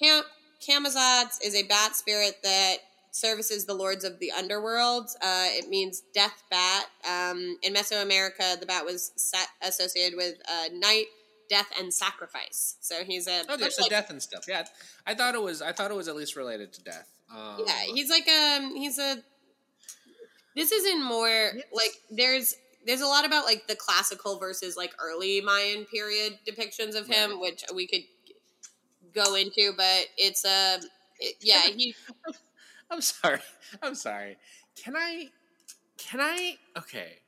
Cam 0.01 0.23
Camazotz 0.67 1.37
is 1.43 1.53
a 1.55 1.63
bat 1.63 1.95
spirit 1.95 2.37
that 2.43 2.77
services 3.11 3.65
the 3.65 3.73
lords 3.73 4.03
of 4.03 4.17
the 4.19 4.31
underworld. 4.31 5.09
Uh, 5.21 5.47
it 5.49 5.67
means 5.69 6.01
death 6.13 6.43
bat. 6.49 6.85
Um, 7.09 7.57
in 7.63 7.73
Mesoamerica, 7.73 8.59
the 8.59 8.65
bat 8.65 8.85
was 8.85 9.11
set, 9.15 9.47
associated 9.61 10.15
with 10.15 10.35
uh, 10.49 10.65
night, 10.73 11.05
death, 11.49 11.67
and 11.79 11.93
sacrifice. 11.93 12.75
So 12.81 13.03
he's 13.03 13.27
a 13.27 13.41
Oh, 13.41 13.51
much 13.51 13.59
there's 13.59 13.79
like- 13.79 13.89
death 13.89 14.09
and 14.09 14.21
stuff. 14.21 14.45
Yeah, 14.47 14.63
I 15.07 15.15
thought 15.15 15.33
it 15.35 15.41
was. 15.41 15.61
I 15.61 15.71
thought 15.71 15.91
it 15.91 15.97
was 15.97 16.07
at 16.07 16.15
least 16.15 16.35
related 16.35 16.71
to 16.73 16.83
death. 16.83 17.09
Um, 17.35 17.63
yeah, 17.65 17.83
he's 17.93 18.09
like 18.09 18.27
um 18.29 18.75
he's 18.75 18.97
a. 18.99 19.17
This 20.55 20.71
is 20.71 20.85
in 20.85 21.03
more 21.03 21.27
Yes. 21.27 21.63
like 21.73 21.91
there's 22.11 22.55
there's 22.85 23.01
a 23.01 23.07
lot 23.07 23.25
about 23.25 23.45
like 23.45 23.67
the 23.67 23.75
classical 23.75 24.37
versus 24.39 24.75
like 24.77 24.93
early 24.99 25.41
Mayan 25.41 25.85
period 25.85 26.39
depictions 26.47 26.95
of 26.95 27.07
him, 27.07 27.31
Right. 27.31 27.39
which 27.39 27.63
we 27.73 27.87
could 27.87 28.01
go 29.13 29.35
into, 29.35 29.73
but 29.77 30.07
it's 30.17 30.45
a 30.45 30.79
it, 31.19 31.35
yeah 31.41 31.67
he 31.75 31.95
I'm 32.91 33.01
sorry. 33.01 33.39
I'm 33.83 33.95
sorry. 33.95 34.37
Can 34.75 34.95
I? 34.95 35.29
Can 35.97 36.19
I? 36.21 36.57
Okay. 36.77 37.19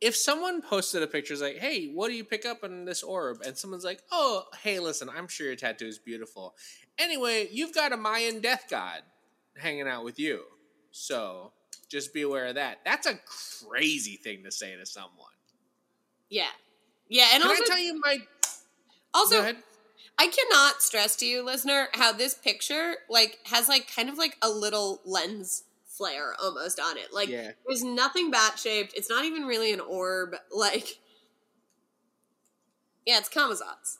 If 0.00 0.14
someone 0.14 0.62
posted 0.62 1.02
a 1.02 1.08
picture, 1.08 1.36
like, 1.36 1.56
"Hey, 1.58 1.88
what 1.88 2.08
do 2.08 2.14
you 2.14 2.24
pick 2.24 2.46
up 2.46 2.62
in 2.62 2.84
this 2.84 3.02
orb?" 3.02 3.42
and 3.44 3.58
someone's 3.58 3.84
like, 3.84 4.02
"Oh, 4.12 4.44
hey, 4.62 4.78
listen, 4.78 5.08
I'm 5.08 5.26
sure 5.26 5.48
your 5.48 5.56
tattoo 5.56 5.86
is 5.86 5.98
beautiful. 5.98 6.54
Anyway, 6.98 7.48
you've 7.50 7.74
got 7.74 7.92
a 7.92 7.96
Mayan 7.96 8.40
death 8.40 8.66
god 8.70 9.02
hanging 9.56 9.88
out 9.88 10.04
with 10.04 10.18
you, 10.20 10.44
so 10.92 11.52
just 11.88 12.14
be 12.14 12.22
aware 12.22 12.46
of 12.46 12.54
that." 12.54 12.78
That's 12.84 13.06
a 13.08 13.18
crazy 13.66 14.16
thing 14.16 14.44
to 14.44 14.52
say 14.52 14.76
to 14.76 14.86
someone. 14.86 15.32
yeah 16.30 16.50
yeah 17.08 17.28
and 17.34 17.42
Can 17.42 17.50
also 17.50 17.64
I 17.64 17.66
tell 17.66 17.78
you 17.78 18.00
my? 18.04 18.18
also. 19.14 19.42
I 20.18 20.26
cannot 20.26 20.82
stress 20.82 21.14
to 21.16 21.26
you, 21.26 21.44
listener, 21.44 21.88
how 21.94 22.12
this 22.12 22.34
picture 22.34 22.96
like 23.08 23.38
has 23.44 23.68
like 23.68 23.92
kind 23.94 24.08
of 24.08 24.18
like 24.18 24.36
a 24.42 24.48
little 24.50 25.00
lens 25.04 25.62
flare 25.86 26.34
almost 26.42 26.80
on 26.80 26.96
it. 26.98 27.12
Like 27.12 27.28
Yeah. 27.28 27.52
there's 27.66 27.84
nothing 27.84 28.30
bat 28.30 28.58
shaped. 28.58 28.94
It's 28.96 29.08
not 29.08 29.24
even 29.24 29.44
really 29.44 29.72
an 29.72 29.80
orb. 29.80 30.34
Like 30.50 30.98
yeah, 33.06 33.18
it's 33.18 33.28
Camazotz. 33.28 33.98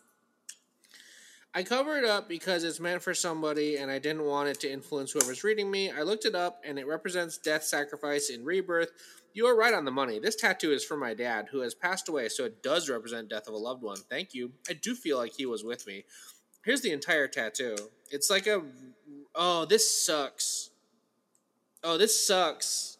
I 1.54 1.62
cover 1.62 1.96
it 1.96 2.04
up 2.04 2.28
because 2.28 2.62
it's 2.62 2.78
meant 2.78 3.02
for 3.02 3.14
somebody 3.14 3.76
and 3.76 3.90
I 3.90 3.98
didn't 3.98 4.24
want 4.24 4.48
it 4.48 4.60
to 4.60 4.70
influence 4.70 5.12
whoever's 5.12 5.44
reading 5.44 5.70
me. 5.70 5.90
I 5.90 6.02
looked 6.02 6.24
it 6.24 6.34
up 6.34 6.60
and 6.64 6.78
it 6.78 6.86
represents 6.86 7.38
death, 7.38 7.64
sacrifice, 7.64 8.30
and 8.30 8.44
rebirth. 8.44 8.90
You 9.32 9.46
are 9.46 9.56
right 9.56 9.74
on 9.74 9.84
the 9.84 9.90
money. 9.90 10.18
This 10.18 10.36
tattoo 10.36 10.72
is 10.72 10.84
for 10.84 10.96
my 10.96 11.14
dad 11.14 11.48
who 11.50 11.60
has 11.60 11.74
passed 11.74 12.08
away, 12.08 12.28
so 12.28 12.44
it 12.44 12.62
does 12.62 12.88
represent 12.88 13.28
death 13.28 13.48
of 13.48 13.54
a 13.54 13.58
loved 13.58 13.82
one. 13.82 13.98
Thank 14.10 14.34
you. 14.34 14.52
I 14.68 14.72
do 14.74 14.94
feel 14.94 15.16
like 15.16 15.32
he 15.36 15.46
was 15.46 15.64
with 15.64 15.86
me. 15.86 16.04
Here's 16.64 16.80
the 16.80 16.92
entire 16.92 17.28
tattoo. 17.28 17.76
It's 18.10 18.30
like 18.30 18.46
a. 18.46 18.62
Oh, 19.34 19.64
this 19.64 20.04
sucks. 20.04 20.70
Oh, 21.84 21.96
this 21.96 22.26
sucks. 22.26 22.98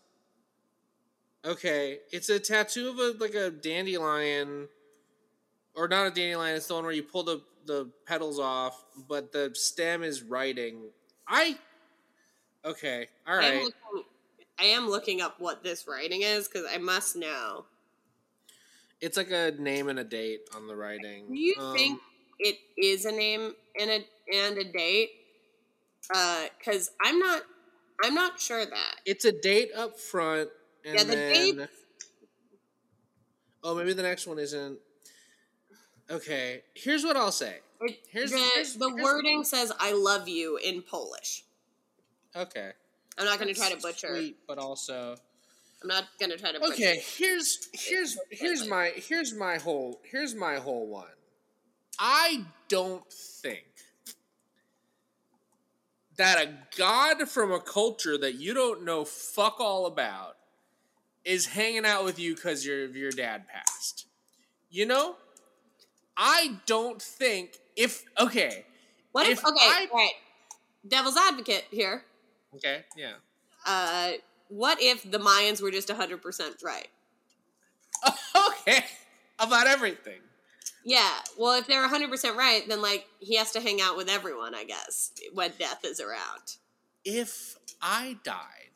Okay, 1.45 1.99
it's 2.13 2.29
a 2.29 2.39
tattoo 2.39 2.91
of 2.91 2.99
a 2.99 3.19
like 3.19 3.35
a 3.35 3.51
dandelion 3.51 4.69
or 5.75 5.89
not 5.89 6.07
a 6.07 6.11
dandelion. 6.11 6.57
It's 6.57 6.67
the 6.67 6.75
one 6.75 6.85
where 6.85 6.93
you 6.93 7.03
pull 7.03 7.25
the 7.25 7.43
the 7.69 7.89
petals 8.07 8.41
off, 8.41 8.83
but 9.09 9.31
the 9.31 9.53
stem 9.55 10.03
is 10.03 10.23
writing. 10.23 10.91
I 11.29 11.57
okay, 12.65 13.07
all 13.27 13.39
I 13.39 13.45
am, 13.45 13.63
looking, 13.63 14.05
I 14.59 14.65
am 14.65 14.89
looking 14.89 15.21
up 15.21 15.37
what 15.39 15.63
this 15.63 15.87
writing 15.87 16.23
is 16.23 16.49
because 16.49 16.67
I 16.69 16.79
must 16.79 17.15
know. 17.15 17.67
It's 19.01 19.17
like 19.17 19.31
a 19.31 19.53
name 19.59 19.89
and 19.89 19.99
a 20.01 20.05
date 20.05 20.41
on 20.57 20.67
the 20.67 20.75
writing. 20.75 21.29
Do 21.29 21.39
you 21.39 21.55
Um, 21.57 21.77
think 21.77 22.01
it 22.41 22.59
is 22.77 23.05
a 23.05 23.13
name 23.13 23.53
and 23.79 23.91
a 23.91 24.05
and 24.35 24.59
a 24.59 24.65
date? 24.65 25.11
Because 26.09 26.91
I'm 27.01 27.19
not. 27.21 27.43
I'm 28.03 28.15
not 28.15 28.41
sure 28.41 28.65
that. 28.65 28.95
it's 29.05 29.25
a 29.25 29.33
date 29.33 29.71
up 29.77 29.99
front? 29.99 30.49
And 30.85 30.95
Yeah, 30.97 31.03
the 31.05 31.17
then, 31.17 31.33
date- 31.57 31.69
Oh, 33.65 33.75
maybe 33.75 33.93
the 33.93 34.03
next 34.05 34.27
one 34.27 34.39
isn't. 34.39 34.79
Okay, 36.11 36.63
here's 36.75 37.05
what 37.05 37.17
I'll 37.17 37.33
say. 37.33 37.59
Here's- 38.09 38.31
the, 38.31 38.39
here's- 38.55 38.75
the 38.75 38.89
here's- 38.89 39.03
wording 39.05 39.45
says 39.45 39.73
"I 39.79 39.93
love 39.93 40.29
you" 40.29 40.57
in 40.57 40.83
Polish. 40.83 41.45
Okay, 42.35 42.73
I'm 43.17 43.25
not 43.25 43.39
going 43.39 43.53
to 43.53 43.59
try 43.59 43.71
to 43.71 43.77
butcher. 43.77 44.15
sweet, 44.17 44.39
but 44.47 44.59
also 44.59 45.17
I'm 45.83 45.89
not 45.89 46.05
going 46.19 46.31
to 46.31 46.39
try 46.39 46.53
to 46.53 46.61
butcher. 46.61 46.73
okay. 46.73 47.03
Here's 47.17 47.69
here's 47.73 48.19
here's 48.31 48.67
my 48.67 48.93
here's 48.97 49.35
my 49.35 49.59
whole 49.59 50.01
here's 50.05 50.35
my 50.35 50.57
whole 50.57 50.87
one. 50.89 51.07
I 51.99 52.45
don't 52.69 53.11
think 53.13 53.65
that 56.17 56.43
a 56.45 56.53
god 56.77 57.29
from 57.29 57.53
a 57.53 57.61
culture 57.61 58.19
that 58.19 58.35
you 58.35 58.55
don't 58.55 58.85
know 58.85 59.05
fuck 59.05 59.61
all 59.61 59.87
about 59.87 60.37
is 61.25 61.47
hanging 61.47 61.85
out 61.85 62.05
with 62.05 62.19
you 62.19 62.35
because 62.35 62.65
your 62.67 62.87
your 62.87 63.11
dad 63.13 63.47
passed. 63.49 64.07
You 64.71 64.87
know, 64.87 65.17
I 66.19 66.59
don't 66.67 67.01
think 67.01 67.57
if 67.77 68.05
okay 68.21 68.67
What 69.13 69.27
if, 69.29 69.39
if 69.39 69.45
okay, 69.47 69.57
I- 69.61 69.89
right. 69.95 70.13
Devil's 70.87 71.17
advocate 71.17 71.65
here. 71.71 72.05
okay 72.57 72.85
yeah 72.97 73.15
Uh, 73.67 74.13
what 74.49 74.79
if 74.83 75.09
the 75.11 75.19
Mayans 75.19 75.61
were 75.63 75.71
just 75.71 75.89
100% 75.89 76.63
right? 76.65 76.89
okay 78.37 78.85
about 79.39 79.67
everything. 79.67 80.21
Yeah, 80.85 81.11
well, 81.39 81.59
if 81.59 81.67
they're 81.67 81.87
100% 81.87 82.35
right, 82.37 82.67
then, 82.67 82.81
like, 82.81 83.07
he 83.21 83.37
has 83.37 83.51
to 83.53 83.61
hang 83.61 83.81
out 83.81 83.97
with 83.97 84.09
everyone, 84.09 84.55
I 84.55 84.65
guess, 84.65 85.13
when 85.35 85.53
death 85.59 85.85
is 85.85 86.01
around. 86.01 86.57
if 87.05 87.57
I 87.83 88.17
died 88.25 88.73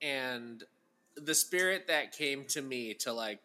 and 0.00 0.64
the 1.16 1.34
spirit 1.34 1.86
that 1.88 2.12
came 2.12 2.44
to 2.46 2.60
me 2.62 2.94
to 2.94 3.12
like 3.12 3.40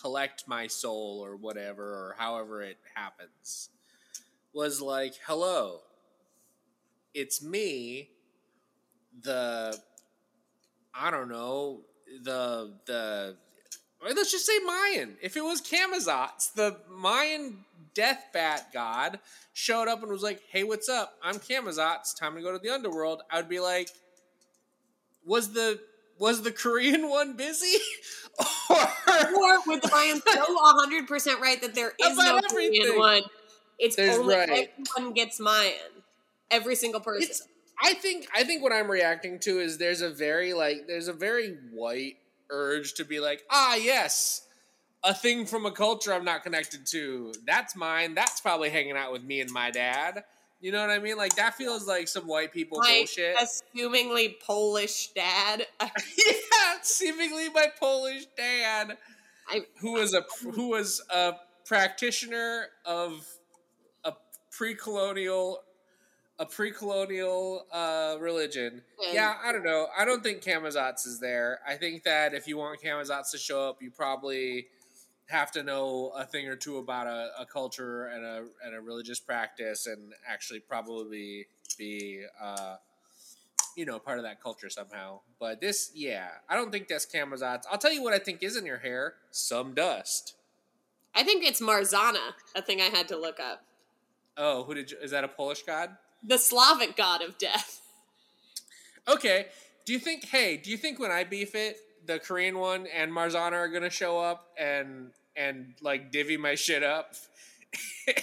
collect 0.00 0.48
my 0.48 0.66
soul 0.66 1.20
or 1.24 1.36
whatever 1.36 1.82
or 1.82 2.16
however 2.18 2.62
it 2.62 2.78
happens 2.94 3.68
was 4.52 4.80
like, 4.80 5.14
hello, 5.26 5.80
it's 7.14 7.42
me, 7.42 8.10
the, 9.22 9.78
I 10.94 11.10
don't 11.10 11.28
know, 11.28 11.80
the, 12.22 12.74
the, 12.86 13.36
let's 14.02 14.32
just 14.32 14.46
say 14.46 14.58
Mayan. 14.64 15.16
If 15.22 15.36
it 15.36 15.44
was 15.44 15.62
Camazotz, 15.62 16.52
the 16.54 16.76
Mayan 16.90 17.64
death 17.94 18.26
bat 18.32 18.68
god 18.72 19.18
showed 19.52 19.88
up 19.88 20.02
and 20.02 20.10
was 20.10 20.22
like, 20.22 20.40
"Hey, 20.48 20.64
what's 20.64 20.88
up? 20.88 21.14
I'm 21.22 21.36
Camazotz. 21.36 22.16
Time 22.18 22.34
to 22.34 22.42
go 22.42 22.52
to 22.52 22.58
the 22.58 22.70
underworld." 22.70 23.22
I 23.30 23.36
would 23.36 23.48
be 23.48 23.60
like, 23.60 23.90
"Was 25.24 25.52
the 25.52 25.80
was 26.22 26.42
the 26.42 26.52
Korean 26.52 27.08
one 27.10 27.36
busy?" 27.36 27.76
or 28.70 28.76
Or 28.76 29.58
with 29.66 29.82
the 29.82 29.88
Mayans 29.88 30.22
so 30.26 31.26
100% 31.36 31.40
right 31.40 31.60
that 31.60 31.74
there 31.74 31.92
is 32.00 32.16
no 32.16 32.38
About 32.38 32.50
Korean 32.50 32.98
one. 32.98 33.22
It's 33.78 33.96
There's 33.96 34.16
only 34.16 34.36
right. 34.36 34.70
everyone 34.94 35.12
gets 35.14 35.38
Mayan. 35.40 35.74
Every 36.50 36.74
single 36.76 37.00
person. 37.00 37.22
It's- 37.24 37.42
I 37.84 37.94
think 37.94 38.28
I 38.34 38.44
think 38.44 38.62
what 38.62 38.72
I'm 38.72 38.88
reacting 38.88 39.40
to 39.40 39.58
is 39.58 39.76
there's 39.78 40.02
a 40.02 40.10
very 40.10 40.52
like 40.54 40.86
there's 40.86 41.08
a 41.08 41.12
very 41.12 41.56
white 41.72 42.16
urge 42.48 42.94
to 42.94 43.04
be 43.04 43.18
like, 43.18 43.42
ah 43.50 43.74
yes, 43.74 44.46
a 45.02 45.12
thing 45.12 45.46
from 45.46 45.66
a 45.66 45.72
culture 45.72 46.12
I'm 46.14 46.24
not 46.24 46.44
connected 46.44 46.86
to. 46.92 47.32
That's 47.44 47.74
mine. 47.74 48.14
That's 48.14 48.40
probably 48.40 48.70
hanging 48.70 48.96
out 48.96 49.10
with 49.12 49.24
me 49.24 49.40
and 49.40 49.50
my 49.50 49.72
dad. 49.72 50.22
You 50.62 50.70
know 50.70 50.80
what 50.80 50.90
I 50.90 51.00
mean? 51.00 51.16
Like 51.16 51.34
that 51.36 51.54
feels 51.56 51.88
like 51.88 52.06
some 52.06 52.26
white 52.28 52.52
people 52.52 52.78
My 52.78 52.98
bullshit. 53.00 53.36
assumingly 53.36 54.38
Polish 54.40 55.08
dad. 55.08 55.66
yeah, 55.80 56.74
seemingly 56.82 57.48
my 57.50 57.66
Polish 57.78 58.26
dad, 58.36 58.96
I- 59.48 59.66
who 59.80 59.92
was 59.94 60.14
a 60.14 60.22
who 60.52 60.68
was 60.68 61.02
a 61.12 61.34
practitioner 61.66 62.66
of 62.84 63.26
a 64.04 64.12
pre-colonial 64.52 65.62
a 66.38 66.46
pre-colonial 66.46 67.66
uh, 67.72 68.16
religion. 68.20 68.82
And- 69.04 69.14
Yeah, 69.14 69.34
I 69.44 69.50
don't 69.50 69.64
know. 69.64 69.88
I 69.96 70.04
don't 70.04 70.22
think 70.22 70.42
Camazotz 70.42 71.06
is 71.08 71.18
there. 71.20 71.58
I 71.66 71.74
think 71.74 72.04
that 72.04 72.34
if 72.34 72.46
you 72.46 72.56
want 72.56 72.80
Camazotz 72.80 73.32
to 73.32 73.38
show 73.38 73.68
up, 73.68 73.82
you 73.82 73.90
probably 73.90 74.66
have 75.28 75.52
to 75.52 75.62
know 75.62 76.12
a 76.16 76.24
thing 76.24 76.48
or 76.48 76.56
two 76.56 76.78
about 76.78 77.06
a, 77.06 77.30
a 77.40 77.46
culture 77.46 78.06
and 78.06 78.24
a 78.24 78.44
and 78.64 78.74
a 78.74 78.80
religious 78.80 79.20
practice, 79.20 79.86
and 79.86 80.12
actually 80.28 80.60
probably 80.60 81.46
be 81.78 82.24
uh, 82.40 82.76
you 83.76 83.84
know 83.84 83.98
part 83.98 84.18
of 84.18 84.24
that 84.24 84.42
culture 84.42 84.68
somehow. 84.68 85.20
But 85.40 85.60
this, 85.60 85.90
yeah, 85.94 86.28
I 86.48 86.56
don't 86.56 86.70
think 86.70 86.88
that's 86.88 87.06
Camazotz. 87.06 87.62
I'll 87.70 87.78
tell 87.78 87.92
you 87.92 88.02
what 88.02 88.12
I 88.12 88.18
think 88.18 88.42
is 88.42 88.56
in 88.56 88.66
your 88.66 88.78
hair: 88.78 89.14
some 89.30 89.74
dust. 89.74 90.34
I 91.14 91.22
think 91.24 91.44
it's 91.44 91.60
Marzanna, 91.60 92.32
a 92.54 92.62
thing 92.62 92.80
I 92.80 92.84
had 92.84 93.08
to 93.08 93.16
look 93.18 93.38
up. 93.38 93.64
Oh, 94.36 94.64
who 94.64 94.74
did 94.74 94.90
you, 94.90 94.96
is 95.02 95.10
that 95.10 95.24
a 95.24 95.28
Polish 95.28 95.62
god? 95.62 95.90
The 96.22 96.38
Slavic 96.38 96.96
god 96.96 97.20
of 97.22 97.36
death. 97.38 97.80
Okay. 99.08 99.46
Do 99.84 99.92
you 99.92 99.98
think? 99.98 100.26
Hey, 100.26 100.56
do 100.56 100.70
you 100.70 100.76
think 100.76 100.98
when 100.98 101.10
I 101.10 101.24
beef 101.24 101.54
it, 101.54 101.76
the 102.06 102.18
Korean 102.18 102.58
one 102.58 102.86
and 102.86 103.12
Marzanna 103.12 103.52
are 103.52 103.68
gonna 103.68 103.90
show 103.90 104.18
up 104.18 104.48
and 104.58 105.10
and 105.36 105.74
like 105.80 106.10
divvy 106.12 106.36
my 106.36 106.54
shit 106.54 106.82
up? 106.82 107.14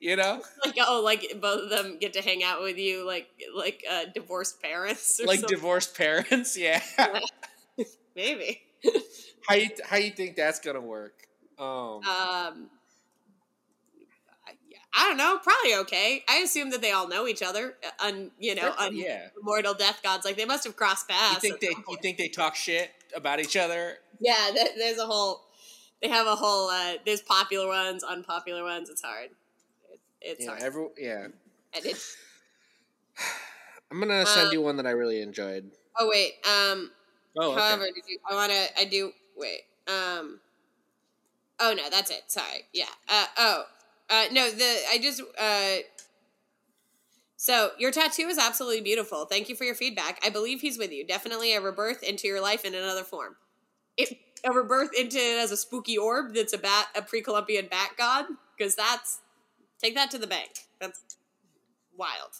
you 0.00 0.16
know, 0.16 0.40
Like 0.64 0.74
oh, 0.86 1.02
like 1.04 1.38
both 1.40 1.64
of 1.64 1.70
them 1.70 1.98
get 2.00 2.14
to 2.14 2.22
hang 2.22 2.42
out 2.42 2.62
with 2.62 2.78
you, 2.78 3.06
like 3.06 3.28
like 3.54 3.84
uh, 3.90 4.04
divorced 4.14 4.62
parents, 4.62 5.20
or 5.20 5.26
like 5.26 5.40
something. 5.40 5.56
divorced 5.56 5.96
parents. 5.96 6.56
Yeah. 6.58 6.80
maybe. 8.16 8.62
how 9.48 9.54
you 9.56 9.70
how 9.84 9.96
you 9.96 10.10
think 10.10 10.36
that's 10.36 10.60
gonna 10.60 10.80
work? 10.80 11.14
Um, 11.58 11.66
Um, 11.66 12.00
I- 12.04 12.52
I 14.96 15.08
don't 15.08 15.16
know. 15.16 15.38
Probably 15.42 15.74
okay. 15.76 16.22
I 16.28 16.36
assume 16.38 16.70
that 16.70 16.80
they 16.80 16.92
all 16.92 17.08
know 17.08 17.26
each 17.26 17.42
other. 17.42 17.74
uh, 17.84 18.06
Un, 18.06 18.30
you 18.38 18.54
know, 18.54 18.72
un, 18.78 18.94
yeah. 18.96 19.28
immortal 19.40 19.74
death 19.74 20.00
gods. 20.02 20.24
Like 20.24 20.36
they 20.36 20.44
must 20.44 20.64
have 20.64 20.76
crossed 20.76 21.08
paths. 21.08 21.42
You 21.42 21.50
think 21.50 21.60
they 21.60 21.74
you 21.92 21.98
think 22.00 22.18
they 22.18 22.28
talk 22.28 22.54
shit 22.54 22.90
about 23.14 23.40
each 23.40 23.56
other? 23.56 23.98
Yeah, 24.20 24.50
th- 24.54 24.72
there's 24.76 24.98
a 24.98 25.06
whole. 25.06 25.42
They 26.02 26.08
have 26.08 26.26
a 26.26 26.36
whole. 26.36 26.68
Uh, 26.68 26.94
there's 27.04 27.22
popular 27.22 27.66
ones, 27.66 28.02
unpopular 28.04 28.62
ones. 28.62 28.90
It's 28.90 29.02
hard. 29.02 29.30
It's 30.20 30.44
Yeah, 30.44 30.50
hard. 30.50 30.62
every 30.62 30.88
yeah. 30.98 31.28
And 31.74 31.86
it, 31.86 31.96
I'm 33.90 34.00
gonna 34.00 34.26
send 34.26 34.48
Um, 34.48 34.52
you 34.52 34.60
one 34.62 34.76
that 34.76 34.86
I 34.86 34.90
really 34.90 35.20
enjoyed. 35.22 35.70
oh 35.98 36.08
wait. 36.08 36.34
Um. 36.46 36.90
Oh, 37.36 37.52
okay. 37.52 37.60
However, 37.60 37.84
did 37.86 38.04
you? 38.08 38.18
I 38.28 38.34
want 38.34 38.52
to. 38.52 38.80
I 38.80 38.84
do. 38.84 39.12
Wait. 39.36 39.60
Um. 39.86 40.40
Oh 41.60 41.72
no, 41.76 41.88
that's 41.90 42.10
it. 42.10 42.24
Sorry. 42.28 42.64
Yeah. 42.72 42.86
Uh. 43.08 43.26
Oh. 43.36 43.64
Uh. 44.10 44.24
No. 44.32 44.50
The. 44.50 44.82
I 44.90 44.98
just. 44.98 45.20
Uh. 45.38 45.76
So 47.44 47.72
your 47.78 47.90
tattoo 47.90 48.22
is 48.28 48.38
absolutely 48.38 48.80
beautiful. 48.80 49.26
Thank 49.26 49.50
you 49.50 49.54
for 49.54 49.64
your 49.64 49.74
feedback. 49.74 50.18
I 50.24 50.30
believe 50.30 50.62
he's 50.62 50.78
with 50.78 50.90
you. 50.90 51.06
Definitely 51.06 51.54
a 51.54 51.60
rebirth 51.60 52.02
into 52.02 52.26
your 52.26 52.40
life 52.40 52.64
in 52.64 52.74
another 52.74 53.04
form. 53.04 53.36
It, 53.98 54.16
a 54.46 54.50
rebirth 54.50 54.98
into 54.98 55.18
it 55.18 55.42
as 55.42 55.50
a 55.50 55.56
spooky 55.58 55.98
orb 55.98 56.32
that's 56.34 56.54
a 56.54 56.58
bat, 56.58 56.86
a 56.96 57.02
pre-Columbian 57.02 57.68
bat 57.70 57.90
god, 57.98 58.24
because 58.56 58.74
that's 58.74 59.20
take 59.78 59.94
that 59.94 60.10
to 60.12 60.16
the 60.16 60.26
bank. 60.26 60.52
That's 60.80 61.18
wild. 61.94 62.30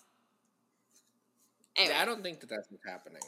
Anyway, 1.77 1.95
Yeah, 1.95 2.01
I 2.01 2.07
don't 2.07 2.23
think 2.23 2.41
that 2.41 2.49
that's 2.49 2.71
what's 2.71 2.87
happening. 2.87 3.21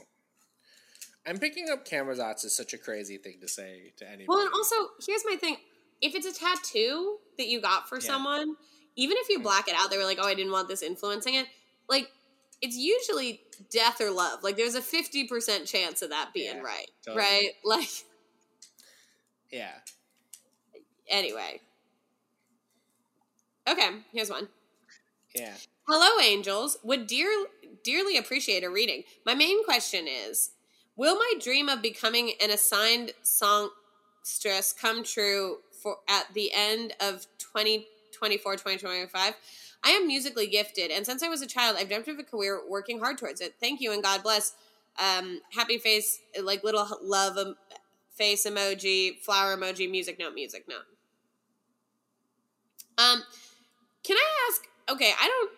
I'm 1.27 1.37
picking 1.37 1.69
up 1.71 1.87
Camazotz 1.87 2.43
is 2.47 2.57
such 2.57 2.73
a 2.73 2.79
crazy 2.79 3.19
thing 3.19 3.35
to 3.43 3.49
say 3.49 3.93
to 3.99 4.07
anybody. 4.07 4.25
Well, 4.29 4.39
and 4.39 4.51
also, 4.55 4.77
here's 5.07 5.27
my 5.27 5.37
thing: 5.37 5.59
if 6.01 6.15
it's 6.15 6.27
a 6.27 6.33
tattoo 6.33 7.19
that 7.37 7.49
you 7.49 7.61
got 7.61 7.87
for 7.87 7.97
Yeah. 7.97 8.07
someone, 8.07 8.57
even 8.97 9.19
if 9.21 9.29
you 9.29 9.41
Mm. 9.41 9.43
black 9.43 9.69
it 9.69 9.75
out, 9.77 9.91
they 9.91 9.99
were 9.99 10.05
like, 10.05 10.19
"Oh, 10.19 10.27
I 10.27 10.33
didn't 10.33 10.53
want 10.53 10.69
this 10.69 10.81
influencing 10.81 11.35
it." 11.35 11.47
Like, 11.89 12.09
it's 12.63 12.77
usually 12.77 13.41
death 13.71 14.01
or 14.01 14.11
love. 14.11 14.43
Like, 14.43 14.57
there's 14.57 14.75
a 14.75 14.83
fifty 14.83 15.27
percent 15.27 15.67
chance 15.67 16.03
of 16.03 16.11
that 16.11 16.31
being 16.35 16.57
Yeah, 16.57 16.63
right, 16.63 16.91
totally. 17.05 17.25
right? 17.25 17.51
Like, 17.65 17.89
yeah, 19.51 19.73
anyway. 21.09 21.61
Okay, 23.69 23.91
here's 24.13 24.31
one. 24.31 24.49
yeah. 25.35 25.55
Hello, 25.89 26.21
angels. 26.21 26.79
Would 26.83 27.07
dear, 27.07 27.29
dearly 27.85 28.17
appreciate 28.17 28.65
a 28.65 28.71
reading. 28.71 29.05
My 29.25 29.35
main 29.35 29.65
question 29.65 30.07
is 30.09 30.51
Will 30.97 31.17
my 31.17 31.33
dream 31.41 31.69
of 31.69 31.83
becoming 31.83 32.33
an 32.41 32.51
assigned 32.51 33.13
songstress 33.23 34.73
come 34.73 35.05
true 35.05 35.59
for 35.83 35.99
at 36.09 36.33
the 36.35 36.51
end 36.55 36.95
of 37.01 37.27
2024 37.39 38.57
2025? 38.57 39.35
I 39.87 39.91
am 39.91 40.09
musically 40.09 40.49
gifted, 40.49 40.91
and 40.91 41.07
since 41.07 41.23
I 41.23 41.29
was 41.29 41.43
a 41.43 41.47
child, 41.47 41.77
I've 41.79 41.89
dreamt 41.89 42.09
of 42.09 42.19
a 42.19 42.25
career 42.25 42.61
working 42.69 42.99
hard 42.99 43.19
towards 43.19 43.41
it. 43.41 43.55
Thank 43.61 43.81
you, 43.81 43.93
and 43.93 44.03
God 44.03 44.23
bless. 44.25 44.55
Um, 44.99 45.41
happy 45.53 45.79
face, 45.79 46.19
like 46.43 46.65
little 46.65 46.89
love 47.03 47.39
em- 47.39 47.57
face 48.17 48.45
emoji, 48.47 49.21
flower 49.21 49.57
emoji, 49.57 49.89
music 49.89 50.19
note, 50.19 50.35
music 50.35 50.67
note. 50.69 50.87
Um, 52.99 53.23
can 54.03 54.17
I 54.17 54.49
ask? 54.51 54.63
Okay, 54.91 55.13
I 55.21 55.27
don't 55.29 55.51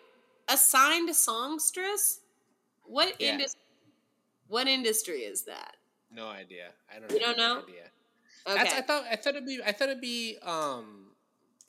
assigned 0.49 1.15
songstress. 1.15 2.19
What 2.83 3.19
Yeah. 3.19 3.33
indus- 3.33 3.55
What 4.47 4.67
industry 4.67 5.19
is 5.21 5.43
that? 5.43 5.77
No 6.11 6.27
idea. 6.27 6.73
I 6.93 6.99
don't. 6.99 7.11
You 7.11 7.19
don't 7.19 7.37
know? 7.37 7.59
Idea. 7.63 7.91
Okay, 8.47 8.55
That's, 8.55 8.73
I 8.73 8.81
thought. 8.81 9.03
I 9.05 9.15
thought 9.15 9.35
it'd 9.35 9.45
be. 9.45 9.61
I 9.63 9.71
thought 9.71 9.89
it'd 9.89 10.01
be. 10.01 10.37
Um, 10.41 11.08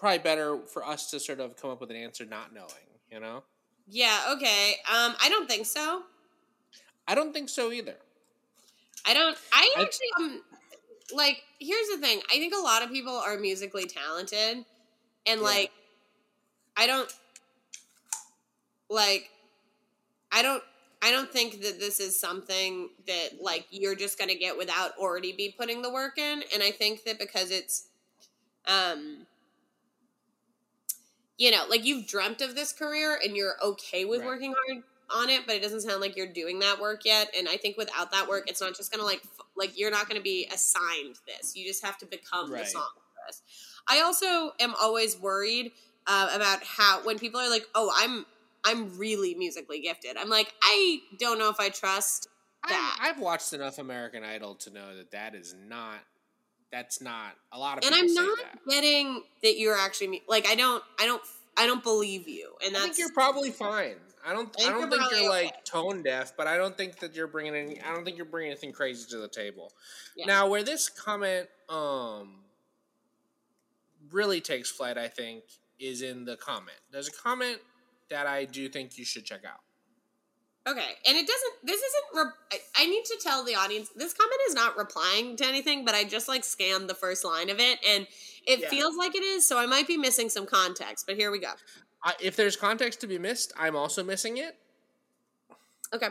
probably 0.01 0.19
better 0.19 0.59
for 0.67 0.85
us 0.85 1.11
to 1.11 1.21
sort 1.21 1.39
of 1.41 1.57
come 1.57 1.71
up 1.71 1.81
with 1.81 1.91
an 1.91 1.97
answer, 1.97 2.25
not 2.25 2.53
knowing. 2.55 2.69
You 3.13 3.21
know. 3.21 3.43
yeah, 3.89 4.33
okay. 4.37 4.73
Um, 4.89 5.15
I 5.23 5.29
don't 5.29 5.49
think 5.49 5.67
so. 5.67 6.03
I 7.09 7.15
don't 7.15 7.33
think 7.33 7.49
so 7.49 7.71
either. 7.73 7.97
I 9.07 9.15
don't. 9.15 9.37
I 9.53 9.69
I- 9.77 9.83
actually 9.83 10.07
um, 10.19 10.43
like. 11.15 11.43
Here's 11.59 11.89
the 11.89 11.99
thing. 11.99 12.21
I 12.31 12.35
think 12.39 12.55
a 12.55 12.63
lot 12.63 12.83
of 12.83 12.91
people 12.91 13.13
are 13.13 13.37
musically 13.39 13.87
talented, 13.87 14.65
and 15.27 15.41
Yeah. 15.41 15.47
like, 15.47 15.73
I 16.77 16.87
don't 16.87 17.13
like. 18.89 19.29
I 20.33 20.43
don't. 20.43 20.63
I 21.03 21.11
don't 21.11 21.33
think 21.33 21.63
that 21.63 21.81
this 21.81 21.99
is 21.99 22.19
something 22.21 22.91
that 23.07 23.43
like 23.43 23.67
you're 23.71 23.95
just 23.95 24.19
gonna 24.19 24.35
get 24.35 24.57
without 24.59 24.93
already 24.99 25.33
be 25.33 25.55
putting 25.59 25.83
the 25.83 25.91
work 25.91 26.19
in. 26.19 26.43
And 26.53 26.63
I 26.63 26.71
think 26.71 27.05
that 27.05 27.19
because 27.19 27.51
it's, 27.51 27.89
um, 28.67 29.27
you 31.41 31.51
know, 31.51 31.65
like 31.71 31.87
you've 31.87 32.07
dreamt 32.07 32.43
of 32.43 32.55
this 32.55 32.71
career 32.71 33.19
and 33.25 33.35
you're 33.35 33.55
okay 33.65 34.05
with 34.05 34.21
Right. 34.21 34.27
working 34.27 34.53
hard 34.53 34.85
on 35.11 35.31
it, 35.31 35.47
but 35.47 35.57
it 35.57 35.63
doesn't 35.63 35.81
sound 35.81 36.03
like 36.03 36.15
you're 36.15 36.31
doing 36.31 36.59
that 36.59 36.79
work 36.79 37.07
yet. 37.07 37.35
And 37.37 37.49
I 37.49 37.57
think 37.57 37.79
without 37.79 38.11
that 38.13 38.29
work, 38.29 38.45
it's 38.47 38.61
not 38.61 38.77
just 38.77 38.93
gonna 38.93 39.05
like 39.05 39.23
f- 39.25 39.47
like 39.57 39.79
you're 39.79 39.91
not 39.91 40.07
gonna 40.07 40.21
be 40.21 40.47
assigned 40.53 41.17
this. 41.27 41.57
You 41.57 41.67
just 41.67 41.83
have 41.83 41.97
to 41.99 42.07
become 42.07 42.51
Right. 42.51 42.61
the 42.61 42.67
song 42.67 42.91
for 42.95 43.27
this. 43.27 43.43
I 43.89 44.03
also 44.03 44.53
am 44.61 44.75
always 44.79 45.17
worried 45.19 45.73
uh, 46.07 46.29
about 46.35 46.63
how 46.63 47.03
when 47.05 47.19
people 47.19 47.41
are 47.41 47.49
like, 47.49 47.67
"Oh, 47.75 47.91
I'm 47.97 48.27
I'm 48.63 48.99
really 48.99 49.35
musically 49.35 49.81
gifted," 49.81 50.19
I'm 50.19 50.29
like, 50.29 50.53
I 50.63 51.01
don't 51.19 51.39
know 51.39 51.49
if 51.49 51.59
I 51.59 51.71
trust 51.71 52.29
that. 52.69 52.99
I've, 53.01 53.17
I've 53.17 53.23
watched 53.23 53.55
enough 53.55 53.79
American 53.79 54.25
Idol 54.25 54.57
to 54.57 54.71
know 54.71 54.95
that 54.95 55.11
that 55.13 55.35
is 55.35 55.55
not. 55.55 56.01
That's 56.73 57.01
not 57.01 57.33
a 57.53 57.59
lot 57.59 57.79
of. 57.79 57.85
and 57.85 57.95
I'm 57.95 58.13
not 58.15 58.39
that. 58.39 58.59
getting 58.69 59.23
that 59.43 59.59
you're 59.59 59.77
actually 59.77 60.23
like 60.29 60.47
I 60.47 60.55
don't 60.55 60.83
I 61.01 61.07
don't 61.07 61.23
I 61.57 61.67
don't 61.67 61.83
believe 61.83 62.29
you, 62.29 62.53
and 62.65 62.77
I 62.77 62.81
think 62.81 62.99
you're 62.99 63.13
probably 63.13 63.51
fine. 63.51 63.97
I 64.25 64.33
don't. 64.33 64.55
I 64.61 64.63
I, 64.63 64.67
think 64.67 64.71
don't 64.71 64.81
you're 64.81 64.91
think 64.91 65.11
you're 65.11 65.21
okay. 65.21 65.45
like 65.47 65.65
tone 65.65 66.03
deaf, 66.03 66.37
but 66.37 66.47
I 66.47 66.57
don't 66.57 66.77
think 66.77 66.99
that 67.01 67.15
you're 67.15 67.27
bringing 67.27 67.55
any. 67.55 67.81
I 67.81 67.93
don't 67.95 68.05
think 68.05 68.17
you're 68.17 68.27
bringing 68.27 68.53
anything 68.53 68.73
crazy 68.73 69.09
to 69.11 69.19
the 69.19 69.29
table. 69.29 69.73
Yeah. 70.17 70.27
Now, 70.27 70.49
where 70.49 70.63
this 70.63 70.89
comment 70.89 71.49
um 71.69 72.37
really 74.11 74.41
takes 74.41 74.71
flight, 74.71 74.99
I 74.99 75.09
think, 75.09 75.45
is 75.79 76.03
in 76.03 76.25
the 76.25 76.37
comment. 76.37 76.79
There's 76.93 77.09
a 77.09 77.13
comment 77.13 77.59
that 78.11 78.27
I 78.27 78.45
do 78.45 78.69
think 78.69 78.99
you 78.99 79.05
should 79.05 79.25
check 79.25 79.45
out. 79.45 79.61
Okay, 80.71 80.93
and 81.07 81.17
it 81.17 81.27
doesn't. 81.27 81.53
This 81.65 81.81
isn't. 81.83 82.05
Re- 82.15 82.59
I, 82.77 82.87
need 82.87 83.05
to 83.07 83.19
tell 83.21 83.45
the 83.45 83.57
audience 83.57 83.89
this 83.97 84.13
comment 84.13 84.41
is 84.49 84.55
not 84.55 84.77
replying 84.77 85.35
to 85.37 85.45
anything, 85.47 85.85
but 85.85 85.95
I 85.95 86.05
just 86.05 86.29
like 86.29 86.45
scanned 86.45 86.89
the 86.89 86.95
first 86.95 87.25
line 87.25 87.51
of 87.51 87.59
it, 87.59 87.79
and 87.89 88.07
it 88.47 88.61
Yeah. 88.61 88.69
feels 88.69 88.97
like 88.97 89.17
it 89.17 89.23
is. 89.23 89.49
So 89.49 89.59
I 89.59 89.67
might 89.67 89.89
be 89.89 89.97
missing 89.97 90.29
some 90.29 90.47
context, 90.47 91.07
but 91.07 91.17
here 91.17 91.31
we 91.33 91.41
go. 91.41 91.53
I, 92.05 92.15
if 92.21 92.37
there's 92.37 92.57
context 92.57 93.01
to 93.01 93.07
be 93.09 93.19
missed, 93.19 93.53
I'm 93.59 93.75
also 93.75 94.05
missing 94.05 94.37
it. 94.37 94.57
Okay, 95.93 96.09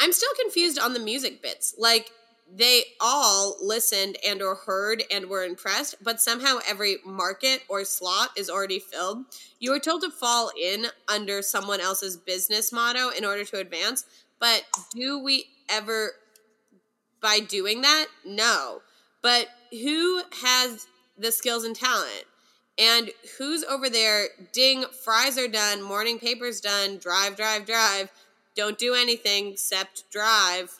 I'm 0.00 0.12
still 0.12 0.32
confused 0.40 0.78
on 0.78 0.94
the 0.94 1.00
music 1.00 1.42
bits. 1.42 1.74
Like 1.76 2.10
they 2.52 2.84
all 3.00 3.56
listened 3.60 4.16
and 4.26 4.42
or 4.42 4.54
heard 4.54 5.02
and 5.10 5.28
were 5.28 5.44
impressed, 5.44 5.96
but 6.02 6.20
somehow 6.20 6.58
every 6.68 6.98
market 7.04 7.62
or 7.68 7.84
slot 7.84 8.30
is 8.36 8.50
already 8.50 8.78
filled. 8.78 9.24
You 9.58 9.72
are 9.72 9.80
told 9.80 10.02
to 10.02 10.10
fall 10.10 10.50
in 10.60 10.86
under 11.08 11.42
someone 11.42 11.80
else's 11.80 12.16
business 12.16 12.72
motto 12.72 13.10
in 13.10 13.24
order 13.24 13.44
to 13.44 13.58
advance, 13.58 14.04
but 14.38 14.64
do 14.94 15.18
we 15.18 15.46
ever 15.68 16.12
by 17.20 17.40
doing 17.40 17.80
that? 17.80 18.06
No. 18.24 18.82
But 19.22 19.48
who 19.70 20.22
has 20.42 20.86
the 21.16 21.32
skills 21.32 21.64
and 21.64 21.74
talent? 21.74 22.24
And 22.78 23.10
who's 23.38 23.64
over 23.64 23.88
there? 23.88 24.26
Ding, 24.52 24.84
fries 25.04 25.38
are 25.38 25.48
done, 25.48 25.80
morning 25.80 26.18
paper's 26.18 26.60
done, 26.60 26.98
drive, 26.98 27.36
drive, 27.36 27.64
drive. 27.64 28.10
Don't 28.54 28.78
do 28.78 28.94
anything 28.94 29.52
except 29.52 30.10
drive. 30.10 30.76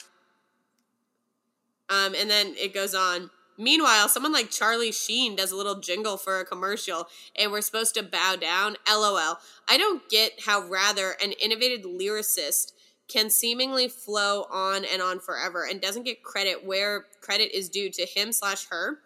Um, 1.94 2.14
and 2.14 2.28
then 2.28 2.54
it 2.56 2.74
goes 2.74 2.94
on. 2.94 3.30
Meanwhile, 3.56 4.08
someone 4.08 4.32
like 4.32 4.50
Charlie 4.50 4.90
Sheen 4.90 5.36
does 5.36 5.52
a 5.52 5.56
little 5.56 5.76
jingle 5.76 6.16
for 6.16 6.40
a 6.40 6.44
commercial, 6.44 7.06
and 7.36 7.52
we're 7.52 7.60
supposed 7.60 7.94
to 7.94 8.02
bow 8.02 8.34
down. 8.34 8.76
LOL. 8.90 9.38
I 9.68 9.78
don't 9.78 10.08
get 10.08 10.32
how 10.44 10.66
rather 10.66 11.14
an 11.22 11.32
innovative 11.32 11.86
lyricist 11.86 12.72
can 13.06 13.30
seemingly 13.30 13.86
flow 13.86 14.46
on 14.50 14.84
and 14.84 15.00
on 15.00 15.20
forever 15.20 15.64
and 15.64 15.80
doesn't 15.80 16.04
get 16.04 16.24
credit 16.24 16.64
where 16.64 17.06
credit 17.20 17.56
is 17.56 17.68
due 17.68 17.90
to 17.90 18.06
him 18.06 18.32
slash 18.32 18.66
her. 18.70 18.98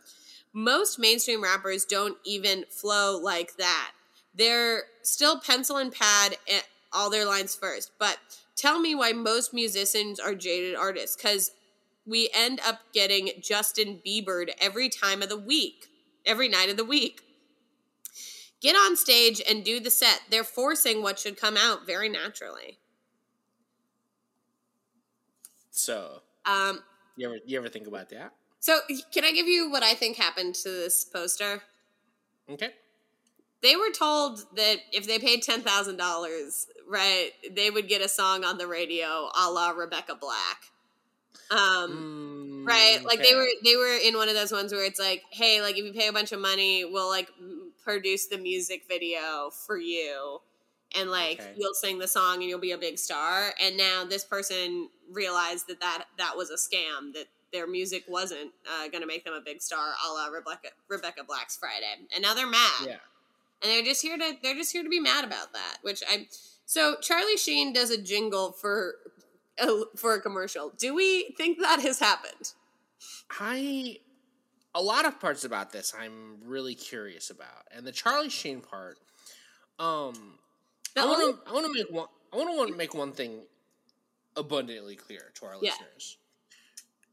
most 0.52 0.98
mainstream 0.98 1.42
rappers 1.42 1.84
don't 1.84 2.16
even 2.24 2.64
flow 2.70 3.20
like 3.22 3.56
that. 3.56 3.92
They're 4.34 4.84
still 5.02 5.40
pencil 5.40 5.76
and 5.76 5.92
pad 5.92 6.36
all 6.92 7.10
their 7.10 7.24
lines 7.26 7.54
first. 7.54 7.92
But 7.98 8.18
tell 8.56 8.80
me 8.80 8.94
why 8.94 9.12
most 9.12 9.52
musicians 9.52 10.18
are 10.18 10.34
jaded 10.34 10.74
artists 10.74 11.16
because 11.16 11.52
we 12.08 12.30
end 12.34 12.60
up 12.66 12.80
getting 12.92 13.30
Justin 13.40 14.00
Bieber 14.04 14.48
every 14.60 14.88
time 14.88 15.22
of 15.22 15.28
the 15.28 15.38
week, 15.38 15.86
every 16.24 16.48
night 16.48 16.70
of 16.70 16.76
the 16.76 16.84
week. 16.84 17.22
Get 18.60 18.74
on 18.74 18.96
stage 18.96 19.40
and 19.48 19.64
do 19.64 19.78
the 19.78 19.90
set. 19.90 20.22
They're 20.30 20.42
forcing 20.42 21.02
what 21.02 21.18
should 21.18 21.38
come 21.38 21.56
out 21.56 21.86
very 21.86 22.08
naturally. 22.08 22.78
So, 25.70 26.22
um, 26.44 26.80
you 27.16 27.28
ever 27.28 27.38
you 27.46 27.56
ever 27.58 27.68
think 27.68 27.86
about 27.86 28.08
that? 28.08 28.32
So, 28.58 28.80
can 29.12 29.24
I 29.24 29.30
give 29.30 29.46
you 29.46 29.70
what 29.70 29.84
I 29.84 29.94
think 29.94 30.16
happened 30.16 30.56
to 30.56 30.68
this 30.68 31.04
poster? 31.04 31.62
Okay. 32.50 32.70
They 33.62 33.76
were 33.76 33.90
told 33.96 34.40
that 34.56 34.78
if 34.92 35.06
they 35.06 35.20
paid 35.20 35.42
ten 35.42 35.62
thousand 35.62 35.98
dollars, 35.98 36.66
right, 36.88 37.30
they 37.50 37.70
would 37.70 37.86
get 37.86 38.02
a 38.02 38.08
song 38.08 38.44
on 38.44 38.58
the 38.58 38.66
radio, 38.66 39.28
a 39.38 39.50
la 39.50 39.70
Rebecca 39.70 40.16
Black. 40.16 40.64
Um, 41.50 42.64
mm, 42.64 42.68
right, 42.68 43.02
like 43.04 43.20
okay. 43.20 43.30
they 43.30 43.34
were 43.34 43.46
they 43.64 43.76
were 43.76 43.96
in 43.96 44.16
one 44.16 44.28
of 44.28 44.34
those 44.34 44.52
ones 44.52 44.72
where 44.72 44.84
it's 44.84 45.00
like, 45.00 45.22
hey, 45.30 45.62
like 45.62 45.78
if 45.78 45.84
you 45.84 45.92
pay 45.92 46.08
a 46.08 46.12
bunch 46.12 46.32
of 46.32 46.40
money, 46.40 46.84
we'll 46.84 47.08
like 47.08 47.30
produce 47.82 48.26
the 48.26 48.36
music 48.38 48.82
video 48.86 49.50
for 49.50 49.78
you 49.78 50.40
and 50.96 51.10
like 51.10 51.40
okay. 51.40 51.52
you'll 51.56 51.74
sing 51.74 51.98
the 51.98 52.08
song 52.08 52.36
and 52.36 52.44
you'll 52.44 52.58
be 52.58 52.72
a 52.72 52.78
big 52.78 52.98
star. 52.98 53.52
And 53.62 53.76
now 53.76 54.04
this 54.04 54.24
person 54.24 54.88
realized 55.10 55.68
that 55.68 55.80
that, 55.80 56.04
that 56.18 56.36
was 56.36 56.50
a 56.50 56.56
scam 56.56 57.12
that 57.14 57.26
their 57.52 57.66
music 57.66 58.04
wasn't 58.08 58.52
uh, 58.70 58.88
going 58.88 59.00
to 59.00 59.06
make 59.06 59.24
them 59.24 59.34
a 59.34 59.40
big 59.40 59.62
star 59.62 59.94
a 60.06 60.12
la 60.12 60.26
rebecca 60.26 60.68
rebecca 60.88 61.24
black's 61.26 61.56
friday. 61.56 62.06
And 62.14 62.22
now 62.22 62.34
they're 62.34 62.46
mad. 62.46 62.84
Yeah. 62.84 62.96
And 63.62 63.72
they're 63.72 63.82
just 63.82 64.02
here 64.02 64.16
to 64.16 64.36
they're 64.42 64.54
just 64.54 64.72
here 64.72 64.82
to 64.82 64.88
be 64.88 65.00
mad 65.00 65.24
about 65.24 65.52
that 65.52 65.78
which 65.82 66.02
i 66.08 66.28
so 66.64 66.96
charlie 67.00 67.36
sheen 67.36 67.72
does 67.72 67.90
a 67.90 68.00
jingle 68.00 68.52
for 68.52 68.96
for 69.96 70.14
a 70.14 70.20
commercial 70.20 70.72
do 70.78 70.94
we 70.94 71.34
think 71.36 71.58
that 71.58 71.80
has 71.80 71.98
happened 71.98 72.52
i 73.38 73.96
a 74.74 74.82
lot 74.82 75.04
of 75.06 75.20
parts 75.20 75.44
about 75.44 75.72
this 75.72 75.92
I'm 75.98 76.36
really 76.44 76.74
curious 76.74 77.30
about, 77.30 77.66
and 77.74 77.86
the 77.86 77.92
Charlie 77.92 78.28
Sheen 78.28 78.60
part. 78.60 78.98
Um, 79.78 80.38
I 80.96 81.04
want 81.04 81.36
to 81.44 81.50
I 81.50 81.52
want 81.52 81.66
to 81.66 81.72
make 81.72 81.90
one 81.90 82.06
I 82.32 82.36
want 82.36 82.70
to 82.70 82.76
make 82.76 82.94
one 82.94 83.12
thing 83.12 83.40
abundantly 84.36 84.96
clear 84.96 85.32
to 85.34 85.46
our 85.46 85.54
yeah. 85.60 85.70
listeners. 85.70 86.16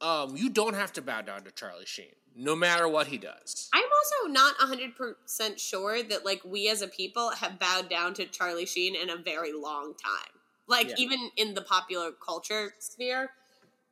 Um, 0.02 0.36
you 0.36 0.50
don't 0.50 0.76
have 0.76 0.94
to 0.94 1.02
bow 1.02 1.22
down 1.22 1.44
to 1.44 1.52
Charlie 1.52 1.86
Sheen, 1.86 2.14
no 2.36 2.56
matter 2.56 2.88
what 2.88 3.08
he 3.08 3.18
does. 3.18 3.70
I'm 3.74 3.84
also 3.84 4.32
not 4.32 4.58
100% 4.58 5.58
sure 5.58 6.04
that, 6.04 6.26
like, 6.26 6.44
we 6.44 6.70
as 6.70 6.82
a 6.82 6.88
people 6.88 7.32
have 7.32 7.58
bowed 7.58 7.90
down 7.90 8.14
to 8.16 8.26
Charlie 8.26 8.66
Sheen 8.66 8.94
in 8.94 9.10
a 9.10 9.16
very 9.16 9.54
long 9.54 9.94
time. 9.94 10.35
Like, 10.68 10.90
yeah. 10.90 10.96
even 10.98 11.30
in 11.38 11.54
the 11.54 11.62
popular 11.62 12.12
culture 12.12 12.74
sphere, 12.80 13.30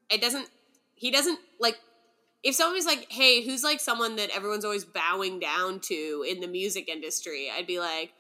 it 0.09 0.21
doesn't, 0.21 0.49
he 0.95 1.11
doesn't, 1.11 1.39
like, 1.59 1.78
if 2.43 2.55
someone 2.55 2.76
was 2.76 2.86
like, 2.86 3.07
"Hey, 3.09 3.41
who's 3.41 3.63
like 3.63 3.80
someone 3.80 4.17
that 4.17 4.30
everyone's 4.36 4.65
always 4.65 4.84
bowing 4.84 5.39
down 5.39 5.80
to 5.82 6.26
in 6.28 6.41
the 6.41 6.47
music 6.47 6.89
industry?" 6.89 7.49
I'd 7.49 7.65
be 7.65 7.80
like, 7.80 8.11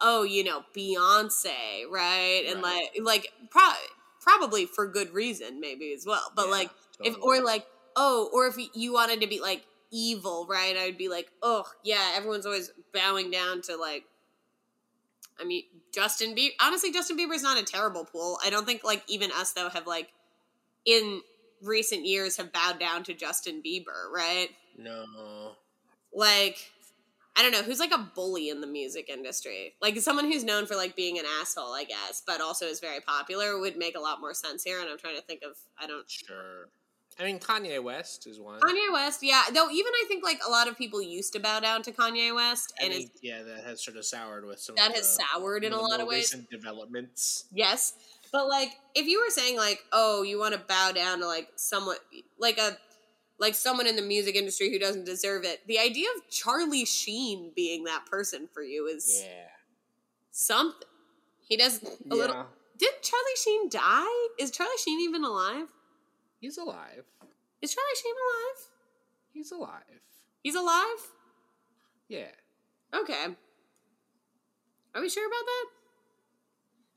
"Oh, 0.00 0.24
you 0.24 0.44
know, 0.44 0.64
Beyonce, 0.76 1.88
right?" 1.88 2.44
And 2.48 2.62
right. 2.62 2.88
like, 2.96 3.04
like 3.04 3.32
pro- 3.50 3.70
probably 4.20 4.66
for 4.66 4.86
good 4.86 5.14
reason, 5.14 5.60
maybe 5.60 5.92
as 5.92 6.04
well. 6.04 6.32
But 6.34 6.46
yeah, 6.46 6.52
like, 6.52 6.70
totally. 6.98 7.16
if 7.16 7.22
or 7.22 7.44
like, 7.44 7.66
oh, 7.94 8.28
or 8.32 8.48
if 8.48 8.56
you 8.74 8.92
wanted 8.92 9.20
to 9.20 9.28
be 9.28 9.40
like 9.40 9.64
evil, 9.92 10.46
right? 10.50 10.76
I'd 10.76 10.98
be 10.98 11.08
like, 11.08 11.30
"Oh, 11.40 11.64
yeah, 11.84 12.14
everyone's 12.16 12.46
always 12.46 12.72
bowing 12.92 13.30
down 13.30 13.62
to 13.62 13.76
like." 13.76 14.04
I 15.40 15.44
mean, 15.44 15.64
Justin 15.94 16.34
Bieber. 16.34 16.52
Honestly, 16.60 16.92
Justin 16.92 17.16
Bieber's 17.16 17.42
not 17.42 17.58
a 17.58 17.64
terrible 17.64 18.04
pool. 18.04 18.38
I 18.44 18.50
don't 18.50 18.66
think 18.66 18.84
like 18.84 19.02
even 19.08 19.30
us 19.32 19.52
though 19.52 19.68
have 19.68 19.86
like 19.86 20.08
in 20.84 21.20
recent 21.62 22.06
years 22.06 22.36
have 22.36 22.52
bowed 22.52 22.78
down 22.78 23.04
to 23.04 23.14
Justin 23.14 23.62
Bieber, 23.64 24.10
right? 24.12 24.48
No. 24.76 25.04
Like, 26.14 26.56
I 27.36 27.42
don't 27.42 27.52
know, 27.52 27.62
who's 27.62 27.80
like 27.80 27.92
a 27.92 28.10
bully 28.14 28.48
in 28.48 28.60
the 28.60 28.66
music 28.66 29.08
industry? 29.08 29.74
Like 29.80 29.98
someone 29.98 30.24
who's 30.24 30.44
known 30.44 30.66
for 30.66 30.76
like 30.76 30.96
being 30.96 31.18
an 31.18 31.24
asshole, 31.40 31.72
I 31.72 31.84
guess, 31.84 32.22
but 32.26 32.40
also 32.40 32.66
is 32.66 32.80
very 32.80 33.00
popular 33.00 33.58
would 33.58 33.76
make 33.76 33.96
a 33.96 34.00
lot 34.00 34.20
more 34.20 34.34
sense 34.34 34.64
here. 34.64 34.80
And 34.80 34.88
I'm 34.88 34.98
trying 34.98 35.16
to 35.16 35.22
think 35.22 35.42
of, 35.42 35.56
I 35.78 35.86
don't. 35.86 36.08
Sure. 36.08 36.68
I 37.20 37.24
mean, 37.24 37.40
Kanye 37.40 37.82
West 37.82 38.26
is 38.26 38.38
one. 38.38 38.60
Kanye 38.60 38.92
West, 38.92 39.20
yeah. 39.22 39.42
Though 39.52 39.68
even 39.70 39.92
I 39.92 40.04
think 40.06 40.22
like 40.22 40.40
a 40.46 40.50
lot 40.50 40.68
of 40.68 40.78
people 40.78 41.02
used 41.02 41.32
to 41.32 41.40
bow 41.40 41.58
down 41.58 41.82
to 41.82 41.92
Kanye 41.92 42.34
West, 42.34 42.72
and, 42.80 42.92
and 42.92 43.10
yeah, 43.20 43.42
that 43.42 43.64
has 43.64 43.82
sort 43.82 43.96
of 43.96 44.04
soured 44.04 44.46
with 44.46 44.60
some. 44.60 44.76
That 44.76 44.94
has 44.94 45.16
the, 45.16 45.24
soured 45.34 45.64
in 45.64 45.72
a 45.72 45.80
lot 45.80 46.00
of 46.00 46.06
ways. 46.06 46.32
Recent 46.32 46.50
developments. 46.50 47.46
Yes, 47.52 47.94
but 48.30 48.46
like, 48.46 48.70
if 48.94 49.06
you 49.06 49.20
were 49.20 49.30
saying 49.30 49.56
like, 49.56 49.80
oh, 49.92 50.22
you 50.22 50.38
want 50.38 50.54
to 50.54 50.60
bow 50.60 50.92
down 50.92 51.18
to 51.20 51.26
like 51.26 51.48
someone 51.56 51.96
like 52.38 52.58
a 52.58 52.76
like 53.40 53.54
someone 53.54 53.86
in 53.86 53.96
the 53.96 54.02
music 54.02 54.36
industry 54.36 54.70
who 54.70 54.78
doesn't 54.78 55.04
deserve 55.04 55.44
it, 55.44 55.66
the 55.66 55.78
idea 55.78 56.08
of 56.16 56.28
Charlie 56.30 56.84
Sheen 56.84 57.50
being 57.56 57.84
that 57.84 58.06
person 58.06 58.48
for 58.52 58.62
you 58.62 58.86
is 58.86 59.24
yeah 59.24 59.48
something. 60.30 60.88
He 61.40 61.56
does 61.56 61.82
a 61.82 61.86
yeah. 61.86 62.14
little. 62.14 62.46
Did 62.78 62.92
Charlie 63.02 63.36
Sheen 63.36 63.68
die? 63.68 64.28
Is 64.38 64.52
Charlie 64.52 64.70
Sheen 64.84 65.00
even 65.00 65.24
alive? 65.24 65.66
He's 66.40 66.58
alive. 66.58 67.04
Is 67.60 67.74
Charlie 67.74 67.88
Sheen 68.02 68.14
alive? 68.14 68.68
He's 69.32 69.52
alive. 69.52 70.00
He's 70.42 70.54
alive. 70.54 71.08
Yeah. 72.08 72.30
Okay. 72.94 73.26
Are 74.94 75.00
we 75.00 75.08
sure 75.08 75.26
about 75.26 75.44
that? 75.44 75.66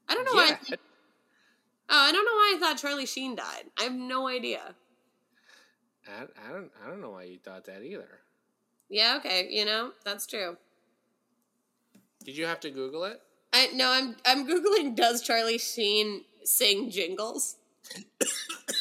I 0.09 0.15
don't 0.15 0.25
know 0.25 0.41
yeah. 0.41 0.57
why. 0.69 0.77
Oh, 1.93 1.97
I 1.97 2.11
don't 2.11 2.25
know 2.25 2.31
why 2.31 2.53
I 2.55 2.59
thought 2.59 2.77
Charlie 2.77 3.05
Sheen 3.05 3.35
died. 3.35 3.63
I 3.77 3.83
have 3.83 3.93
no 3.93 4.27
idea. 4.27 4.75
I, 6.07 6.23
I 6.47 6.51
don't 6.53 6.71
I 6.83 6.87
don't 6.87 7.01
know 7.01 7.11
why 7.11 7.23
you 7.23 7.37
thought 7.37 7.65
that 7.65 7.83
either. 7.83 8.07
Yeah, 8.89 9.17
okay, 9.17 9.47
you 9.49 9.65
know, 9.65 9.91
that's 10.03 10.25
true. 10.25 10.57
Did 12.23 12.37
you 12.37 12.45
have 12.45 12.59
to 12.61 12.69
Google 12.69 13.03
it? 13.05 13.21
I 13.53 13.69
no, 13.73 13.89
I'm 13.89 14.15
I'm 14.25 14.47
Googling 14.47 14.95
does 14.95 15.21
Charlie 15.21 15.57
Sheen 15.57 16.23
sing 16.43 16.89
jingles? 16.89 17.57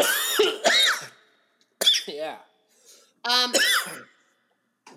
yeah. 2.08 2.36
Um 3.24 3.52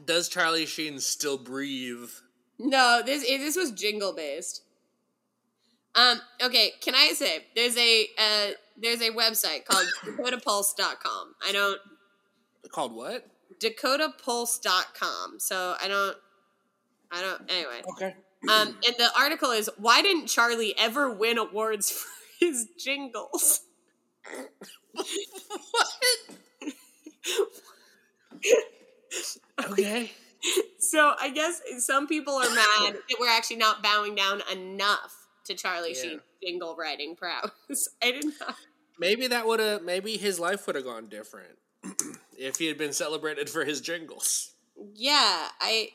Does 0.05 0.27
Charlie 0.27 0.65
Sheen 0.65 0.99
still 0.99 1.37
breathe? 1.37 2.09
No, 2.59 3.01
this 3.05 3.25
this 3.25 3.55
was 3.55 3.71
jingle 3.71 4.13
based. 4.13 4.63
Um, 5.95 6.19
okay, 6.41 6.71
can 6.81 6.95
I 6.95 7.13
say 7.13 7.45
there's 7.55 7.77
a 7.77 8.07
uh, 8.17 8.51
there's 8.77 9.01
a 9.01 9.11
website 9.11 9.65
called 9.65 9.85
dakotapulse.com. 10.03 11.35
I 11.47 11.51
don't 11.51 11.79
called 12.71 12.95
what? 12.95 13.27
dakotapulse.com. 13.59 15.39
So 15.39 15.75
I 15.81 15.87
don't 15.87 16.17
I 17.11 17.21
don't 17.21 17.41
anyway. 17.49 17.81
Okay. 17.91 18.15
Um 18.49 18.77
and 18.85 18.95
the 18.97 19.09
article 19.17 19.51
is 19.51 19.69
why 19.77 20.01
didn't 20.01 20.27
Charlie 20.27 20.73
ever 20.77 21.11
win 21.11 21.37
awards 21.37 21.91
for 21.91 22.07
his 22.39 22.67
jingles? 22.77 23.61
What? 24.91 25.87
okay. 29.71 30.11
So 30.77 31.13
I 31.19 31.29
guess 31.29 31.61
some 31.79 32.05
people 32.05 32.33
are 32.33 32.49
mad 32.49 32.95
that 33.09 33.17
we're 33.19 33.29
actually 33.29 33.55
not 33.55 33.81
bowing 33.81 34.13
down 34.13 34.41
enough 34.51 35.27
to 35.45 35.53
Charlie 35.53 35.93
yeah. 35.95 36.01
Sheen 36.01 36.19
jingle 36.43 36.75
writing 36.75 37.15
prowess. 37.15 37.87
I 38.03 38.11
didn't. 38.11 38.35
Maybe 38.99 39.27
that 39.27 39.47
would 39.47 39.61
have. 39.61 39.83
Maybe 39.83 40.17
his 40.17 40.39
life 40.39 40.67
would 40.67 40.75
have 40.75 40.85
gone 40.85 41.07
different 41.07 41.57
if 42.37 42.57
he 42.57 42.67
had 42.67 42.77
been 42.77 42.93
celebrated 42.93 43.49
for 43.49 43.63
his 43.63 43.79
jingles. 43.79 44.53
Yeah, 44.93 45.47
I. 45.61 45.91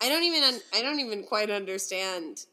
I 0.00 0.08
don't 0.08 0.24
even. 0.24 0.60
I 0.74 0.80
don't 0.80 1.00
even 1.00 1.24
quite 1.24 1.50
understand. 1.50 2.46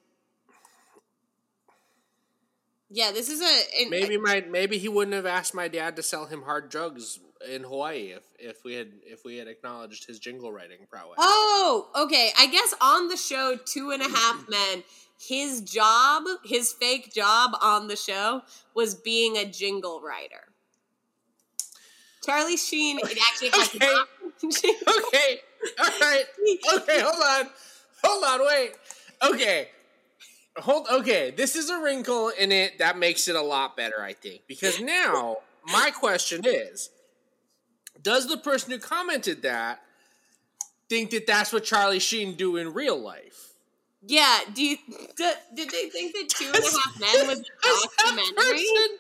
Yeah, 2.90 3.12
this 3.12 3.30
is 3.30 3.42
a. 3.42 3.90
maybe 3.90 4.18
my 4.18 4.44
maybe 4.50 4.78
he 4.78 4.88
wouldn't 4.88 5.16
have 5.16 5.26
asked 5.26 5.56
my 5.56 5.68
dad 5.68 5.96
to 5.96 6.04
sell 6.04 6.26
him 6.26 6.44
hard 6.44 6.70
drugs 6.70 7.20
in 7.50 7.64
Hawaii 7.64 8.12
if 8.12 8.24
if 8.40 8.64
we 8.64 8.74
had 8.74 8.92
if 9.04 9.26
we 9.26 9.38
had 9.38 9.48
acknowledged 9.48 10.06
his 10.06 10.20
jingle 10.20 10.52
writing 10.52 10.86
prowess. 10.90 11.16
Oh, 11.18 11.90
okay. 11.96 12.32
I 12.38 12.48
guess 12.48 12.74
on 12.82 13.08
the 13.08 13.18
show 13.18 13.58
Two 13.66 13.92
and 13.92 14.02
a 14.02 14.10
Half 14.10 14.46
Men, 14.50 14.84
his 15.20 15.62
job, 15.62 16.24
his 16.44 16.74
fake 16.74 17.14
job 17.14 17.52
on 17.62 17.88
the 17.88 17.96
show 17.96 18.42
was 18.76 18.96
being 18.96 19.38
a 19.38 19.46
jingle 19.46 20.02
writer. 20.02 20.54
Charlie 22.24 22.58
Sheen 22.58 23.00
it 23.00 23.18
actually 23.30 23.50
has 23.50 23.76
okay. 23.76 24.72
okay. 24.88 25.40
All 25.80 26.00
right. 26.02 26.26
Okay, 26.76 27.00
hold 27.02 27.22
on. 27.22 27.52
Hold 28.04 28.24
on, 28.24 28.48
wait. 28.48 28.72
Okay. 29.24 29.70
Hold 30.58 30.88
okay. 30.90 31.32
This 31.32 31.56
is 31.56 31.70
a 31.70 31.80
wrinkle 31.82 32.30
in 32.30 32.52
it 32.52 32.80
that 32.80 32.98
makes 32.98 33.28
it 33.28 33.36
a 33.36 33.42
lot 33.42 33.76
better, 33.76 34.02
I 34.02 34.14
think. 34.14 34.42
Because 34.48 34.80
now 34.80 35.38
my 35.66 35.92
question 35.92 36.42
is 36.46 36.90
does 38.02 38.28
the 38.28 38.38
person 38.38 38.72
who 38.72 38.80
commented 38.80 39.42
that 39.42 39.82
think 40.90 41.10
that 41.12 41.28
that's 41.28 41.52
what 41.52 41.64
Charlie 41.64 42.00
Sheen 42.00 42.36
do 42.36 42.58
in 42.58 42.74
real 42.74 42.98
life? 43.00 43.54
Yeah. 44.08 44.40
Do 44.54 44.64
you 44.64 44.78
d- 45.18 45.32
did 45.56 45.70
they 45.70 45.90
think 45.90 46.14
that 46.14 46.30
Two 46.30 46.46
and 46.46 46.56
a 46.56 46.62
Half 46.62 47.00
Men 47.00 47.28
was 47.28 47.40
a 47.40 48.04
documentary? 48.04 48.66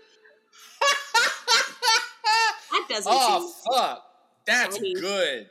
That 2.72 2.86
doesn't. 2.90 3.12
oh 3.14 3.54
fuck, 3.72 4.04
that's 4.46 4.78
funny. 4.78 4.94
good. 4.96 5.50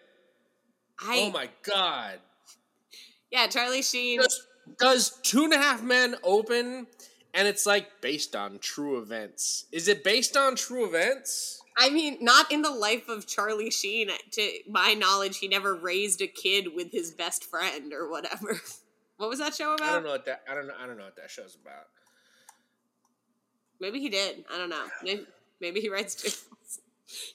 I, 1.01 1.21
oh 1.21 1.31
my 1.31 1.49
god. 1.63 2.19
yeah, 3.31 3.47
Charlie 3.47 3.83
Sheen. 3.83 4.21
Does, 4.21 4.44
does 4.79 5.19
Two 5.23 5.45
and 5.45 5.53
a 5.53 5.59
Half 5.59 5.83
Men 5.83 6.17
open 6.23 6.87
and 7.35 7.49
it's 7.49 7.67
like 7.67 8.01
based 8.01 8.37
on 8.37 8.59
true 8.61 8.99
events? 8.99 9.67
Is 9.73 9.89
it 9.89 10.05
based 10.05 10.37
on 10.37 10.55
true 10.55 10.87
events? 10.87 11.61
I 11.77 11.91
mean, 11.91 12.19
not 12.21 12.53
in 12.53 12.63
the 12.63 12.71
life 12.71 13.09
of 13.09 13.27
Charlie 13.27 13.71
Sheen. 13.71 14.09
To 14.33 14.51
my 14.69 14.95
knowledge, 14.95 15.39
he 15.39 15.49
never 15.49 15.75
raised 15.75 16.23
a 16.23 16.29
kid 16.29 16.69
with 16.75 16.93
his 16.93 17.11
best 17.11 17.45
friend 17.45 17.93
or 17.93 18.09
whatever. 18.09 18.61
What 19.17 19.31
was 19.31 19.39
that 19.39 19.55
show 19.55 19.75
about? 19.75 19.89
I 19.89 19.93
don't 19.93 20.03
know 20.03 20.11
what 20.11 20.27
that. 20.27 20.43
I 20.51 20.55
don't 20.55 20.67
know. 20.67 20.75
I 20.77 20.87
don't 20.87 20.99
know 20.99 21.05
what 21.05 21.15
that 21.15 21.31
show's 21.31 21.55
about. 21.55 21.87
Maybe 23.81 24.01
he 24.01 24.09
did. 24.09 24.45
I 24.53 24.59
don't 24.59 24.69
know. 24.69 24.85
Maybe, 25.05 25.27
maybe 25.61 25.81
he 25.81 25.89
writes 25.89 26.15
jingles. 26.23 26.81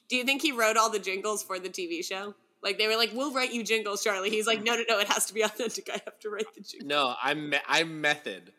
Do 0.09 0.17
you 0.17 0.25
think 0.25 0.41
he 0.41 0.51
wrote 0.51 0.75
all 0.75 0.89
the 0.89 0.99
jingles 0.99 1.41
for 1.41 1.57
the 1.57 1.69
TV 1.69 2.03
show? 2.03 2.35
Like 2.61 2.77
they 2.77 2.87
were 2.87 2.97
like, 2.97 3.11
"We'll 3.13 3.33
write 3.33 3.53
you 3.53 3.63
jingles, 3.63 4.03
Charlie." 4.03 4.29
He's 4.29 4.47
like, 4.47 4.63
"No, 4.63 4.75
no, 4.75 4.83
no. 4.87 4.99
It 4.99 5.07
has 5.07 5.25
to 5.27 5.33
be 5.33 5.41
authentic. 5.41 5.89
I 5.89 6.01
have 6.05 6.19
to 6.19 6.29
write 6.29 6.53
the 6.55 6.61
jingles." 6.61 6.87
No, 6.89 7.15
I'm 7.21 7.49
me- 7.51 7.59
I'm 7.67 8.01
method. 8.01 8.51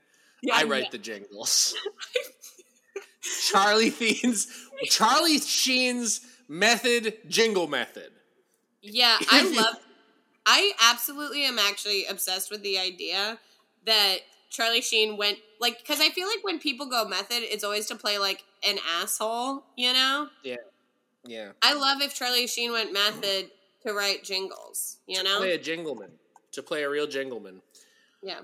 Yeah, 0.42 0.57
I 0.57 0.62
I'm 0.62 0.70
write 0.70 0.90
the 0.90 0.98
jingles. 0.98 1.74
Charlie 3.51 3.90
Sheen's 3.90 4.46
Charlie 4.84 5.38
Sheen's 5.38 6.22
method 6.48 7.18
jingle 7.28 7.66
method. 7.66 8.11
Yeah, 8.82 9.18
I 9.30 9.42
love. 9.57 9.76
I 10.46 10.72
absolutely 10.90 11.44
am 11.44 11.59
actually 11.59 12.07
obsessed 12.07 12.51
with 12.51 12.62
the 12.62 12.78
idea 12.78 13.38
that 13.84 14.18
Charlie 14.48 14.80
Sheen 14.80 15.16
went 15.16 15.38
like 15.61 15.78
because 15.78 16.01
I 16.01 16.09
feel 16.09 16.26
like 16.26 16.42
when 16.42 16.59
people 16.59 16.86
go 16.86 17.07
method, 17.07 17.42
it's 17.42 17.64
always 17.64 17.86
to 17.86 17.94
play 17.96 18.18
like 18.18 18.44
an 18.66 18.78
asshole, 19.01 19.64
you 19.76 19.92
know. 19.92 20.28
Yeah, 20.42 20.57
yeah, 21.26 21.53
I 21.62 21.74
love 21.74 22.01
if 22.01 22.14
Charlie 22.14 22.46
Sheen 22.46 22.72
went 22.72 22.92
method 22.92 23.51
to 23.87 23.93
write 23.93 24.24
jingles, 24.24 24.99
you 25.07 25.22
know. 25.22 25.35
to 25.35 25.39
play 25.39 25.55
a 25.55 25.59
jingleman 25.59 26.11
to 26.53 26.62
play 26.62 26.83
a 26.83 26.91
real 26.91 27.07
jingleman. 27.07 27.61
Yeah, 28.22 28.41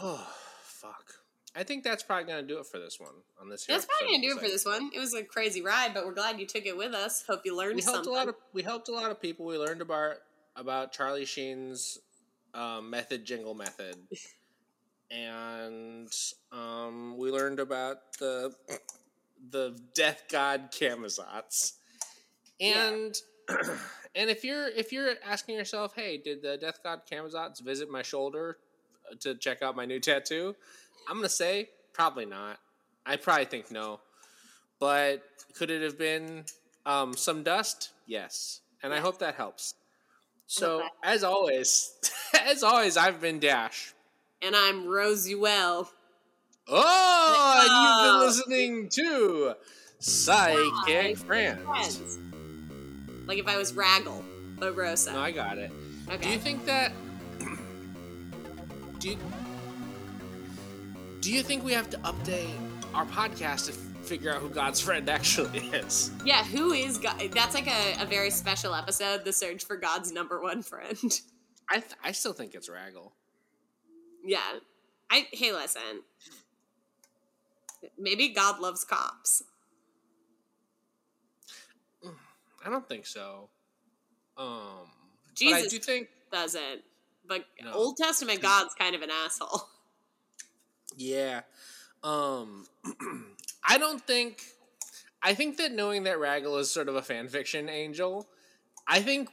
Oh 0.00 0.26
fuck! 0.62 1.14
I 1.54 1.62
think 1.64 1.82
that's 1.82 2.02
probably 2.02 2.24
gonna 2.24 2.42
do 2.42 2.58
it 2.58 2.66
for 2.66 2.78
this 2.78 3.00
one 3.00 3.14
on 3.40 3.48
this. 3.48 3.66
that's 3.66 3.86
probably 3.86 4.16
gonna 4.16 4.28
do 4.28 4.36
it 4.36 4.40
for 4.42 4.48
this 4.48 4.64
one. 4.64 4.90
It 4.94 4.98
was 4.98 5.14
a 5.14 5.22
crazy 5.22 5.62
ride, 5.62 5.94
but 5.94 6.06
we're 6.06 6.14
glad 6.14 6.38
you 6.38 6.46
took 6.46 6.66
it 6.66 6.76
with 6.76 6.94
us. 6.94 7.24
Hope 7.26 7.42
you 7.44 7.56
learned 7.56 7.76
we 7.76 7.82
helped 7.82 8.04
something. 8.04 8.12
a 8.12 8.16
lot 8.16 8.28
of 8.28 8.34
we 8.52 8.62
helped 8.62 8.88
a 8.88 8.92
lot 8.92 9.10
of 9.10 9.20
people. 9.20 9.46
We 9.46 9.58
learned 9.58 9.82
about 9.82 10.16
about 10.56 10.92
Charlie 10.92 11.24
Sheen's 11.24 11.98
um, 12.54 12.90
method 12.90 13.24
jingle 13.24 13.54
method, 13.54 13.96
and 15.10 16.10
um, 16.52 17.16
we 17.16 17.30
learned 17.30 17.60
about 17.60 17.98
the 18.18 18.54
the 19.50 19.78
death 19.94 20.24
god 20.30 20.70
Camazotz. 20.72 21.74
And 22.60 23.14
and 24.14 24.30
if 24.30 24.44
you're 24.44 24.68
if 24.68 24.92
you're 24.92 25.14
asking 25.24 25.56
yourself, 25.56 25.94
hey, 25.94 26.18
did 26.18 26.42
the 26.42 26.56
death 26.56 26.80
god 26.82 27.00
Camazotz 27.10 27.60
visit 27.62 27.90
my 27.90 28.02
shoulder 28.02 28.58
uh, 29.10 29.14
to 29.20 29.34
check 29.34 29.62
out 29.62 29.76
my 29.76 29.84
new 29.84 30.00
tattoo? 30.00 30.54
I'm 31.08 31.16
gonna 31.16 31.28
say 31.28 31.70
probably 31.92 32.26
not. 32.26 32.58
I 33.06 33.16
probably 33.16 33.46
think 33.46 33.70
no. 33.70 34.00
But 34.80 35.22
could 35.56 35.70
it 35.70 35.82
have 35.82 35.98
been 35.98 36.44
um, 36.86 37.14
some 37.16 37.42
dust? 37.42 37.90
Yes, 38.06 38.60
and 38.82 38.92
I 38.94 39.00
hope 39.00 39.18
that 39.18 39.34
helps. 39.34 39.74
So 40.46 40.78
Okay. 40.78 40.88
as 41.04 41.24
always, 41.24 41.92
as 42.46 42.62
always, 42.62 42.96
I've 42.96 43.20
been 43.20 43.38
Dash. 43.38 43.92
and 44.40 44.54
I'm 44.54 44.84
Rosuel. 44.84 45.88
Oh, 46.70 47.60
and 47.62 47.70
Oh. 47.70 47.82
you've 47.82 48.04
been 48.04 48.26
listening 48.26 48.88
to 48.90 49.54
Psychic 49.98 50.72
Psychic 50.86 51.18
Friends. 51.18 51.62
Friends. 51.64 52.18
Like 53.28 53.38
if 53.38 53.46
I 53.46 53.56
was 53.56 53.72
Raguel, 53.74 54.24
but 54.58 54.74
Rosa. 54.76 55.12
No, 55.12 55.20
I 55.20 55.30
got 55.30 55.58
it. 55.58 55.70
Do 56.20 56.28
you 56.28 56.38
think 56.38 56.64
that? 56.64 56.92
Do 58.98 59.10
you, 59.10 59.16
do 61.20 61.32
you 61.32 61.42
think 61.44 61.62
we 61.62 61.72
have 61.72 61.88
to 61.90 61.98
update 61.98 62.50
our 62.94 63.04
podcast 63.06 63.66
to 63.66 63.72
figure 63.72 64.32
out 64.34 64.40
who 64.40 64.48
God's 64.48 64.80
friend 64.80 65.08
actually 65.08 65.58
is? 65.68 66.10
yeah, 66.24 66.42
who 66.42 66.72
is 66.72 66.98
God? 66.98 67.22
That's 67.32 67.54
like 67.54 67.68
a, 67.68 68.02
a 68.02 68.06
very 68.06 68.30
special 68.30 68.74
episode, 68.74 69.24
The 69.24 69.32
Search 69.32 69.64
for 69.64 69.76
God's 69.76 70.10
Number 70.10 70.40
One 70.40 70.62
Friend. 70.62 70.98
I 71.70 71.74
th- 71.80 71.92
I 72.02 72.12
still 72.12 72.32
think 72.32 72.54
it's 72.54 72.68
Raguel. 72.68 73.12
yeah. 74.24 74.40
I 75.10 75.26
hey 75.32 75.52
listen. 75.52 76.02
Maybe 77.98 78.30
God 78.30 78.58
loves 78.58 78.84
cops. 78.84 79.42
I 82.64 82.70
don't 82.70 82.88
think 82.88 83.06
so. 83.06 83.48
Um, 84.36 84.86
but 85.38 85.46
I 85.46 85.60
Jesus 85.60 85.72
do 85.72 85.78
think 85.78 86.08
doesn't. 86.32 86.82
But 87.26 87.44
No. 87.62 87.72
Old 87.72 87.96
Testament 87.96 88.40
God's 88.40 88.74
kind 88.74 88.94
of 88.94 89.02
an 89.02 89.10
asshole. 89.10 89.62
Yeah. 90.96 91.42
Um 92.02 92.66
I 93.68 93.78
don't 93.78 94.04
think 94.04 94.42
I 95.22 95.34
think 95.34 95.56
that 95.58 95.72
knowing 95.72 96.04
that 96.04 96.18
Raguel 96.18 96.58
is 96.58 96.70
sort 96.70 96.88
of 96.88 96.96
a 96.96 97.02
fan 97.02 97.28
fiction 97.28 97.68
angel, 97.68 98.26
I 98.86 99.00
think 99.00 99.28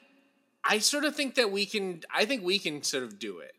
I 0.63 0.79
sort 0.79 1.05
of 1.05 1.15
think 1.15 1.35
that 1.35 1.51
we 1.51 1.65
can 1.65 2.01
I 2.13 2.25
think 2.25 2.43
we 2.43 2.59
can 2.59 2.83
sort 2.83 3.03
of 3.03 3.17
do 3.17 3.39
it. 3.39 3.53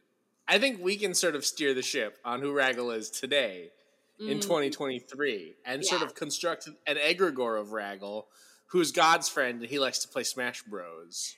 I 0.46 0.58
think 0.58 0.80
we 0.80 0.96
can 0.96 1.14
sort 1.14 1.34
of 1.34 1.44
steer 1.44 1.74
the 1.74 1.82
ship 1.82 2.18
on 2.24 2.40
who 2.40 2.52
Raguel 2.52 2.96
is 2.96 3.10
today 3.10 3.70
in 4.20 4.38
Mm. 4.38 4.42
2023 4.42 5.56
and 5.64 5.84
sort 5.84 6.02
of 6.02 6.14
construct 6.14 6.68
an 6.86 6.96
egregore 6.96 7.60
of 7.60 7.68
Raguel 7.72 8.26
who's 8.66 8.92
God's 8.92 9.28
friend 9.28 9.60
and 9.60 9.70
he 9.70 9.78
likes 9.78 9.98
to 10.00 10.08
play 10.08 10.22
Smash 10.22 10.62
Bros. 10.62 11.36